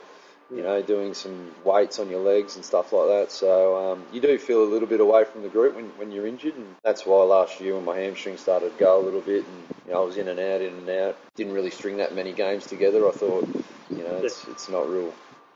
you 0.54 0.62
know, 0.64 0.82
doing 0.82 1.14
some 1.14 1.52
weights 1.64 1.98
on 2.00 2.10
your 2.10 2.20
legs 2.20 2.58
and 2.58 2.66
stuff 2.66 2.92
like 2.92 3.08
that. 3.08 3.32
So 3.32 3.92
um, 3.94 4.04
you 4.12 4.20
do 4.20 4.38
feel 4.38 4.64
a 4.64 4.66
little 4.66 4.88
bit 4.88 5.00
away 5.00 5.24
from 5.24 5.44
the 5.44 5.50
group 5.50 5.76
when, 5.76 5.86
when 5.98 6.12
you're 6.12 6.28
injured, 6.28 6.56
and 6.56 6.76
that's 6.84 7.06
why 7.06 7.24
last 7.24 7.62
year 7.62 7.76
when 7.76 7.86
my 7.86 7.98
hamstring 7.98 8.38
started 8.38 8.74
to 8.74 8.80
go 8.80 9.00
a 9.00 9.04
little 9.04 9.22
bit, 9.22 9.46
and 9.46 9.76
you 9.86 9.94
know, 9.94 10.04
I 10.04 10.06
was 10.06 10.18
in 10.18 10.28
and 10.28 10.40
out, 10.40 10.62
in 10.62 10.74
and 10.74 10.90
out. 10.90 11.18
Didn't 11.36 11.54
really 11.54 11.72
string 11.72 11.98
that 11.98 12.14
many 12.14 12.34
games 12.34 12.66
together. 12.66 13.08
I 13.08 13.12
thought, 13.12 13.48
you 13.90 14.04
know, 14.04 14.20
it's 14.24 14.46
it's 14.50 14.68
not 14.68 14.90
real. 14.90 15.14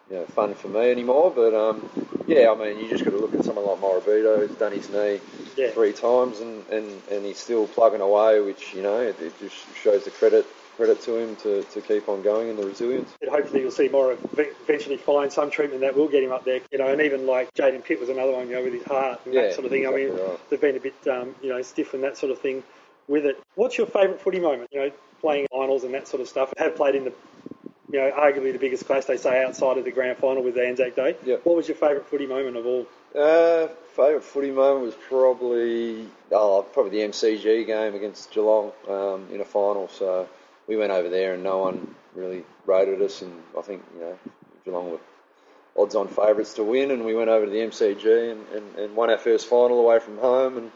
You 0.10 0.18
know, 0.18 0.26
fun 0.28 0.54
for 0.54 0.68
me 0.68 0.92
anymore, 0.92 1.32
but 1.36 1.56
um, 1.56 1.90
yeah, 2.28 2.52
I 2.52 2.56
mean, 2.56 2.78
you 2.78 2.88
just 2.88 3.04
got 3.04 3.12
to 3.12 3.18
look 3.18 3.34
at 3.34 3.44
someone 3.44 3.66
like 3.66 3.80
Morabito, 3.80 4.48
who's 4.48 4.56
done 4.58 4.72
his 4.72 4.90
knee 4.90 5.20
Yeah. 5.58 5.72
three 5.72 5.94
times, 5.94 6.42
and, 6.42 6.64
and, 6.70 7.02
and 7.10 7.26
he's 7.26 7.40
still 7.40 7.68
plugging 7.68 8.02
away, 8.02 8.40
which 8.40 8.74
you 8.76 8.84
know, 8.84 9.00
it, 9.00 9.20
it 9.20 9.40
just 9.40 9.56
shows 9.76 10.06
the 10.06 10.12
credit 10.12 10.46
credit 10.76 11.02
to 11.02 11.16
him 11.18 11.36
to, 11.38 11.64
to 11.64 11.82
keep 11.82 12.10
on 12.10 12.22
going 12.22 12.50
and 12.50 12.60
the 12.60 12.66
resilience. 12.66 13.14
And 13.22 13.32
hopefully 13.32 13.62
you'll 13.62 13.72
see 13.72 13.88
more 13.88 14.18
eventually 14.38 14.98
find 14.98 15.32
some 15.32 15.50
treatment 15.50 15.82
that 15.82 15.96
will 15.96 16.10
get 16.10 16.22
him 16.22 16.32
up 16.32 16.46
there. 16.46 16.60
You 16.72 16.78
know, 16.78 16.88
and 16.88 17.02
even 17.02 17.26
like 17.26 17.54
Jayden 17.54 17.84
Pitt 17.84 18.00
was 18.00 18.10
another 18.10 18.34
one, 18.34 18.50
you 18.50 18.56
know, 18.56 18.64
with 18.64 18.74
his 18.74 18.84
heart 18.84 19.22
and 19.26 19.34
Yeah, 19.34 19.44
that 19.44 19.54
sort 19.54 19.66
of 19.66 19.72
thing. 19.72 19.88
I 19.88 19.92
mean, 19.92 20.10
right. 20.10 20.50
they've 20.50 20.60
been 20.62 20.76
a 20.76 20.80
bit, 20.80 20.96
um, 21.08 21.34
you 21.42 21.50
know, 21.50 21.62
stiff 21.62 21.94
and 21.94 22.04
that 22.04 22.18
sort 22.18 22.32
of 22.32 22.40
thing 22.40 22.64
with 23.08 23.26
it. 23.26 23.42
What's 23.56 23.78
your 23.78 23.88
favourite 23.88 24.22
footy 24.22 24.40
moment? 24.40 24.70
You 24.72 24.82
know, 24.82 24.92
playing 25.22 25.48
finals 25.50 25.84
and 25.84 25.94
that 25.94 26.08
sort 26.08 26.22
of 26.22 26.28
stuff. 26.28 26.54
Have 26.58 26.76
played 26.76 26.96
in 26.96 27.06
the, 27.06 27.14
you 27.92 28.00
know, 28.00 28.12
arguably 28.12 28.52
the 28.52 28.60
biggest 28.60 28.86
clash 28.86 29.06
they 29.06 29.18
say 29.18 29.44
outside 29.44 29.78
of 29.78 29.86
the 29.86 29.92
grand 29.92 30.18
final 30.18 30.44
with 30.44 30.56
the 30.56 30.66
Anzac 30.66 30.96
Day. 30.96 31.16
Yeah. 31.26 31.38
What 31.44 31.56
was 31.56 31.68
your 31.68 31.78
favourite 31.78 32.06
footy 32.06 32.26
moment 32.26 32.58
of 32.58 32.66
all? 32.66 32.88
Uh, 33.16 33.68
favourite 33.96 34.24
footy 34.24 34.52
moment 34.52 34.86
was 34.86 34.96
probably 35.08 36.08
oh, 36.32 36.66
probably 36.74 36.92
the 36.92 37.08
MCG 37.08 37.66
game 37.66 37.96
against 37.96 38.32
Geelong 38.32 38.72
um, 38.90 39.28
in 39.32 39.42
a 39.42 39.46
final. 39.46 39.88
So 39.88 40.28
we 40.68 40.78
went 40.78 40.92
over 40.92 41.10
there 41.10 41.36
and 41.36 41.44
no 41.44 41.60
one 41.60 41.96
really 42.16 42.44
rated 42.66 43.02
us, 43.02 43.22
and 43.22 43.34
I 43.58 43.62
think 43.62 43.84
you 43.96 44.02
know 44.02 44.20
Geelong 44.66 44.92
were 44.92 45.00
odds-on 45.78 46.08
favourites 46.08 46.54
to 46.54 46.64
win, 46.64 46.92
and 46.92 47.06
we 47.06 47.14
went 47.14 47.30
over 47.30 47.46
to 47.46 47.52
the 47.52 47.58
MCG 47.58 48.32
and, 48.32 48.48
and, 48.54 48.76
and 48.78 48.96
won 48.96 49.10
our 49.10 49.18
first 49.18 49.48
final 49.48 49.80
away 49.80 50.00
from 50.00 50.18
home, 50.18 50.58
and 50.58 50.72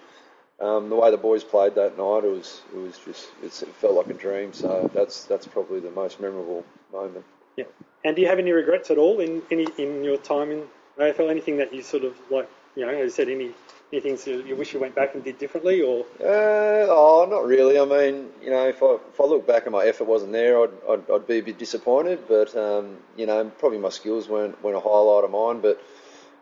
um, 0.59 0.89
the 0.89 0.95
way 0.95 1.09
the 1.09 1.17
boys 1.17 1.43
played 1.43 1.75
that 1.75 1.97
night, 1.97 2.23
it 2.23 2.31
was 2.31 2.61
it 2.73 2.77
was 2.77 2.99
just 3.43 3.63
it 3.63 3.73
felt 3.75 3.95
like 3.95 4.07
a 4.07 4.13
dream. 4.13 4.53
So 4.53 4.91
that's 4.93 5.23
that's 5.25 5.47
probably 5.47 5.79
the 5.79 5.91
most 5.91 6.19
memorable 6.19 6.65
moment. 6.91 7.25
Yeah. 7.55 7.65
And 8.03 8.15
do 8.15 8.21
you 8.21 8.27
have 8.27 8.39
any 8.39 8.51
regrets 8.51 8.89
at 8.91 8.97
all 8.97 9.19
in 9.19 9.41
any 9.51 9.67
in 9.77 10.03
your 10.03 10.17
time 10.17 10.51
in 10.51 10.63
AFL? 10.97 11.29
Anything 11.29 11.57
that 11.57 11.73
you 11.73 11.81
sort 11.81 12.03
of 12.03 12.15
like, 12.29 12.49
you 12.75 12.85
know, 12.85 12.91
as 12.91 12.97
you 12.97 13.09
said, 13.09 13.29
any 13.29 13.51
anything 13.91 14.47
you 14.47 14.55
wish 14.55 14.73
you 14.73 14.79
went 14.79 14.95
back 14.95 15.15
and 15.15 15.23
did 15.23 15.37
differently, 15.39 15.81
or 15.81 16.05
Uh, 16.21 16.85
oh, 16.89 17.27
not 17.29 17.45
really. 17.45 17.79
I 17.79 17.85
mean, 17.85 18.29
you 18.41 18.49
know, 18.51 18.67
if 18.67 18.81
I 18.81 18.97
if 19.13 19.19
I 19.19 19.25
look 19.25 19.45
back 19.45 19.63
and 19.65 19.73
my 19.73 19.85
effort 19.85 20.05
wasn't 20.05 20.31
there, 20.31 20.63
I'd 20.63 20.71
I'd, 20.89 21.11
I'd 21.11 21.27
be 21.27 21.39
a 21.39 21.43
bit 21.43 21.57
disappointed. 21.57 22.27
But 22.27 22.55
um, 22.55 22.97
you 23.17 23.25
know, 23.25 23.43
probably 23.57 23.79
my 23.79 23.89
skills 23.89 24.29
weren't 24.29 24.61
weren't 24.63 24.77
a 24.77 24.81
highlight 24.81 25.25
of 25.25 25.31
mine. 25.31 25.59
But 25.59 25.81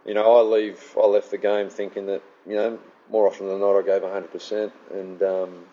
you 0.06 0.14
know, 0.14 0.38
I 0.38 0.42
leave 0.42 0.96
I 1.02 1.06
left 1.08 1.32
the 1.32 1.38
game 1.38 1.70
thinking 1.70 2.06
that 2.08 2.22
you 2.46 2.56
know 2.56 2.80
more 3.10 3.28
often 3.28 3.48
than 3.48 3.60
not 3.60 3.78
I 3.78 3.82
gave 3.84 4.02
100%, 4.02 4.72
and 4.92 5.24
um, 5.24 5.66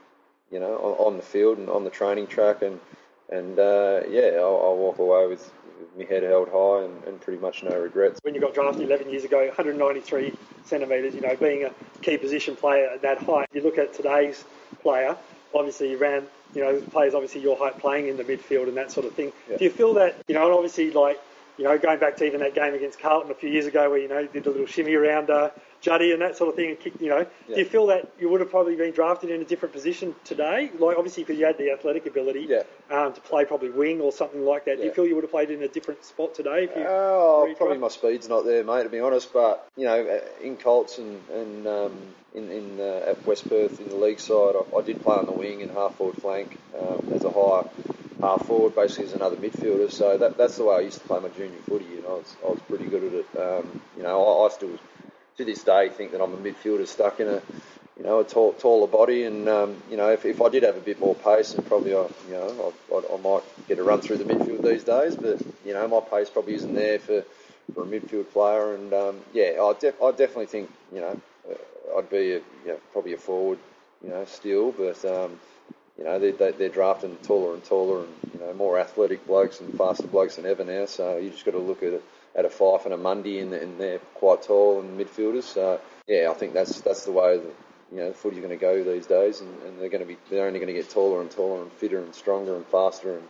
you 0.51 0.61
know, 0.61 0.77
on, 0.77 1.07
on 1.07 1.17
the 1.17 1.23
field 1.23 1.59
and 1.59 1.69
on 1.69 1.85
the 1.85 1.91
training 1.91 2.27
track, 2.27 2.63
and 2.63 2.81
and 3.31 3.59
uh, 3.59 4.03
yeah, 4.09 4.33
I'll, 4.37 4.61
I'll 4.63 4.77
walk 4.77 4.99
away 4.99 5.27
with, 5.27 5.51
with 5.81 5.97
my 5.99 6.05
head 6.05 6.23
held 6.23 6.49
high 6.49 6.85
and, 6.85 7.05
and 7.05 7.21
pretty 7.21 7.41
much 7.41 7.63
no 7.63 7.79
regrets. 7.79 8.21
when 8.23 8.35
you 8.35 8.41
got 8.41 8.55
drafted 8.55 8.83
11 8.83 9.11
years 9.11 9.25
ago, 9.25 9.45
193 9.47 10.33
centimetres, 10.65 11.15
you 11.15 11.21
know, 11.21 11.37
being 11.37 11.65
a 11.65 11.71
key 12.03 12.17
position 12.17 12.57
player 12.57 12.87
at 12.87 13.03
that 13.03 13.19
height. 13.19 13.49
You 13.53 13.63
look 13.63 13.79
at 13.79 13.95
today's 13.95 14.45
player, 14.83 15.17
obviously 15.55 15.91
you 15.91 15.99
ran, 15.99 16.25
you 16.55 16.63
know, 16.63 16.81
players 16.81 17.15
obviously 17.15 17.41
your 17.41 17.57
height 17.57 17.79
playing 17.79 18.09
in 18.09 18.17
the 18.17 18.25
midfield 18.25 18.69
and 18.69 18.77
that 18.77 18.91
sort 18.91 19.07
of 19.07 19.15
thing. 19.15 19.33
Yeah. 19.49 19.59
Do 19.59 19.65
you 19.65 19.71
feel 19.71 19.95
that, 19.95 20.17
you 20.29 20.35
know, 20.35 20.45
and 20.45 20.55
obviously 20.55 20.91
like, 20.91 21.21
you 21.57 21.65
know, 21.65 21.79
going 21.79 22.01
back 22.01 22.17
to 22.17 22.25
even 22.25 22.41
that 22.41 22.55
game 22.55 22.75
against 22.75 22.99
Carlton 22.99 23.31
a 23.31 23.35
few 23.35 23.49
years 23.49 23.67
ago 23.67 23.89
where, 23.89 23.99
you 23.99 24.09
know, 24.09 24.19
you 24.19 24.29
did 24.29 24.47
a 24.47 24.51
little 24.51 24.67
shimmy 24.67 24.95
around 24.95 25.31
uh, 25.31 25.51
Juddy 25.85 26.13
and 26.13 26.23
that 26.23 26.35
sort 26.35 26.49
of 26.49 26.57
thing 26.57 26.71
and 26.71 26.81
kicked, 26.81 26.99
you 27.03 27.11
know, 27.11 27.25
do 27.47 27.59
you 27.61 27.67
feel 27.67 27.87
that 27.89 28.11
you 28.19 28.31
would 28.31 28.41
have 28.41 28.51
probably 28.51 28.75
been 28.75 28.93
drafted 28.93 29.29
in 29.31 29.43
a 29.43 29.45
different 29.45 29.75
position 29.75 30.15
today? 30.25 30.71
Like 30.79 30.97
obviously 30.97 31.25
because 31.25 31.39
you 31.39 31.45
had 31.45 31.59
the 31.59 31.73
athletic 31.73 32.07
ability 32.07 32.47
Yeah. 32.49 32.63
um, 32.91 33.13
to 33.13 33.21
play 33.21 33.45
probably 33.45 33.69
wing 33.69 34.01
or 34.01 34.11
something 34.11 34.47
like 34.47 34.65
that. 34.65 34.79
Do 34.79 34.85
you 34.85 34.93
feel 34.93 35.07
you 35.07 35.15
would 35.15 35.25
have 35.25 35.31
played 35.31 35.51
in 35.51 35.63
a 35.63 35.69
different 35.69 36.03
spot 36.03 36.35
today 36.35 36.65
if 36.65 36.75
you 36.75 36.87
Oh, 36.87 37.47
redraft? 37.47 37.57
probably 37.59 37.79
my 37.79 37.89
speed's 37.89 38.31
not 38.31 38.47
there, 38.47 38.65
mate. 38.65 38.85
To 38.85 38.89
be 38.89 39.01
honest, 39.01 39.31
but 39.35 39.69
you 39.77 39.85
know, 39.85 40.01
uh, 40.07 40.21
in 40.43 40.57
Colts 40.57 40.97
and, 40.97 41.21
and 41.29 41.67
um, 41.67 41.93
in, 42.35 42.51
in 42.51 42.81
uh, 42.81 43.11
at 43.11 43.27
West 43.27 43.47
Perth 43.51 43.79
in 43.79 43.91
the 43.91 43.97
league 43.97 44.21
side, 44.21 44.55
I, 44.57 44.79
I 44.79 44.83
did 44.83 45.03
play 45.03 45.17
on 45.17 45.27
the 45.27 45.33
wing 45.33 45.61
and 45.61 45.71
half 45.71 45.97
forward 45.97 46.17
flank 46.17 46.57
um, 46.75 47.13
as 47.15 47.25
a 47.25 47.31
high 47.31 47.65
half 48.23 48.47
forward, 48.47 48.75
basically 48.75 49.05
as 49.05 49.13
another 49.13 49.37
midfielder. 49.37 49.91
So 49.91 50.17
that, 50.17 50.39
that's 50.39 50.57
the 50.57 50.65
way 50.65 50.77
I 50.77 50.81
used 50.81 51.01
to 51.01 51.05
play 51.05 51.21
my 51.21 51.29
junior 51.29 51.59
footy. 51.69 51.85
You 51.85 52.03
know, 52.03 52.09
I 52.09 52.19
was, 52.19 52.37
I 52.43 52.47
was 52.49 52.61
pretty 52.71 52.87
good 52.87 53.05
at 53.05 53.13
it. 53.13 53.27
Um, 53.37 53.81
you 53.99 54.03
know, 54.03 54.25
I, 54.25 54.47
I 54.47 54.49
still 54.49 54.79
to 55.37 55.45
this 55.45 55.63
day 55.65 55.89
think 55.89 56.13
that 56.13 56.23
I'm 56.23 56.33
a 56.33 56.37
midfielder 56.37 56.87
stuck 56.87 57.21
in 57.21 57.29
a 57.29 57.43
you 57.97 58.03
know 58.03 58.21
a 58.21 58.25
tall, 58.25 58.53
taller 58.55 58.87
body, 58.87 59.25
and 59.25 59.49
um, 59.49 59.83
you 59.91 59.97
know 59.97 60.11
if, 60.11 60.25
if 60.25 60.43
I 60.43 60.49
did 60.49 60.63
have 60.63 60.77
a 60.77 60.81
bit 60.81 60.99
more 61.01 61.15
pace, 61.15 61.55
and 61.55 61.65
probably 61.67 61.95
I 61.95 62.07
you 62.29 62.33
know 62.33 62.73
I, 62.93 62.95
I, 62.95 63.15
I 63.15 63.21
might 63.21 63.69
get 63.69 63.79
a 63.79 63.85
run 63.85 64.01
through 64.01 64.19
the 64.19 64.25
midfield 64.25 64.63
these 64.63 64.85
days, 64.85 65.17
but 65.17 65.41
you 65.65 65.73
know 65.73 65.87
my 65.89 66.01
pace 66.01 66.31
probably 66.31 66.55
isn't 66.55 66.75
there 66.75 66.99
for, 66.99 67.25
for 67.73 67.85
a 67.85 67.87
midfield 67.87 68.31
player, 68.31 68.75
and 68.75 68.93
um, 68.93 69.21
yeah, 69.33 69.53
I, 69.61 69.71
I 69.71 70.11
definitely 70.11 70.47
think 70.47 70.71
you 70.93 71.01
know 71.01 71.21
uh, 71.51 71.99
I'd 71.99 72.11
be 72.11 72.33
a, 72.33 72.39
you 72.39 72.43
know, 72.67 72.79
probably 72.93 73.13
a 73.13 73.19
forward, 73.19 73.59
you 74.03 74.11
know, 74.11 74.25
still, 74.25 74.73
but. 74.73 75.05
Um, 75.05 75.39
you 75.97 76.03
know, 76.03 76.19
they, 76.19 76.33
they, 76.33 76.51
they're 76.51 76.69
drafting 76.69 77.17
taller 77.19 77.55
and 77.55 77.63
taller 77.63 78.01
and, 78.01 78.09
you 78.33 78.41
know, 78.41 78.53
more 78.55 78.81
athletic 78.81 79.25
blokes 79.29 79.61
and 79.61 79.79
faster 79.79 80.09
blokes 80.09 80.35
than 80.35 80.45
ever 80.45 80.65
now. 80.65 80.87
So 80.87 81.19
you 81.19 81.31
just 81.31 81.45
got 81.45 81.53
to 81.53 81.59
look 81.59 81.85
at 81.85 81.93
it 81.93 82.03
at 82.37 82.45
a 82.45 82.49
Fyfe 82.49 82.85
and 82.85 82.95
a 82.95 82.97
Mundy, 82.97 83.39
and, 83.39 83.53
and 83.53 83.81
they're 83.81 84.01
quite 84.15 84.43
tall 84.43 84.81
and 84.81 84.99
midfielders. 84.99 85.45
So 85.45 85.81
yeah, 86.07 86.29
I 86.31 86.35
think 86.35 86.53
that's 86.53 86.81
that's 86.81 87.05
the 87.05 87.13
way 87.13 87.39
that 87.39 87.55
you 87.93 87.99
know 87.99 88.09
the 88.09 88.15
footy's 88.15 88.41
going 88.41 88.51
to 88.51 88.57
go 88.57 88.83
these 88.83 89.07
days, 89.07 89.41
and, 89.41 89.63
and 89.63 89.81
they're 89.81 89.89
going 89.89 90.03
to 90.03 90.09
be 90.09 90.17
they're 90.31 90.47
only 90.47 90.59
going 90.59 90.73
to 90.75 90.81
get 90.81 90.91
taller 90.91 91.21
and 91.21 91.31
taller 91.31 91.63
and 91.63 91.73
fitter 91.73 91.99
and 91.99 92.15
stronger 92.15 92.57
and 92.57 92.67
faster 92.67 93.17
and 93.19 93.29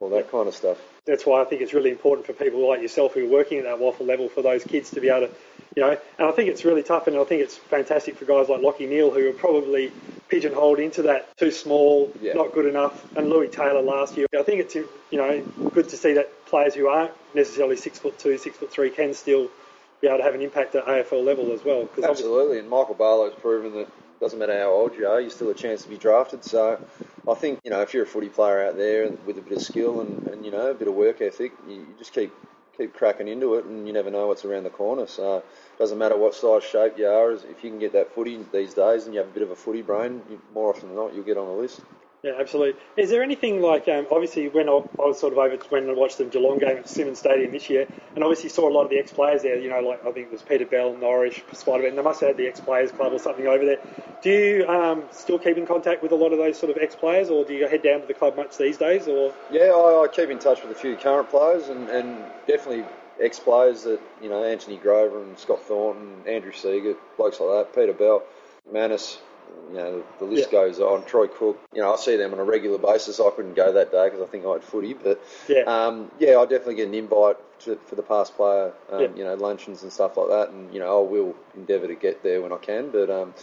all 0.00 0.10
that 0.10 0.30
kind 0.30 0.46
of 0.46 0.54
stuff. 0.54 0.78
that's 1.06 1.26
why 1.26 1.42
I 1.42 1.44
think 1.44 1.60
it's 1.60 1.74
really 1.74 1.90
important 1.90 2.26
for 2.26 2.32
people 2.32 2.68
like 2.68 2.80
yourself 2.80 3.14
who 3.14 3.26
are 3.26 3.30
working 3.30 3.58
at 3.58 3.64
that 3.64 3.78
WAFL 3.78 4.06
level 4.06 4.28
for 4.28 4.42
those 4.42 4.62
kids 4.62 4.90
to 4.92 5.00
be 5.00 5.08
able 5.08 5.26
to, 5.26 5.34
you 5.78 5.84
know, 5.84 5.96
and 6.18 6.26
I 6.26 6.32
think 6.32 6.50
it's 6.50 6.64
really 6.64 6.82
tough 6.82 7.06
and 7.06 7.16
I 7.16 7.22
think 7.22 7.40
it's 7.40 7.56
fantastic 7.56 8.16
for 8.16 8.24
guys 8.24 8.48
like 8.48 8.60
Lachie 8.60 8.88
Neale 8.88 9.12
who 9.12 9.28
are 9.28 9.32
probably 9.32 9.92
pigeonholed 10.28 10.80
into 10.80 11.02
that 11.02 11.36
too 11.36 11.52
small, 11.52 12.12
Yeah. 12.20 12.32
not 12.32 12.52
good 12.52 12.66
enough, 12.66 13.06
and 13.16 13.30
Lewis 13.30 13.54
Taylor 13.54 13.80
last 13.80 14.16
year. 14.16 14.26
I 14.36 14.42
think 14.42 14.58
it's, 14.60 14.74
you 14.74 14.88
know, 15.12 15.40
good 15.72 15.88
to 15.90 15.96
see 15.96 16.14
that 16.14 16.46
players 16.46 16.74
who 16.74 16.88
aren't 16.88 17.12
necessarily 17.32 17.76
six 17.76 18.00
foot 18.00 18.18
two, 18.18 18.36
six 18.38 18.56
foot 18.56 18.72
three 18.72 18.90
can 18.90 19.14
still 19.14 19.52
be 20.00 20.08
able 20.08 20.18
to 20.18 20.24
have 20.24 20.34
an 20.34 20.42
impact 20.42 20.74
at 20.74 20.84
AFL 20.84 21.24
level 21.24 21.52
as 21.52 21.64
well. 21.64 21.88
Absolutely, 22.02 22.58
and 22.58 22.68
Michael 22.68 22.96
Barlow's 22.96 23.34
proven 23.40 23.72
that 23.74 23.86
doesn't 24.18 24.40
matter 24.40 24.58
how 24.58 24.70
old 24.70 24.96
you 24.96 25.06
are, 25.06 25.20
you're 25.20 25.30
still 25.30 25.50
a 25.50 25.54
chance 25.54 25.84
to 25.84 25.88
be 25.88 25.96
drafted. 25.96 26.42
So 26.42 26.80
I 27.28 27.34
think 27.34 27.60
you 27.62 27.70
know 27.70 27.82
if 27.82 27.94
you're 27.94 28.02
a 28.02 28.06
footy 28.06 28.30
player 28.30 28.66
out 28.66 28.76
there 28.76 29.08
with 29.26 29.38
a 29.38 29.42
bit 29.42 29.52
of 29.52 29.62
skill 29.62 30.00
and, 30.00 30.26
and 30.26 30.44
you 30.44 30.50
know 30.50 30.72
a 30.72 30.74
bit 30.74 30.88
of 30.88 30.94
work 30.94 31.20
ethic, 31.20 31.52
you, 31.68 31.74
you 31.76 31.86
just 31.98 32.12
keep 32.12 32.34
keep 32.78 32.94
cracking 32.94 33.28
into 33.28 33.56
it, 33.56 33.64
and 33.66 33.86
you 33.86 33.92
never 33.92 34.10
know 34.10 34.28
what's 34.28 34.44
around 34.44 34.64
the 34.64 34.70
corner. 34.70 35.06
So 35.06 35.38
it 35.38 35.44
doesn't 35.78 35.98
matter 35.98 36.16
what 36.16 36.34
size 36.34 36.64
shape 36.64 36.96
you 36.96 37.06
are, 37.08 37.32
if 37.32 37.62
you 37.62 37.70
can 37.70 37.78
get 37.78 37.92
that 37.92 38.14
footy 38.14 38.38
these 38.52 38.72
days, 38.72 39.04
and 39.04 39.14
you 39.14 39.20
have 39.20 39.28
a 39.28 39.32
bit 39.32 39.42
of 39.42 39.50
a 39.50 39.56
footy 39.56 39.82
brain, 39.82 40.22
you, 40.30 40.40
more 40.54 40.70
often 40.74 40.88
than 40.88 40.96
not, 40.96 41.14
you'll 41.14 41.24
get 41.24 41.36
on 41.36 41.46
the 41.46 41.52
list. 41.52 41.80
Yeah, 42.22 42.32
absolutely. 42.38 42.80
Is 42.96 43.10
there 43.10 43.22
anything 43.22 43.62
like, 43.62 43.86
um, 43.86 44.06
obviously, 44.10 44.48
when 44.48 44.68
I, 44.68 44.82
was 44.96 45.20
sort 45.20 45.32
of 45.32 45.38
over 45.38 45.56
when 45.68 45.88
I 45.88 45.92
watched 45.92 46.18
the 46.18 46.24
Geelong 46.24 46.58
game 46.58 46.78
at 46.78 46.88
Simonds 46.88 47.20
Stadium 47.20 47.52
this 47.52 47.70
year, 47.70 47.86
and 48.14 48.24
obviously 48.24 48.48
saw 48.48 48.68
a 48.68 48.72
lot 48.72 48.82
of 48.82 48.90
the 48.90 48.98
ex-players 48.98 49.42
there, 49.42 49.56
you 49.56 49.70
know, 49.70 49.80
like 49.80 50.00
I 50.04 50.10
think 50.10 50.26
it 50.26 50.32
was 50.32 50.42
Peter 50.42 50.66
Bell, 50.66 50.96
Norris, 50.96 51.34
Spiderman, 51.52 51.94
they 51.94 52.02
must 52.02 52.20
have 52.20 52.30
had 52.30 52.36
the 52.36 52.48
ex-players 52.48 52.90
club 52.90 53.12
or 53.12 53.20
something 53.20 53.46
over 53.46 53.64
there. 53.64 53.78
Do 54.20 54.30
you 54.30 54.66
um, 54.66 55.04
still 55.12 55.38
keep 55.38 55.56
in 55.56 55.66
contact 55.66 56.02
with 56.02 56.10
a 56.10 56.16
lot 56.16 56.32
of 56.32 56.38
those 56.38 56.58
sort 56.58 56.70
of 56.70 56.82
ex-players, 56.82 57.30
or 57.30 57.44
do 57.44 57.54
you 57.54 57.68
head 57.68 57.82
down 57.82 58.00
to 58.00 58.06
the 58.06 58.14
club 58.14 58.36
much 58.36 58.56
these 58.56 58.78
days, 58.78 59.06
or? 59.06 59.32
Yeah, 59.52 59.70
I, 59.70 60.04
I 60.04 60.08
keep 60.12 60.30
in 60.30 60.40
touch 60.40 60.62
with 60.62 60.72
a 60.76 60.80
few 60.80 60.96
current 60.96 61.30
players, 61.30 61.68
and, 61.68 61.88
and 61.88 62.18
definitely 62.48 62.84
ex 63.20 63.38
players 63.38 63.84
that 63.84 64.00
you 64.20 64.28
know 64.28 64.44
Anthony 64.44 64.76
Grover 64.76 65.22
and 65.22 65.38
Scott 65.38 65.62
Thornton, 65.62 66.22
Andrew 66.26 66.52
Seagate, 66.52 66.96
blokes 67.16 67.38
like 67.38 67.66
that, 67.66 67.80
Peter 67.80 67.92
Bell, 67.92 68.24
Manus. 68.72 69.18
You 69.70 69.76
know, 69.76 70.02
the 70.18 70.24
list 70.24 70.50
Yeah. 70.50 70.60
goes 70.60 70.80
on. 70.80 71.04
Troy 71.04 71.26
Cook, 71.26 71.58
you 71.74 71.82
know, 71.82 71.92
I 71.92 71.96
see 71.96 72.16
them 72.16 72.32
on 72.32 72.38
a 72.38 72.44
regular 72.44 72.78
basis. 72.78 73.20
I 73.20 73.30
couldn't 73.30 73.54
go 73.54 73.72
that 73.72 73.92
day 73.92 74.06
because 74.06 74.22
I 74.22 74.26
think 74.26 74.46
I 74.46 74.52
had 74.52 74.64
footy, 74.64 74.94
but 74.94 75.20
Yeah. 75.46 75.62
um, 75.64 76.10
yeah, 76.18 76.38
I 76.38 76.44
definitely 76.44 76.76
get 76.76 76.88
an 76.88 76.94
invite 76.94 77.36
to, 77.60 77.76
for 77.86 77.94
the 77.94 78.02
past 78.02 78.34
player, 78.36 78.72
um, 78.90 79.00
Yeah. 79.02 79.08
you 79.14 79.24
know, 79.24 79.34
luncheons 79.34 79.82
and 79.82 79.92
stuff 79.92 80.16
like 80.16 80.28
that, 80.28 80.50
and 80.50 80.72
you 80.72 80.80
know, 80.80 81.04
I 81.04 81.10
will 81.10 81.34
endeavour 81.54 81.86
to 81.86 81.94
get 81.94 82.22
there 82.22 82.40
when 82.40 82.52
I 82.52 82.56
can. 82.56 82.90
But 82.90 83.10
um, 83.10 83.34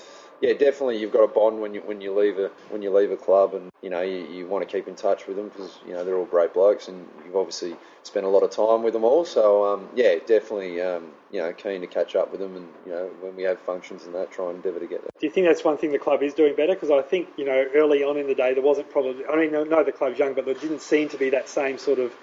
yeah, 0.42 0.54
definitely, 0.54 1.00
you've 1.00 1.14
got 1.14 1.24
a 1.24 1.28
bond 1.28 1.62
when 1.62 1.74
you 1.74 1.82
when 1.82 2.02
you 2.02 2.18
leave 2.18 2.38
a 2.38 2.50
when 2.70 2.82
you 2.82 2.96
leave 2.96 3.12
a 3.12 3.18
club, 3.18 3.54
and 3.54 3.70
you 3.82 3.90
know, 3.90 4.02
you, 4.02 4.26
you 4.28 4.48
want 4.48 4.68
to 4.68 4.72
keep 4.78 4.88
in 4.88 4.96
touch 4.96 5.28
with 5.28 5.38
them 5.38 5.50
because 5.50 5.78
you 5.88 5.94
know 5.94 6.04
they're 6.04 6.18
all 6.18 6.26
great 6.26 6.54
blokes, 6.54 6.88
and 6.88 7.08
you've 7.26 7.36
obviously 7.36 7.76
spent 8.04 8.26
a 8.26 8.30
lot 8.30 8.44
of 8.44 8.52
time 8.52 8.84
with 8.84 8.94
them 8.94 9.04
all. 9.04 9.26
So 9.26 9.74
um, 9.74 9.90
yeah, 9.96 10.16
definitely, 10.26 10.82
um, 10.82 11.12
you 11.32 11.40
know, 11.40 11.54
keen 11.54 11.82
to 11.82 11.88
catch 11.88 12.16
up 12.16 12.32
with 12.32 12.40
them, 12.40 12.56
and 12.56 12.68
you 12.86 12.92
know, 12.92 13.10
when 13.22 13.36
we 13.36 13.44
have 13.44 13.60
functions 13.60 14.06
and 14.06 14.14
that, 14.16 14.32
try 14.32 14.48
and 14.48 14.58
endeavour 14.58 14.80
to 14.80 14.88
get 14.88 15.02
there. 15.02 15.10
Do 15.20 15.26
you 15.26 15.32
think 15.32 15.48
that's 15.48 15.64
one 15.64 15.78
thing 15.78 15.92
the 15.92 16.00
club 16.00 16.22
is 16.22 16.34
doing 16.34 16.56
better? 16.56 16.74
Because 16.74 16.92
I 16.92 17.02
think, 17.02 17.30
you 17.38 17.46
know, 17.46 17.66
early 17.74 18.04
on 18.04 18.18
in 18.18 18.28
the 18.28 18.36
day, 18.36 18.54
there 18.54 18.64
wasn't 18.64 18.90
probably, 18.92 19.26
I 19.26 19.36
mean, 19.36 19.52
know 19.52 19.84
the 19.84 19.92
club's 19.92 20.20
young, 20.20 20.34
but 20.34 20.46
there 20.46 20.54
didn't 20.54 20.82
seem 20.82 21.10
to 21.10 21.18
be 21.18 21.30
that 21.32 21.50
same 21.50 21.78
sort 21.78 22.00
of 22.00 22.14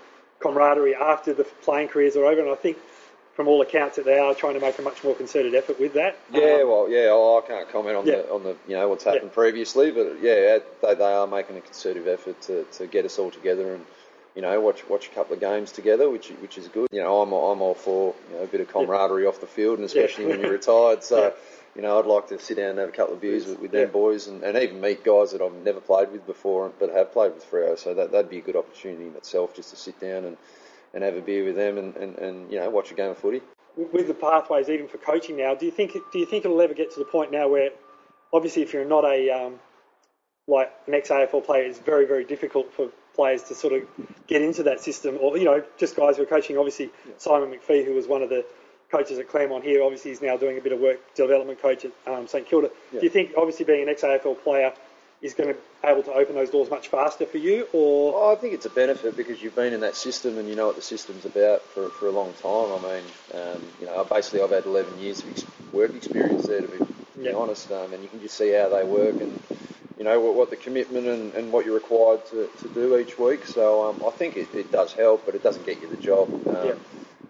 camaraderie 0.40 0.94
after 0.94 1.33
the 1.33 1.44
playing 1.62 1.88
careers 1.88 2.16
are 2.16 2.25
over. 2.25 2.40
And 2.40 2.51
I 2.51 2.55
think, 2.55 2.77
from 3.35 3.49
all 3.49 3.62
accounts, 3.62 3.97
that 3.97 4.05
they 4.05 4.18
are 4.18 4.35
trying 4.35 4.55
to 4.55 4.61
make 4.61 4.79
a 4.79 4.83
much 4.83 5.03
more 5.03 5.14
concerted 5.14 5.55
effort 5.55 5.81
with 5.81 5.95
that. 5.95 6.16
Yeah, 6.33 6.61
Um, 6.62 6.68
well, 6.68 6.88
yeah, 6.88 7.09
oh, 7.11 7.40
I 7.42 7.47
can't 7.47 7.68
comment 7.71 7.97
on 7.97 8.07
Yeah. 8.07 8.16
the 8.16 8.31
on 8.33 8.42
the 8.42 8.57
you 8.68 8.77
know 8.77 8.88
what's 8.88 9.05
happened 9.05 9.33
previously, 9.33 9.90
but 9.90 10.21
yeah, 10.21 10.59
they, 10.83 10.95
they 10.95 11.05
are 11.12 11.27
making 11.27 11.57
a 11.57 11.61
concerted 11.61 12.07
effort 12.09 12.40
to, 12.42 12.64
to 12.64 12.87
get 12.87 13.05
us 13.05 13.18
all 13.18 13.31
together 13.31 13.75
and 13.75 13.85
you 14.35 14.42
know 14.42 14.61
watch 14.61 14.87
watch 14.88 15.09
a 15.09 15.11
couple 15.11 15.35
of 15.35 15.40
games 15.40 15.73
together, 15.73 16.09
which 16.11 16.29
which 16.40 16.59
is 16.59 16.68
good. 16.68 16.88
You 16.92 17.01
know, 17.03 17.23
I'm 17.23 17.29
I'm 17.33 17.62
all 17.62 17.75
for 17.75 18.14
you 18.31 18.37
know 18.37 18.42
a 18.45 18.47
bit 18.47 18.61
of 18.61 18.68
camaraderie 18.73 19.27
off 19.27 19.40
the 19.40 19.47
field, 19.47 19.79
and 19.79 19.87
especially 19.87 20.27
when 20.27 20.40
you're 20.42 20.51
retired. 20.51 21.03
So. 21.05 21.23
Yeah. 21.23 21.31
You 21.75 21.81
know, 21.81 21.99
I'd 21.99 22.05
like 22.05 22.29
to 22.29 22.38
sit 22.38 22.59
down 22.59 22.68
and 22.73 22.79
have 22.81 22.90
a 22.90 22.92
couple 22.92 23.14
of 23.14 23.23
beers 23.23 23.47
with, 23.47 23.59
with 23.61 23.71
them 23.71 23.81
Yeah. 23.81 23.87
boys, 23.87 24.27
and, 24.27 24.42
and 24.45 24.59
even 24.59 24.79
meet 24.83 25.03
guys 25.03 25.33
that 25.33 25.40
I've 25.40 25.55
never 25.64 25.81
played 25.81 26.12
with 26.12 26.27
before, 26.27 26.71
but 26.79 26.90
have 26.90 27.14
played 27.14 27.33
with 27.33 27.51
Freo. 27.51 27.79
So 27.79 27.95
that 27.95 28.12
that'd 28.12 28.29
be 28.29 28.37
a 28.37 28.42
good 28.42 28.57
opportunity 28.57 29.07
in 29.07 29.14
itself, 29.16 29.57
just 29.57 29.71
to 29.71 29.77
sit 29.77 29.99
down 29.99 30.27
and, 30.27 30.37
and 30.94 31.02
have 31.02 31.16
a 31.16 31.20
beer 31.20 31.44
with 31.44 31.57
them, 31.57 31.78
and, 31.78 31.96
and, 31.96 32.18
and 32.18 32.52
you 32.52 32.59
know 32.59 32.70
watch 32.70 32.90
a 32.90 32.94
game 32.94 33.11
of 33.11 33.18
footy. 33.18 33.40
with 33.76 34.07
the 34.07 34.14
pathways 34.14 34.68
even 34.68 34.88
for 34.88 34.98
coaching 34.98 35.37
now, 35.37 35.55
do 35.55 35.66
you 35.66 35.72
think 35.72 35.92
do 35.92 36.18
you 36.18 36.26
think 36.26 36.44
it'll 36.44 36.61
ever 36.61 36.74
get 36.74 36.92
to 36.92 36.98
the 36.98 37.05
point 37.05 37.33
now 37.33 37.48
where, 37.48 37.70
obviously, 38.33 38.62
if 38.62 38.72
you're 38.72 38.85
not 38.85 39.05
a 39.05 39.31
um, 39.31 39.59
like 40.46 40.72
an 40.87 40.94
ex 40.94 41.09
AFL 41.09 41.44
player, 41.44 41.64
it's 41.64 41.78
very 41.78 42.07
very 42.07 42.24
difficult 42.24 42.72
for 42.72 42.88
players 43.14 43.42
to 43.44 43.55
sort 43.55 43.74
of 43.74 43.83
get 44.26 44.42
into 44.42 44.62
that 44.64 44.81
system, 44.81 45.18
or 45.20 45.37
you 45.37 45.44
know, 45.44 45.62
just 45.78 45.96
guys 45.96 46.16
who 46.16 46.22
are 46.22 46.26
coaching. 46.26 46.57
Obviously, 46.59 46.90
Simon 47.18 47.50
McPhee, 47.50 47.85
who 47.85 47.94
was 47.94 48.07
one 48.07 48.22
of 48.22 48.28
the 48.28 48.44
coaches 48.90 49.18
at 49.18 49.28
Claremont 49.28 49.64
here, 49.64 49.83
obviously 49.83 50.11
he's 50.11 50.20
now 50.20 50.37
doing 50.37 50.59
a 50.59 50.61
bit 50.61 50.72
of 50.72 50.78
work 50.78 51.14
development 51.14 51.61
coach 51.61 51.87
at 51.87 51.92
um, 52.07 52.28
St 52.28 52.46
Kilda. 52.46 52.70
Do 52.92 53.00
you 53.00 53.09
think, 53.09 53.33
obviously, 53.38 53.64
being 53.64 53.83
an 53.83 53.88
ex 53.88 54.02
AFL 54.02 54.42
player 54.42 54.72
is 55.23 55.35
going 55.35 55.49
to 55.49 55.55
be 55.55 55.61
able 55.89 56.03
to 56.03 56.13
open 56.13 56.35
those 56.35 56.51
doors 56.51 56.69
much 56.69 56.89
faster 56.89 57.27
for 57.27 57.39
you, 57.39 57.69
or 57.73 58.13
Well, 58.13 58.31
I 58.33 58.35
think 58.41 58.55
it's 58.55 58.67
a 58.67 58.71
benefit 58.71 59.17
because 59.17 59.41
you've 59.43 59.55
been 59.55 59.73
in 59.73 59.81
that 59.81 59.95
system 59.97 60.37
and 60.39 60.49
you 60.49 60.57
know 60.57 60.67
what 60.67 60.77
the 60.77 60.83
system's 60.83 61.25
about 61.25 61.63
for, 61.73 61.89
for 61.91 62.09
a 62.09 62.11
long 62.13 62.35
time. 62.35 62.85
I 62.85 62.95
mean, 62.95 63.05
um, 63.33 63.63
you 63.81 63.87
know, 63.87 64.05
basically 64.05 64.43
I've 64.43 64.51
had 64.51 64.67
11 64.67 64.99
years 64.99 65.23
of 65.23 65.29
ex- 65.31 65.45
work 65.73 65.95
experience 65.95 66.47
there, 66.49 66.61
to 66.61 66.69
be, 66.69 66.79
to 66.79 66.85
be 67.23 67.25
Yeah. 67.25 67.33
honest, 67.33 67.71
um, 67.71 67.93
and 67.93 68.03
you 68.03 68.09
can 68.09 68.21
just 68.21 68.37
see 68.37 68.53
how 68.53 68.69
they 68.69 68.85
work 68.85 69.21
and, 69.21 69.33
you 69.99 70.05
know, 70.05 70.19
what, 70.21 70.35
what 70.35 70.51
the 70.51 70.57
commitment 70.57 71.07
and, 71.07 71.33
and 71.35 71.53
what 71.53 71.65
you're 71.65 71.75
required 71.75 72.27
to, 72.27 72.49
to 72.63 72.69
do 72.69 72.97
each 72.99 73.17
week. 73.19 73.47
So 73.47 73.89
um, 73.89 74.03
I 74.07 74.11
think 74.11 74.37
it, 74.37 74.53
it 74.55 74.73
does 74.73 74.93
help, 74.93 75.25
but 75.25 75.35
it 75.37 75.43
doesn't 75.43 75.65
get 75.65 75.81
you 75.81 75.89
the 75.89 75.97
job. 75.97 76.29
Um, 76.49 76.67
Yeah. 76.69 76.75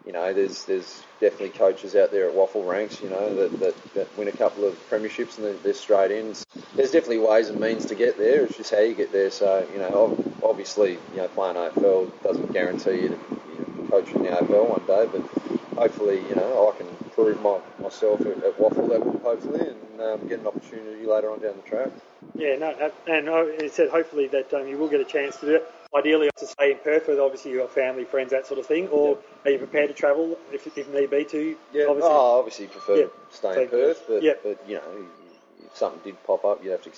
You 0.06 0.12
know, 0.12 0.32
there's 0.32 0.64
there's 0.64 1.02
definitely 1.20 1.50
coaches 1.50 1.94
out 1.94 2.10
there 2.10 2.28
at 2.28 2.34
WAFL 2.34 2.68
ranks, 2.68 3.00
you 3.00 3.08
know, 3.08 3.34
that, 3.34 3.60
that, 3.60 3.94
that 3.94 4.18
win 4.18 4.28
a 4.28 4.32
couple 4.32 4.66
of 4.66 4.74
premierships 4.90 5.36
and 5.36 5.46
they're, 5.46 5.54
they're 5.54 5.74
straight 5.74 6.10
in. 6.10 6.34
There's 6.74 6.90
definitely 6.90 7.18
ways 7.18 7.48
and 7.48 7.60
means 7.60 7.86
to 7.86 7.94
get 7.94 8.18
there. 8.18 8.44
It's 8.44 8.56
just 8.56 8.72
how 8.72 8.80
you 8.80 8.94
get 8.94 9.12
there. 9.12 9.30
So, 9.30 9.66
you 9.72 9.78
know, 9.78 10.22
obviously, 10.42 10.98
you 11.12 11.18
know, 11.18 11.28
playing 11.28 11.56
AFL 11.56 12.10
doesn't 12.22 12.52
guarantee 12.52 13.02
you 13.02 13.08
to 13.08 13.18
you 13.48 13.66
know, 13.78 13.88
coach 13.88 14.08
in 14.08 14.24
the 14.24 14.30
AFL 14.30 14.68
one 14.68 14.86
day, 14.86 15.08
but 15.12 15.78
hopefully, 15.78 16.16
you 16.28 16.34
know, 16.34 16.72
I 16.72 16.76
can 16.76 16.88
prove 17.12 17.40
my, 17.40 17.60
myself 17.80 18.20
at, 18.22 18.42
at 18.42 18.58
WAFL 18.58 18.88
level, 18.88 19.20
hopefully, 19.22 19.68
and 19.68 20.00
um, 20.00 20.28
get 20.28 20.40
an 20.40 20.46
opportunity 20.46 21.06
later 21.06 21.30
on 21.30 21.40
down 21.40 21.54
the 21.62 21.68
track. 21.68 21.90
Yeah, 22.34 22.56
no, 22.56 22.70
uh, 22.70 22.90
and 23.06 23.28
uh, 23.28 23.44
it 23.46 23.72
said 23.72 23.90
hopefully 23.90 24.26
that 24.28 24.52
um, 24.54 24.66
you 24.66 24.78
will 24.78 24.88
get 24.88 25.00
a 25.00 25.04
chance 25.04 25.36
to 25.36 25.46
do 25.46 25.54
it. 25.56 25.72
Ideally, 25.94 26.30
to 26.38 26.46
stay 26.46 26.72
in 26.72 26.78
Perth, 26.78 27.06
with 27.06 27.18
obviously 27.18 27.50
you've 27.50 27.60
got 27.60 27.70
family, 27.70 28.04
friends, 28.04 28.30
that 28.30 28.46
sort 28.46 28.58
of 28.58 28.66
thing. 28.66 28.88
Or 28.88 29.18
are 29.44 29.50
you 29.50 29.58
prepared 29.58 29.88
to 29.88 29.94
travel 29.94 30.38
if, 30.50 30.66
if 30.76 30.88
need 30.88 31.10
be 31.10 31.24
to? 31.26 31.56
Yeah, 31.72 31.84
obviously. 31.88 32.10
oh, 32.10 32.38
obviously 32.38 32.66
prefer 32.68 32.96
Yeah. 32.96 33.04
to 33.04 33.10
stay 33.30 33.52
Stay 33.52 33.62
in 33.64 33.68
Perth, 33.68 34.04
but, 34.08 34.22
Yeah. 34.22 34.32
but 34.42 34.58
you 34.66 34.76
know, 34.76 35.06
if 35.66 35.76
something 35.76 36.00
did 36.02 36.22
pop 36.24 36.46
up, 36.46 36.64
you'd 36.64 36.70
have 36.70 36.82
to 36.82 36.90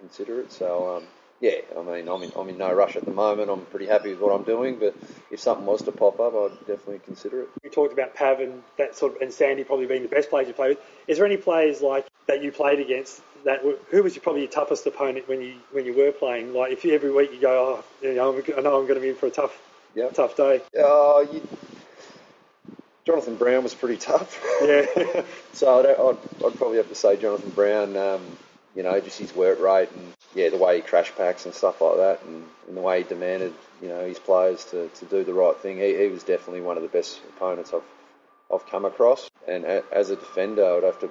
consider 0.00 0.40
it. 0.40 0.50
So, 0.52 0.96
um, 0.96 1.04
yeah, 1.40 1.60
I 1.78 1.82
mean, 1.82 2.08
I'm 2.08 2.22
in, 2.24 2.32
I'm 2.36 2.48
in 2.48 2.58
no 2.58 2.72
rush 2.72 2.96
at 2.96 3.04
the 3.04 3.12
moment. 3.12 3.50
I'm 3.50 3.64
pretty 3.66 3.86
happy 3.86 4.10
with 4.10 4.20
what 4.20 4.34
I'm 4.34 4.42
doing, 4.42 4.76
but 4.76 4.94
if 5.30 5.38
something 5.38 5.64
was 5.64 5.82
to 5.82 5.92
pop 5.92 6.18
up, 6.18 6.34
I'd 6.34 6.58
definitely 6.66 7.00
consider 7.04 7.42
it. 7.42 7.48
You 7.62 7.70
talked 7.70 7.92
about 7.92 8.14
Pav 8.14 8.40
and 8.40 8.64
that 8.78 8.96
sort 8.96 9.14
of, 9.14 9.22
and 9.22 9.32
Sandy 9.32 9.62
probably 9.62 9.86
being 9.86 10.02
the 10.02 10.08
best 10.08 10.28
players 10.28 10.48
you 10.48 10.54
played 10.54 10.70
with. 10.70 10.78
Is 11.06 11.18
there 11.18 11.26
any 11.26 11.36
players 11.36 11.80
like 11.82 12.06
that 12.26 12.42
you 12.42 12.50
played 12.50 12.80
against 12.80 13.22
that 13.44 13.60
who 13.90 14.02
was 14.02 14.14
your, 14.14 14.22
probably 14.22 14.42
your 14.42 14.50
toughest 14.50 14.86
opponent 14.86 15.28
when 15.28 15.40
you 15.40 15.54
when 15.72 15.84
you 15.86 15.94
were 15.94 16.12
playing? 16.12 16.52
Like 16.54 16.72
if 16.72 16.84
you, 16.84 16.94
every 16.94 17.10
week 17.12 17.32
you 17.32 17.40
go, 17.40 17.82
oh, 17.82 18.06
you 18.06 18.14
know, 18.14 18.32
I'm- 18.32 18.62
know 18.64 18.78
I'm 18.80 18.86
going 18.86 18.94
to 18.94 19.00
be 19.00 19.08
in 19.10 19.14
for 19.16 19.26
a 19.26 19.30
tough 19.30 19.56
Yeah. 19.94 20.08
tough 20.08 20.36
day. 20.36 20.60
Uh, 20.78 21.20
you, 21.32 21.46
Jonathan 23.06 23.36
Brown 23.36 23.62
was 23.62 23.74
pretty 23.74 23.96
tough. 23.96 24.40
Yeah, 24.62 25.22
So 25.52 25.80
I'd, 25.80 25.86
I'd, 25.86 26.46
I'd 26.46 26.56
probably 26.58 26.76
have 26.76 26.88
to 26.88 26.94
say 26.94 27.16
Jonathan 27.16 27.50
Brown, 27.50 27.96
um, 27.96 28.20
you 28.76 28.82
know, 28.82 29.00
just 29.00 29.18
his 29.18 29.34
work 29.34 29.58
rate 29.60 29.90
and, 29.90 30.12
yeah, 30.34 30.48
the 30.50 30.58
way 30.58 30.76
he 30.76 30.82
crash 30.82 31.12
packs 31.16 31.44
and 31.44 31.54
stuff 31.54 31.80
like 31.80 31.96
that 31.96 32.22
and, 32.24 32.44
and 32.68 32.76
the 32.76 32.80
way 32.80 32.98
he 33.02 33.08
demanded, 33.08 33.52
you 33.82 33.88
know, 33.88 34.06
his 34.06 34.18
players 34.18 34.64
to, 34.66 34.88
to 34.88 35.04
do 35.06 35.24
the 35.24 35.32
right 35.32 35.56
thing. 35.56 35.78
He, 35.78 35.96
he 35.96 36.06
was 36.08 36.22
definitely 36.22 36.60
one 36.60 36.76
of 36.76 36.82
the 36.82 36.88
best 36.88 37.20
opponents 37.36 37.72
I've, 37.74 37.82
I've 38.52 38.66
come 38.66 38.84
across. 38.84 39.28
And 39.48 39.64
a, 39.64 39.82
as 39.90 40.10
a 40.10 40.16
defender, 40.16 40.64
I'd 40.76 40.84
have 40.84 41.00
to 41.00 41.10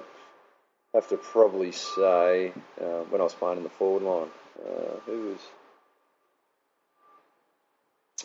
have 0.94 1.08
to 1.08 1.16
probably 1.16 1.72
say, 1.72 2.52
uh, 2.80 2.84
when 3.10 3.20
I 3.20 3.24
was 3.24 3.34
playing 3.34 3.58
in 3.58 3.62
the 3.64 3.70
forward 3.70 4.02
line, 4.02 4.28
uh, 4.66 4.96
who 5.06 5.28
was... 5.30 5.38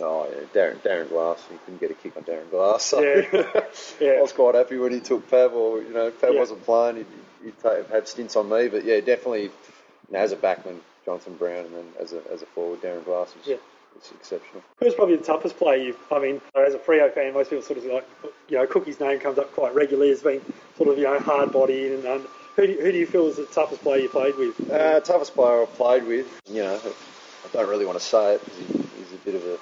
Oh, 0.02 0.28
yeah, 0.30 0.44
Darren, 0.54 0.76
Darren 0.80 1.08
Glass. 1.08 1.42
You 1.50 1.58
couldn't 1.64 1.80
get 1.80 1.92
a 1.92 1.94
kick 1.94 2.18
on 2.18 2.24
Darren 2.24 2.50
Glass. 2.52 2.84
So. 2.84 3.00
yeah, 3.02 3.22
yeah. 4.02 4.18
I 4.18 4.22
was 4.22 4.34
quite 4.34 4.56
happy 4.56 4.78
when 4.78 4.92
he 4.92 5.00
took 5.00 5.30
Pav, 5.32 5.54
or 5.54 5.82
you 5.82 5.94
know, 5.94 6.12
Pav 6.12 6.34
Yeah. 6.34 6.40
wasn't 6.40 6.66
playing, 6.66 6.98
he'd, 6.98 7.06
he'd 7.46 7.60
ta- 7.60 7.84
have 7.92 8.06
stints 8.08 8.36
on 8.36 8.50
me. 8.50 8.68
But 8.68 8.84
yeah, 8.84 9.00
definitely, 9.00 9.44
you 9.44 9.52
know, 10.12 10.20
as 10.20 10.34
a 10.34 10.36
backman, 10.36 10.80
Jonathan 11.06 11.36
Brown, 11.36 11.66
and 11.66 11.74
then 11.76 11.86
as 12.02 12.12
a 12.12 12.22
as 12.30 12.42
a 12.42 12.46
forward, 12.48 12.82
Darren 12.82 13.06
Glass 13.06 13.34
was, 13.38 13.48
Yeah. 13.48 13.56
was 13.96 14.12
exceptional. 14.20 14.64
Who's 14.80 14.96
probably 14.96 15.16
the 15.16 15.24
toughest 15.24 15.56
player 15.56 15.82
you've? 15.82 15.98
I 16.12 16.20
mean, 16.20 16.42
as 16.56 16.74
a 16.74 16.78
Freo 16.78 17.14
fan, 17.14 17.34
most 17.34 17.50
people 17.52 17.64
sort 17.64 17.80
of 17.80 17.86
like, 17.86 18.06
you 18.50 18.58
know, 18.58 18.68
Cookie's 18.68 19.00
name 19.00 19.20
comes 19.22 19.38
up 19.38 19.54
quite 19.54 19.74
regularly 19.74 20.12
as 20.12 20.22
being 20.24 20.42
sort 20.76 20.90
of 20.90 20.98
you 20.98 21.06
know 21.06 21.20
hard 21.20 21.54
bodied 21.54 21.94
and. 21.94 22.06
Um, 22.06 22.28
who, 22.56 22.68
do 22.68 22.74
you, 22.74 22.82
who 22.82 22.92
do 22.92 22.98
you 22.98 23.06
feel 23.06 23.28
is 23.28 23.38
the 23.38 23.46
toughest 23.46 23.82
player 23.82 24.02
you 24.02 24.10
played 24.10 24.36
with? 24.36 24.72
Uh, 24.72 25.00
toughest 25.02 25.34
player 25.34 25.62
I've 25.64 25.74
played 25.74 26.06
with, 26.06 26.42
you 26.50 26.64
know, 26.64 26.80
I 26.84 27.48
don't 27.54 27.70
really 27.70 27.86
want 27.86 28.00
to 28.00 28.06
say 28.06 28.36
it 28.36 28.46
because 28.46 28.58
he, 28.60 28.66
he's 28.98 29.14
a 29.14 29.18
bit 29.26 29.36
of 29.36 29.46
a 29.46 29.58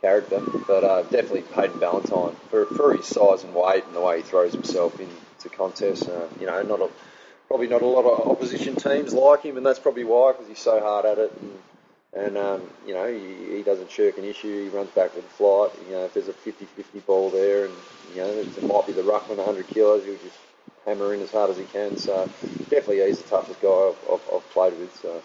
character, 0.00 0.40
but 0.66 0.84
uh, 0.84 1.02
definitely 1.02 1.44
Hayden 1.54 1.78
Ballantyne 1.78 2.34
for, 2.48 2.66
for 2.66 2.96
his 2.96 3.06
size 3.06 3.44
and 3.44 3.54
weight 3.54 3.84
and 3.84 3.94
the 3.94 4.00
way 4.00 4.18
he 4.18 4.22
throws 4.22 4.52
himself 4.52 4.98
into 4.98 5.56
contests. 5.56 6.08
Uh, 6.08 6.28
you 6.40 6.46
know, 6.46 6.62
not 6.62 6.80
a, 6.80 6.88
probably 7.48 7.66
not 7.66 7.82
a 7.82 7.86
lot 7.86 8.04
of 8.04 8.28
opposition 8.28 8.76
teams 8.76 9.12
like 9.12 9.42
him, 9.42 9.56
and 9.56 9.66
that's 9.66 9.78
probably 9.78 10.04
why 10.04 10.32
because 10.32 10.48
he's 10.48 10.58
so 10.58 10.80
hard 10.80 11.04
at 11.04 11.18
it. 11.18 11.32
And, 11.40 11.58
and 12.12 12.38
um, 12.38 12.62
you 12.86 12.94
know, 12.94 13.06
he, 13.06 13.56
he 13.56 13.62
doesn't 13.62 13.90
shirk 13.90 14.18
an 14.18 14.24
issue. 14.24 14.64
He 14.64 14.76
runs 14.76 14.90
back 14.90 15.14
with 15.14 15.24
the 15.24 15.34
flight. 15.34 15.70
You 15.88 15.96
know, 15.96 16.04
if 16.04 16.14
there's 16.14 16.28
a 16.28 16.32
50-50 16.32 17.06
ball 17.06 17.30
there, 17.30 17.66
and 17.66 17.74
you 18.14 18.20
know, 18.20 18.28
it 18.28 18.62
might 18.62 18.86
be 18.86 18.92
the 18.92 19.02
ruckman 19.02 19.36
100 19.36 19.66
kilos, 19.68 20.04
he'll 20.04 20.14
just 20.14 20.36
hammer 20.86 21.14
in 21.14 21.20
as 21.20 21.30
hard 21.30 21.50
as 21.50 21.56
he 21.58 21.64
can. 21.64 21.96
So 21.96 22.26
definitely, 22.68 23.04
he's 23.06 23.20
the 23.20 23.28
toughest 23.28 23.60
guy 23.60 23.68
I've, 23.68 23.96
I've, 24.12 24.34
I've 24.34 24.50
played 24.50 24.78
with. 24.78 24.94
So. 25.00 25.22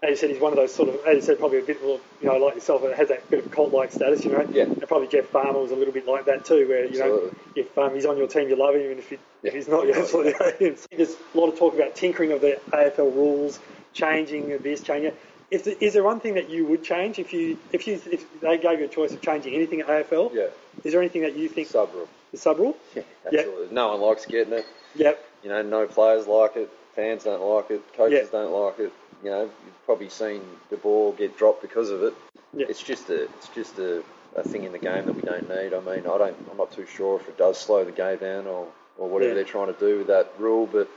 As 0.00 0.10
you 0.10 0.16
said, 0.16 0.30
he's 0.30 0.40
one 0.40 0.52
of 0.52 0.56
those 0.56 0.72
sort 0.72 0.90
of, 0.90 1.00
as 1.06 1.16
you 1.16 1.22
said, 1.22 1.40
probably 1.40 1.58
a 1.58 1.62
bit 1.62 1.82
more, 1.82 1.98
you 2.22 2.28
know, 2.28 2.36
like 2.36 2.54
yourself, 2.54 2.84
it 2.84 2.96
has 2.96 3.08
that 3.08 3.28
bit 3.30 3.44
of 3.44 3.50
cult-like 3.50 3.90
status, 3.90 4.24
you 4.24 4.30
know. 4.30 4.48
Yeah. 4.52 4.62
And 4.62 4.80
probably 4.86 5.08
Jeff 5.08 5.26
Farmer 5.26 5.58
was 5.58 5.72
a 5.72 5.74
little 5.74 5.92
bit 5.92 6.06
like 6.06 6.26
that 6.26 6.44
too, 6.44 6.68
where 6.68 6.84
you 6.84 6.98
know, 7.00 7.30
if 7.56 7.76
um, 7.76 7.92
he's 7.94 8.06
on 8.06 8.16
your 8.16 8.28
team, 8.28 8.48
you 8.48 8.54
love 8.54 8.76
him, 8.76 8.90
and 8.92 9.00
if, 9.00 9.10
you, 9.10 9.18
Yeah. 9.42 9.48
if 9.48 9.54
he's 9.54 9.66
not, 9.66 9.86
you 9.86 9.94
absolutely 9.94 10.34
hate 10.34 10.58
him. 10.60 10.76
There's 10.96 11.16
a 11.34 11.38
lot 11.38 11.48
of 11.48 11.58
talk 11.58 11.74
about 11.74 11.96
tinkering 11.96 12.30
of 12.30 12.40
the 12.40 12.60
AFL 12.70 13.12
rules, 13.12 13.58
changing 13.92 14.56
this, 14.58 14.82
changing. 14.82 15.06
it. 15.10 15.20
Is 15.50 15.62
there, 15.62 15.74
is 15.80 15.94
there 15.94 16.04
one 16.04 16.20
thing 16.20 16.34
that 16.34 16.48
you 16.48 16.64
would 16.66 16.84
change 16.84 17.18
if 17.18 17.32
you 17.32 17.58
if 17.72 17.88
you 17.88 17.94
if 18.12 18.40
they 18.40 18.58
gave 18.58 18.78
you 18.78 18.84
a 18.84 18.88
choice 18.88 19.12
of 19.12 19.20
changing 19.22 19.54
anything 19.54 19.80
at 19.80 19.88
AFL? 19.88 20.32
Yeah. 20.32 20.48
Is 20.84 20.92
there 20.92 21.00
anything 21.00 21.22
that 21.22 21.36
you 21.36 21.48
think 21.48 21.66
Sub 21.68 21.92
rule. 21.94 22.06
The 22.32 22.36
sub 22.38 22.58
rule? 22.58 22.76
Yeah, 22.94 23.02
absolutely. 23.26 23.74
No 23.74 23.88
one 23.88 24.00
likes 24.00 24.26
getting 24.26 24.54
it. 24.54 24.66
Yep. 24.94 25.22
You 25.42 25.48
know, 25.50 25.62
no 25.62 25.86
players 25.86 26.26
like 26.26 26.56
it. 26.56 26.70
Fans 26.96 27.24
don't 27.24 27.42
like 27.42 27.70
it. 27.70 27.82
Coaches 27.94 28.28
Yeah. 28.32 28.40
don't 28.40 28.52
like 28.52 28.78
it. 28.78 28.92
You 29.22 29.30
know, 29.30 29.42
you've 29.42 29.84
probably 29.86 30.08
seen 30.08 30.42
De 30.70 30.76
Boer 30.76 31.12
get 31.12 31.36
dropped 31.36 31.62
because 31.62 31.90
of 31.90 32.02
it. 32.02 32.14
Yeah. 32.54 32.66
It's 32.68 32.82
just 32.82 33.10
a, 33.10 33.24
it's 33.24 33.48
just 33.48 33.78
a, 33.78 34.02
a 34.36 34.42
thing 34.42 34.64
in 34.64 34.72
the 34.72 34.78
game 34.78 35.04
that 35.06 35.14
we 35.14 35.22
don't 35.22 35.48
need. 35.48 35.74
I 35.74 35.80
mean, 35.80 36.00
I 36.06 36.18
don't, 36.18 36.36
I'm 36.50 36.56
not 36.56 36.72
too 36.72 36.86
sure 36.86 37.20
if 37.20 37.28
it 37.28 37.36
does 37.36 37.58
slow 37.58 37.84
the 37.84 37.92
game 37.92 38.18
down 38.18 38.46
or, 38.46 38.66
or 38.96 39.08
whatever 39.08 39.30
Yeah. 39.30 39.34
they're 39.36 39.44
trying 39.44 39.72
to 39.72 39.78
do 39.78 39.98
with 39.98 40.06
that 40.08 40.32
rule, 40.38 40.66
but 40.66 40.88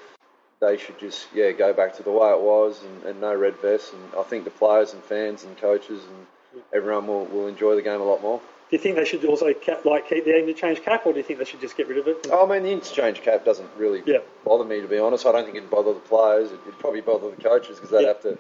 they 0.59 0.77
should 0.77 0.99
just 0.99 1.25
yeah 1.34 1.51
go 1.51 1.73
back 1.73 1.95
to 1.97 2.03
the 2.03 2.11
way 2.11 2.29
it 2.32 2.39
was 2.39 2.79
and, 2.84 3.03
and 3.05 3.21
no 3.21 3.34
red 3.36 3.57
vests. 3.57 3.91
And 3.93 4.01
I 4.17 4.23
think 4.23 4.43
the 4.43 4.51
players 4.51 4.93
and 4.93 5.03
fans 5.03 5.43
and 5.43 5.57
coaches 5.57 6.01
and 6.03 6.61
everyone 6.73 7.07
will, 7.07 7.25
will 7.25 7.47
enjoy 7.47 7.75
the 7.75 7.82
game 7.82 7.99
a 7.99 8.03
lot 8.05 8.21
more. 8.21 8.39
Do 8.72 8.78
you 8.78 8.82
think 8.82 8.95
they 8.95 9.03
should 9.03 9.26
also 9.26 9.53
cap, 9.53 9.84
like 9.84 10.07
keep 10.07 10.24
the 10.24 10.34
interchange 10.39 10.82
cap, 10.82 11.05
or 11.05 11.11
do 11.11 11.19
you 11.19 11.24
think 11.24 11.39
they 11.39 11.45
should 11.45 11.59
just 11.59 11.76
get 11.76 11.89
rid 11.89 11.97
of 11.97 12.07
it? 12.07 12.26
I 12.32 12.45
mean, 12.45 12.63
the 12.63 12.72
interchange 12.72 13.22
cap 13.22 13.43
doesn't 13.43 13.69
really 13.78 14.01
Yeah. 14.05 14.19
bother 14.45 14.63
me, 14.63 14.80
to 14.80 14.88
be 14.88 14.97
honest. 14.97 15.26
I 15.26 15.34
don't 15.34 15.43
think 15.43 15.57
it'd 15.57 15.69
bother 15.69 15.93
the 15.93 15.99
players. 15.99 16.53
It'd 16.53 16.80
probably 16.80 17.01
bother 17.01 17.30
the 17.30 17.36
coaches 17.43 17.76
because 17.76 17.89
they'd 17.89 18.03
Yeah. 18.03 18.07
have 18.07 18.22
to, 18.22 18.38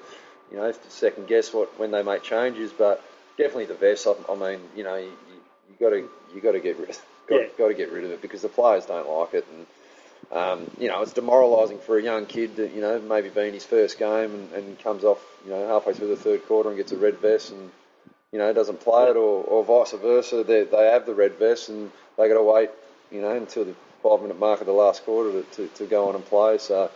you 0.49 0.57
know, 0.57 0.71
second 0.87 1.27
guess 1.27 1.53
what 1.53 1.77
when 1.77 1.91
they 1.91 2.01
make 2.01 2.23
changes. 2.23 2.71
But 2.71 3.03
definitely 3.37 3.65
the 3.65 3.73
vest. 3.73 4.07
I, 4.07 4.13
I 4.31 4.35
mean, 4.35 4.61
you 4.73 4.85
know, 4.85 4.95
you, 4.95 5.11
you 5.69 5.75
got 5.81 5.89
to 5.89 6.09
you 6.33 6.39
got 6.41 6.53
to 6.53 6.61
get 6.61 6.77
rid 6.77 6.97
got, 7.27 7.41
Yeah. 7.41 7.47
got 7.57 7.67
to 7.67 7.73
get 7.73 7.91
rid 7.91 8.05
of 8.05 8.11
it 8.11 8.21
because 8.21 8.41
the 8.41 8.47
players 8.49 8.85
don't 8.85 9.09
like 9.09 9.33
it, 9.33 9.45
and 9.51 9.65
um, 10.31 10.71
you 10.79 10.87
know, 10.87 11.01
it's 11.01 11.11
demoralising 11.11 11.79
for 11.79 11.97
a 11.97 12.01
young 12.01 12.25
kid 12.25 12.55
that 12.55 12.73
you 12.73 12.79
know 12.79 12.99
maybe 13.01 13.27
being 13.27 13.53
his 13.53 13.65
first 13.65 13.99
game 13.99 14.33
and, 14.33 14.53
and 14.53 14.79
comes 14.79 15.03
off 15.03 15.21
you 15.43 15.51
know 15.51 15.67
halfway 15.67 15.91
through 15.93 16.07
the 16.07 16.15
third 16.15 16.47
quarter 16.47 16.69
and 16.69 16.77
gets 16.77 16.93
a 16.93 16.97
red 16.97 17.17
vest 17.17 17.51
and 17.51 17.69
you 18.31 18.39
know, 18.39 18.53
doesn't 18.53 18.79
play 18.79 19.05
it, 19.09 19.15
or, 19.15 19.43
or 19.43 19.63
vice 19.63 19.91
versa. 19.91 20.43
They, 20.43 20.63
they 20.63 20.85
have 20.85 21.05
the 21.05 21.13
red 21.13 21.33
vest 21.35 21.69
and 21.69 21.91
they 22.17 22.27
got 22.27 22.35
to 22.35 22.43
wait, 22.43 22.69
you 23.11 23.21
know, 23.21 23.35
until 23.35 23.65
the 23.65 23.75
five 24.01 24.21
minute 24.21 24.39
mark 24.39 24.61
of 24.61 24.67
the 24.67 24.73
last 24.73 25.03
quarter 25.05 25.31
to, 25.31 25.43
to, 25.55 25.67
to 25.67 25.85
go 25.85 26.07
on 26.09 26.15
and 26.15 26.25
play. 26.25 26.57
So 26.57 26.89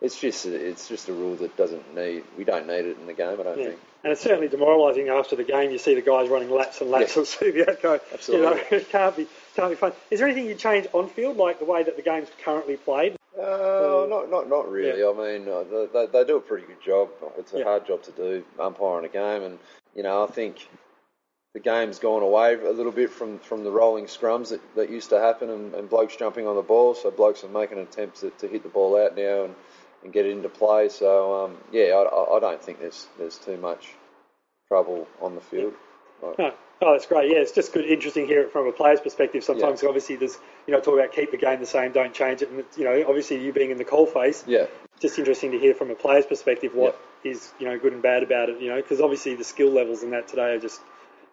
it's 0.00 0.18
just 0.20 0.46
it's 0.46 0.88
just 0.88 1.08
a 1.08 1.12
rule 1.12 1.36
that 1.36 1.56
doesn't 1.56 1.94
need 1.94 2.24
we 2.36 2.44
don't 2.44 2.66
need 2.66 2.84
it 2.86 2.98
in 2.98 3.06
the 3.06 3.12
game. 3.12 3.38
I 3.40 3.42
don't 3.42 3.58
Yeah. 3.58 3.68
think. 3.70 3.80
And 4.04 4.12
it's 4.12 4.22
certainly 4.22 4.46
demoralising 4.48 5.08
after 5.08 5.34
the 5.36 5.42
game. 5.44 5.70
You 5.72 5.78
see 5.78 5.94
the 5.96 6.02
guys 6.02 6.28
running 6.28 6.50
laps 6.50 6.80
and 6.80 6.88
laps 6.90 7.16
Yeah. 7.16 7.22
of 7.22 7.28
Subiaco. 7.28 8.00
Absolutely. 8.12 8.46
You 8.46 8.54
know, 8.54 8.62
it 8.70 8.88
can't 8.90 9.16
be 9.16 9.26
can't 9.56 9.70
be 9.70 9.74
fun. 9.76 9.92
Is 10.10 10.20
there 10.20 10.28
anything 10.28 10.48
you 10.48 10.54
change 10.54 10.86
on 10.94 11.08
field, 11.08 11.36
like 11.36 11.58
the 11.58 11.64
way 11.64 11.82
that 11.82 11.96
the 11.96 12.02
game's 12.02 12.28
currently 12.44 12.76
played? 12.76 13.16
Uh, 13.36 14.06
not 14.08 14.30
not 14.30 14.48
not 14.48 14.70
really. 14.70 15.04
I 15.04 15.12
mean, 15.12 15.48
uh, 15.48 15.64
they, 15.64 15.86
they, 15.92 16.06
they 16.06 16.24
do 16.24 16.36
a 16.36 16.40
pretty 16.40 16.66
good 16.66 16.80
job. 16.80 17.08
It's 17.36 17.52
a 17.52 17.58
Yeah. 17.58 17.64
hard 17.64 17.86
job 17.86 18.02
to 18.04 18.10
do, 18.12 18.44
umpiring 18.58 19.04
a 19.04 19.08
game, 19.08 19.42
and 19.42 19.58
you 19.94 20.02
know, 20.02 20.24
I 20.24 20.26
think 20.28 20.68
the 21.58 21.70
game's 21.70 21.98
gone 21.98 22.22
away 22.22 22.54
a 22.54 22.70
little 22.70 22.92
bit 22.92 23.10
from, 23.10 23.40
from 23.40 23.64
the 23.64 23.70
rolling 23.70 24.04
scrums 24.04 24.50
that, 24.50 24.60
that 24.76 24.90
used 24.90 25.10
to 25.10 25.18
happen, 25.18 25.50
and, 25.50 25.74
and 25.74 25.90
blokes 25.90 26.14
jumping 26.14 26.46
on 26.46 26.54
the 26.54 26.62
ball. 26.62 26.94
So 26.94 27.10
blokes 27.10 27.42
are 27.42 27.48
making 27.48 27.78
attempts 27.78 28.20
to, 28.20 28.30
to 28.30 28.46
hit 28.46 28.62
the 28.62 28.68
ball 28.68 28.96
out 28.96 29.16
now 29.16 29.44
and, 29.44 29.54
and 30.04 30.12
get 30.12 30.24
it 30.24 30.30
into 30.30 30.48
play. 30.48 30.88
So 30.88 31.44
um, 31.46 31.56
yeah, 31.72 31.94
I, 31.96 32.36
I- 32.36 32.40
don't 32.40 32.62
think 32.62 32.78
there's 32.78 33.08
there's 33.18 33.38
too 33.38 33.56
much 33.56 33.88
trouble 34.68 35.08
on 35.20 35.34
the 35.34 35.40
field. 35.40 35.74
Like- 36.22 36.36
Oh, 36.38 36.54
oh, 36.82 36.92
that's 36.92 37.06
great. 37.06 37.30
Yeah, 37.32 37.38
it's 37.38 37.50
just 37.52 37.72
good, 37.72 37.84
interesting 37.84 38.28
to 38.28 38.32
hear 38.32 38.42
it 38.42 38.52
from 38.52 38.68
a 38.68 38.72
player's 38.72 39.00
perspective. 39.00 39.42
Sometimes, 39.42 39.82
obviously, 39.88 40.14
there's 40.14 40.38
you 40.68 40.72
know 40.74 40.80
talk 40.80 40.94
about 40.94 41.12
keep 41.12 41.32
the 41.32 41.36
game 41.36 41.58
the 41.58 41.66
same, 41.66 41.90
don't 41.90 42.14
change 42.14 42.42
it, 42.42 42.50
and 42.50 42.64
you 42.76 42.84
know 42.84 43.04
obviously 43.08 43.44
you 43.44 43.52
being 43.52 43.70
in 43.72 43.78
the 43.78 43.84
coalface, 43.84 44.44
yeah, 44.46 44.66
just 45.00 45.18
interesting 45.18 45.50
to 45.52 45.58
hear 45.58 45.74
from 45.74 45.90
a 45.90 45.96
player's 45.96 46.26
perspective 46.26 46.72
what 46.74 46.94
is 47.24 47.52
you 47.58 47.66
know 47.66 47.76
good 47.78 47.92
and 47.92 48.02
bad 48.02 48.22
about 48.22 48.48
it. 48.48 48.60
You 48.60 48.68
know, 48.68 48.76
because 48.76 49.00
obviously 49.00 49.34
the 49.34 49.42
skill 49.44 49.70
levels 49.70 50.04
in 50.04 50.10
that 50.10 50.28
today 50.28 50.54
are 50.54 50.60
just 50.60 50.80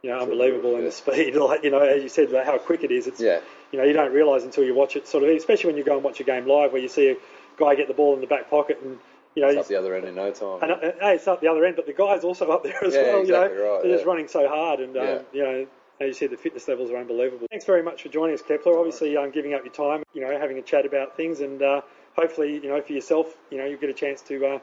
you 0.01 0.09
know 0.09 0.19
unbelievable, 0.19 0.75
and 0.75 0.83
yeah. 0.83 0.89
the 0.89 0.91
speed, 0.91 1.35
like 1.35 1.63
you 1.63 1.71
know, 1.71 1.79
as 1.79 2.03
you 2.03 2.09
said, 2.09 2.31
how 2.45 2.57
quick 2.57 2.83
it 2.83 2.91
is. 2.91 3.07
It's 3.07 3.21
yeah, 3.21 3.39
you 3.71 3.79
know 3.79 3.85
you 3.85 3.93
don't 3.93 4.13
realise 4.13 4.43
until 4.43 4.63
you 4.63 4.73
watch 4.75 4.95
it, 4.95 5.07
sort 5.07 5.23
of, 5.23 5.29
especially 5.29 5.67
when 5.69 5.77
you 5.77 5.83
go 5.83 5.95
and 5.95 6.03
watch 6.03 6.19
a 6.19 6.23
game 6.23 6.47
live 6.47 6.71
where 6.71 6.81
you 6.81 6.87
see 6.87 7.09
a 7.09 7.15
guy 7.57 7.75
get 7.75 7.87
the 7.87 7.93
ball 7.93 8.13
in 8.15 8.21
the 8.21 8.27
back 8.27 8.49
pocket 8.49 8.79
and 8.83 8.99
you 9.35 9.41
know. 9.41 9.49
it's 9.49 9.59
up 9.59 9.67
the 9.67 9.75
other 9.75 9.95
end 9.95 10.05
in 10.07 10.15
no 10.15 10.31
time. 10.31 10.59
and, 10.61 10.71
uh, 10.71 10.77
hey, 10.99 11.15
it's 11.15 11.27
up 11.27 11.41
the 11.41 11.47
other 11.47 11.65
end, 11.65 11.75
but 11.75 11.85
the 11.85 11.93
guy's 11.93 12.23
also 12.23 12.49
up 12.51 12.63
there 12.63 12.83
as 12.83 12.93
Yeah, 12.93 13.03
well. 13.03 13.21
exactly 13.21 13.57
you 13.57 13.63
know, 13.63 13.73
right, 13.73 13.83
they're 13.83 13.93
just 13.93 14.05
running 14.05 14.27
so 14.27 14.47
hard, 14.47 14.79
and 14.79 14.95
um, 14.97 15.03
Yeah. 15.03 15.21
you 15.33 15.43
know, 15.43 15.67
as 16.01 16.07
you 16.07 16.13
said, 16.13 16.31
the 16.31 16.37
fitness 16.37 16.67
levels 16.67 16.91
are 16.91 16.97
unbelievable. 16.97 17.47
Thanks 17.49 17.65
very 17.65 17.81
much 17.81 18.03
for 18.03 18.09
joining 18.09 18.33
us, 18.35 18.41
Kepler. 18.41 18.77
Obviously, 18.77 19.15
um, 19.15 19.31
giving 19.31 19.53
up 19.53 19.63
your 19.63 19.73
time, 19.73 20.03
you 20.13 20.21
know, 20.21 20.37
having 20.37 20.57
a 20.57 20.61
chat 20.61 20.85
about 20.85 21.15
things, 21.15 21.39
and 21.39 21.61
uh, 21.61 21.81
hopefully, 22.15 22.55
you 22.55 22.67
know, 22.67 22.81
for 22.81 22.93
yourself, 22.93 23.33
you 23.49 23.57
know, 23.57 23.65
you 23.65 23.77
get 23.77 23.89
a 23.89 23.93
chance 23.93 24.21
to, 24.23 24.45
uh, 24.45 24.59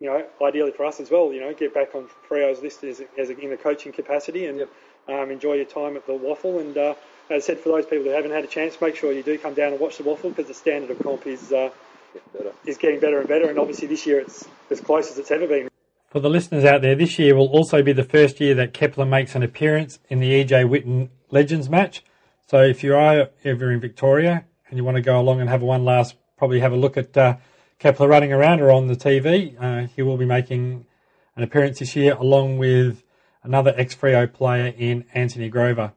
you 0.00 0.08
know, 0.08 0.26
ideally 0.42 0.72
for 0.72 0.86
us 0.86 0.98
as 0.98 1.10
well, 1.10 1.32
you 1.32 1.40
know, 1.40 1.52
get 1.54 1.72
back 1.72 1.94
on 1.94 2.08
Freo's 2.28 2.62
list 2.62 2.82
as, 2.84 3.02
as 3.18 3.30
a, 3.30 3.38
in 3.38 3.52
a 3.52 3.56
coaching 3.56 3.92
capacity, 3.92 4.46
and 4.46 4.62
um, 5.08 5.30
enjoy 5.30 5.54
your 5.54 5.66
time 5.66 5.96
at 5.96 6.06
the 6.06 6.12
WAFL. 6.12 6.60
And 6.60 6.76
uh, 6.76 6.94
as 7.28 7.44
I 7.44 7.46
said, 7.46 7.60
for 7.60 7.68
those 7.68 7.86
people 7.86 8.04
who 8.04 8.10
haven't 8.10 8.32
had 8.32 8.44
a 8.44 8.48
chance, 8.48 8.80
make 8.80 8.96
sure 8.96 9.12
you 9.12 9.22
do 9.22 9.38
come 9.38 9.54
down 9.54 9.72
and 9.72 9.80
watch 9.80 9.98
the 9.98 10.04
WAFL 10.04 10.30
because 10.34 10.48
the 10.48 10.54
standard 10.54 10.90
of 10.90 10.98
comp 11.00 11.26
is. 11.26 11.52
Uh, 11.52 11.70
Get 12.12 12.54
is 12.66 12.76
getting 12.76 13.00
better 13.00 13.20
and 13.20 13.28
better, 13.28 13.48
and 13.48 13.58
obviously 13.58 13.86
this 13.86 14.06
year 14.06 14.20
it's 14.20 14.44
as 14.70 14.80
close 14.80 15.10
as 15.10 15.18
it's 15.18 15.30
ever 15.30 15.46
been. 15.46 15.68
For 16.08 16.18
the 16.18 16.30
listeners 16.30 16.64
out 16.64 16.82
there, 16.82 16.96
this 16.96 17.18
year 17.18 17.36
will 17.36 17.48
also 17.48 17.82
be 17.82 17.92
the 17.92 18.02
first 18.02 18.40
year 18.40 18.54
that 18.56 18.74
Kepler 18.74 19.06
makes 19.06 19.36
an 19.36 19.42
appearance 19.42 20.00
in 20.08 20.18
the 20.18 20.44
EJ 20.44 20.68
Whitten 20.68 21.10
Legends 21.30 21.68
match. 21.68 22.02
So 22.46 22.62
if 22.62 22.82
you 22.82 22.96
are 22.96 23.28
ever 23.44 23.70
in 23.70 23.80
Victoria 23.80 24.44
and 24.68 24.76
you 24.76 24.82
want 24.82 24.96
to 24.96 25.02
go 25.02 25.20
along 25.20 25.40
and 25.40 25.48
have 25.48 25.62
one 25.62 25.84
last, 25.84 26.16
probably 26.36 26.58
have 26.58 26.72
a 26.72 26.76
look 26.76 26.96
at 26.96 27.16
uh, 27.16 27.36
Kepler 27.80 28.08
running 28.08 28.30
around 28.30 28.60
or 28.60 28.70
on 28.70 28.88
the 28.88 28.94
TV, 28.94 29.56
uh, 29.58 29.88
he 29.88 30.02
will 30.02 30.18
be 30.18 30.26
making 30.26 30.84
an 31.34 31.42
appearance 31.42 31.78
this 31.78 31.96
year 31.96 32.14
along 32.14 32.58
with 32.58 33.02
another 33.42 33.74
ex-Freo 33.74 34.30
player 34.32 34.74
in 34.76 35.06
Anthony 35.14 35.48
Grover. 35.48 35.94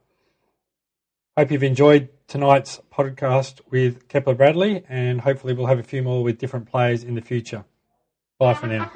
Hope 1.38 1.52
you've 1.52 1.62
enjoyed 1.62 2.08
tonight's 2.28 2.80
podcast 2.92 3.60
with 3.70 4.08
Kepler 4.08 4.34
Bradley 4.34 4.86
and 4.88 5.22
hopefully 5.22 5.54
we'll 5.54 5.68
have 5.68 5.80
a 5.80 5.84
few 5.84 6.02
more 6.02 6.24
with 6.24 6.38
different 6.38 6.72
players 6.72 7.04
in 7.04 7.16
the 7.16 7.22
future. 7.22 7.66
Bye 8.40 8.54
for 8.54 8.68
now. 8.68 8.90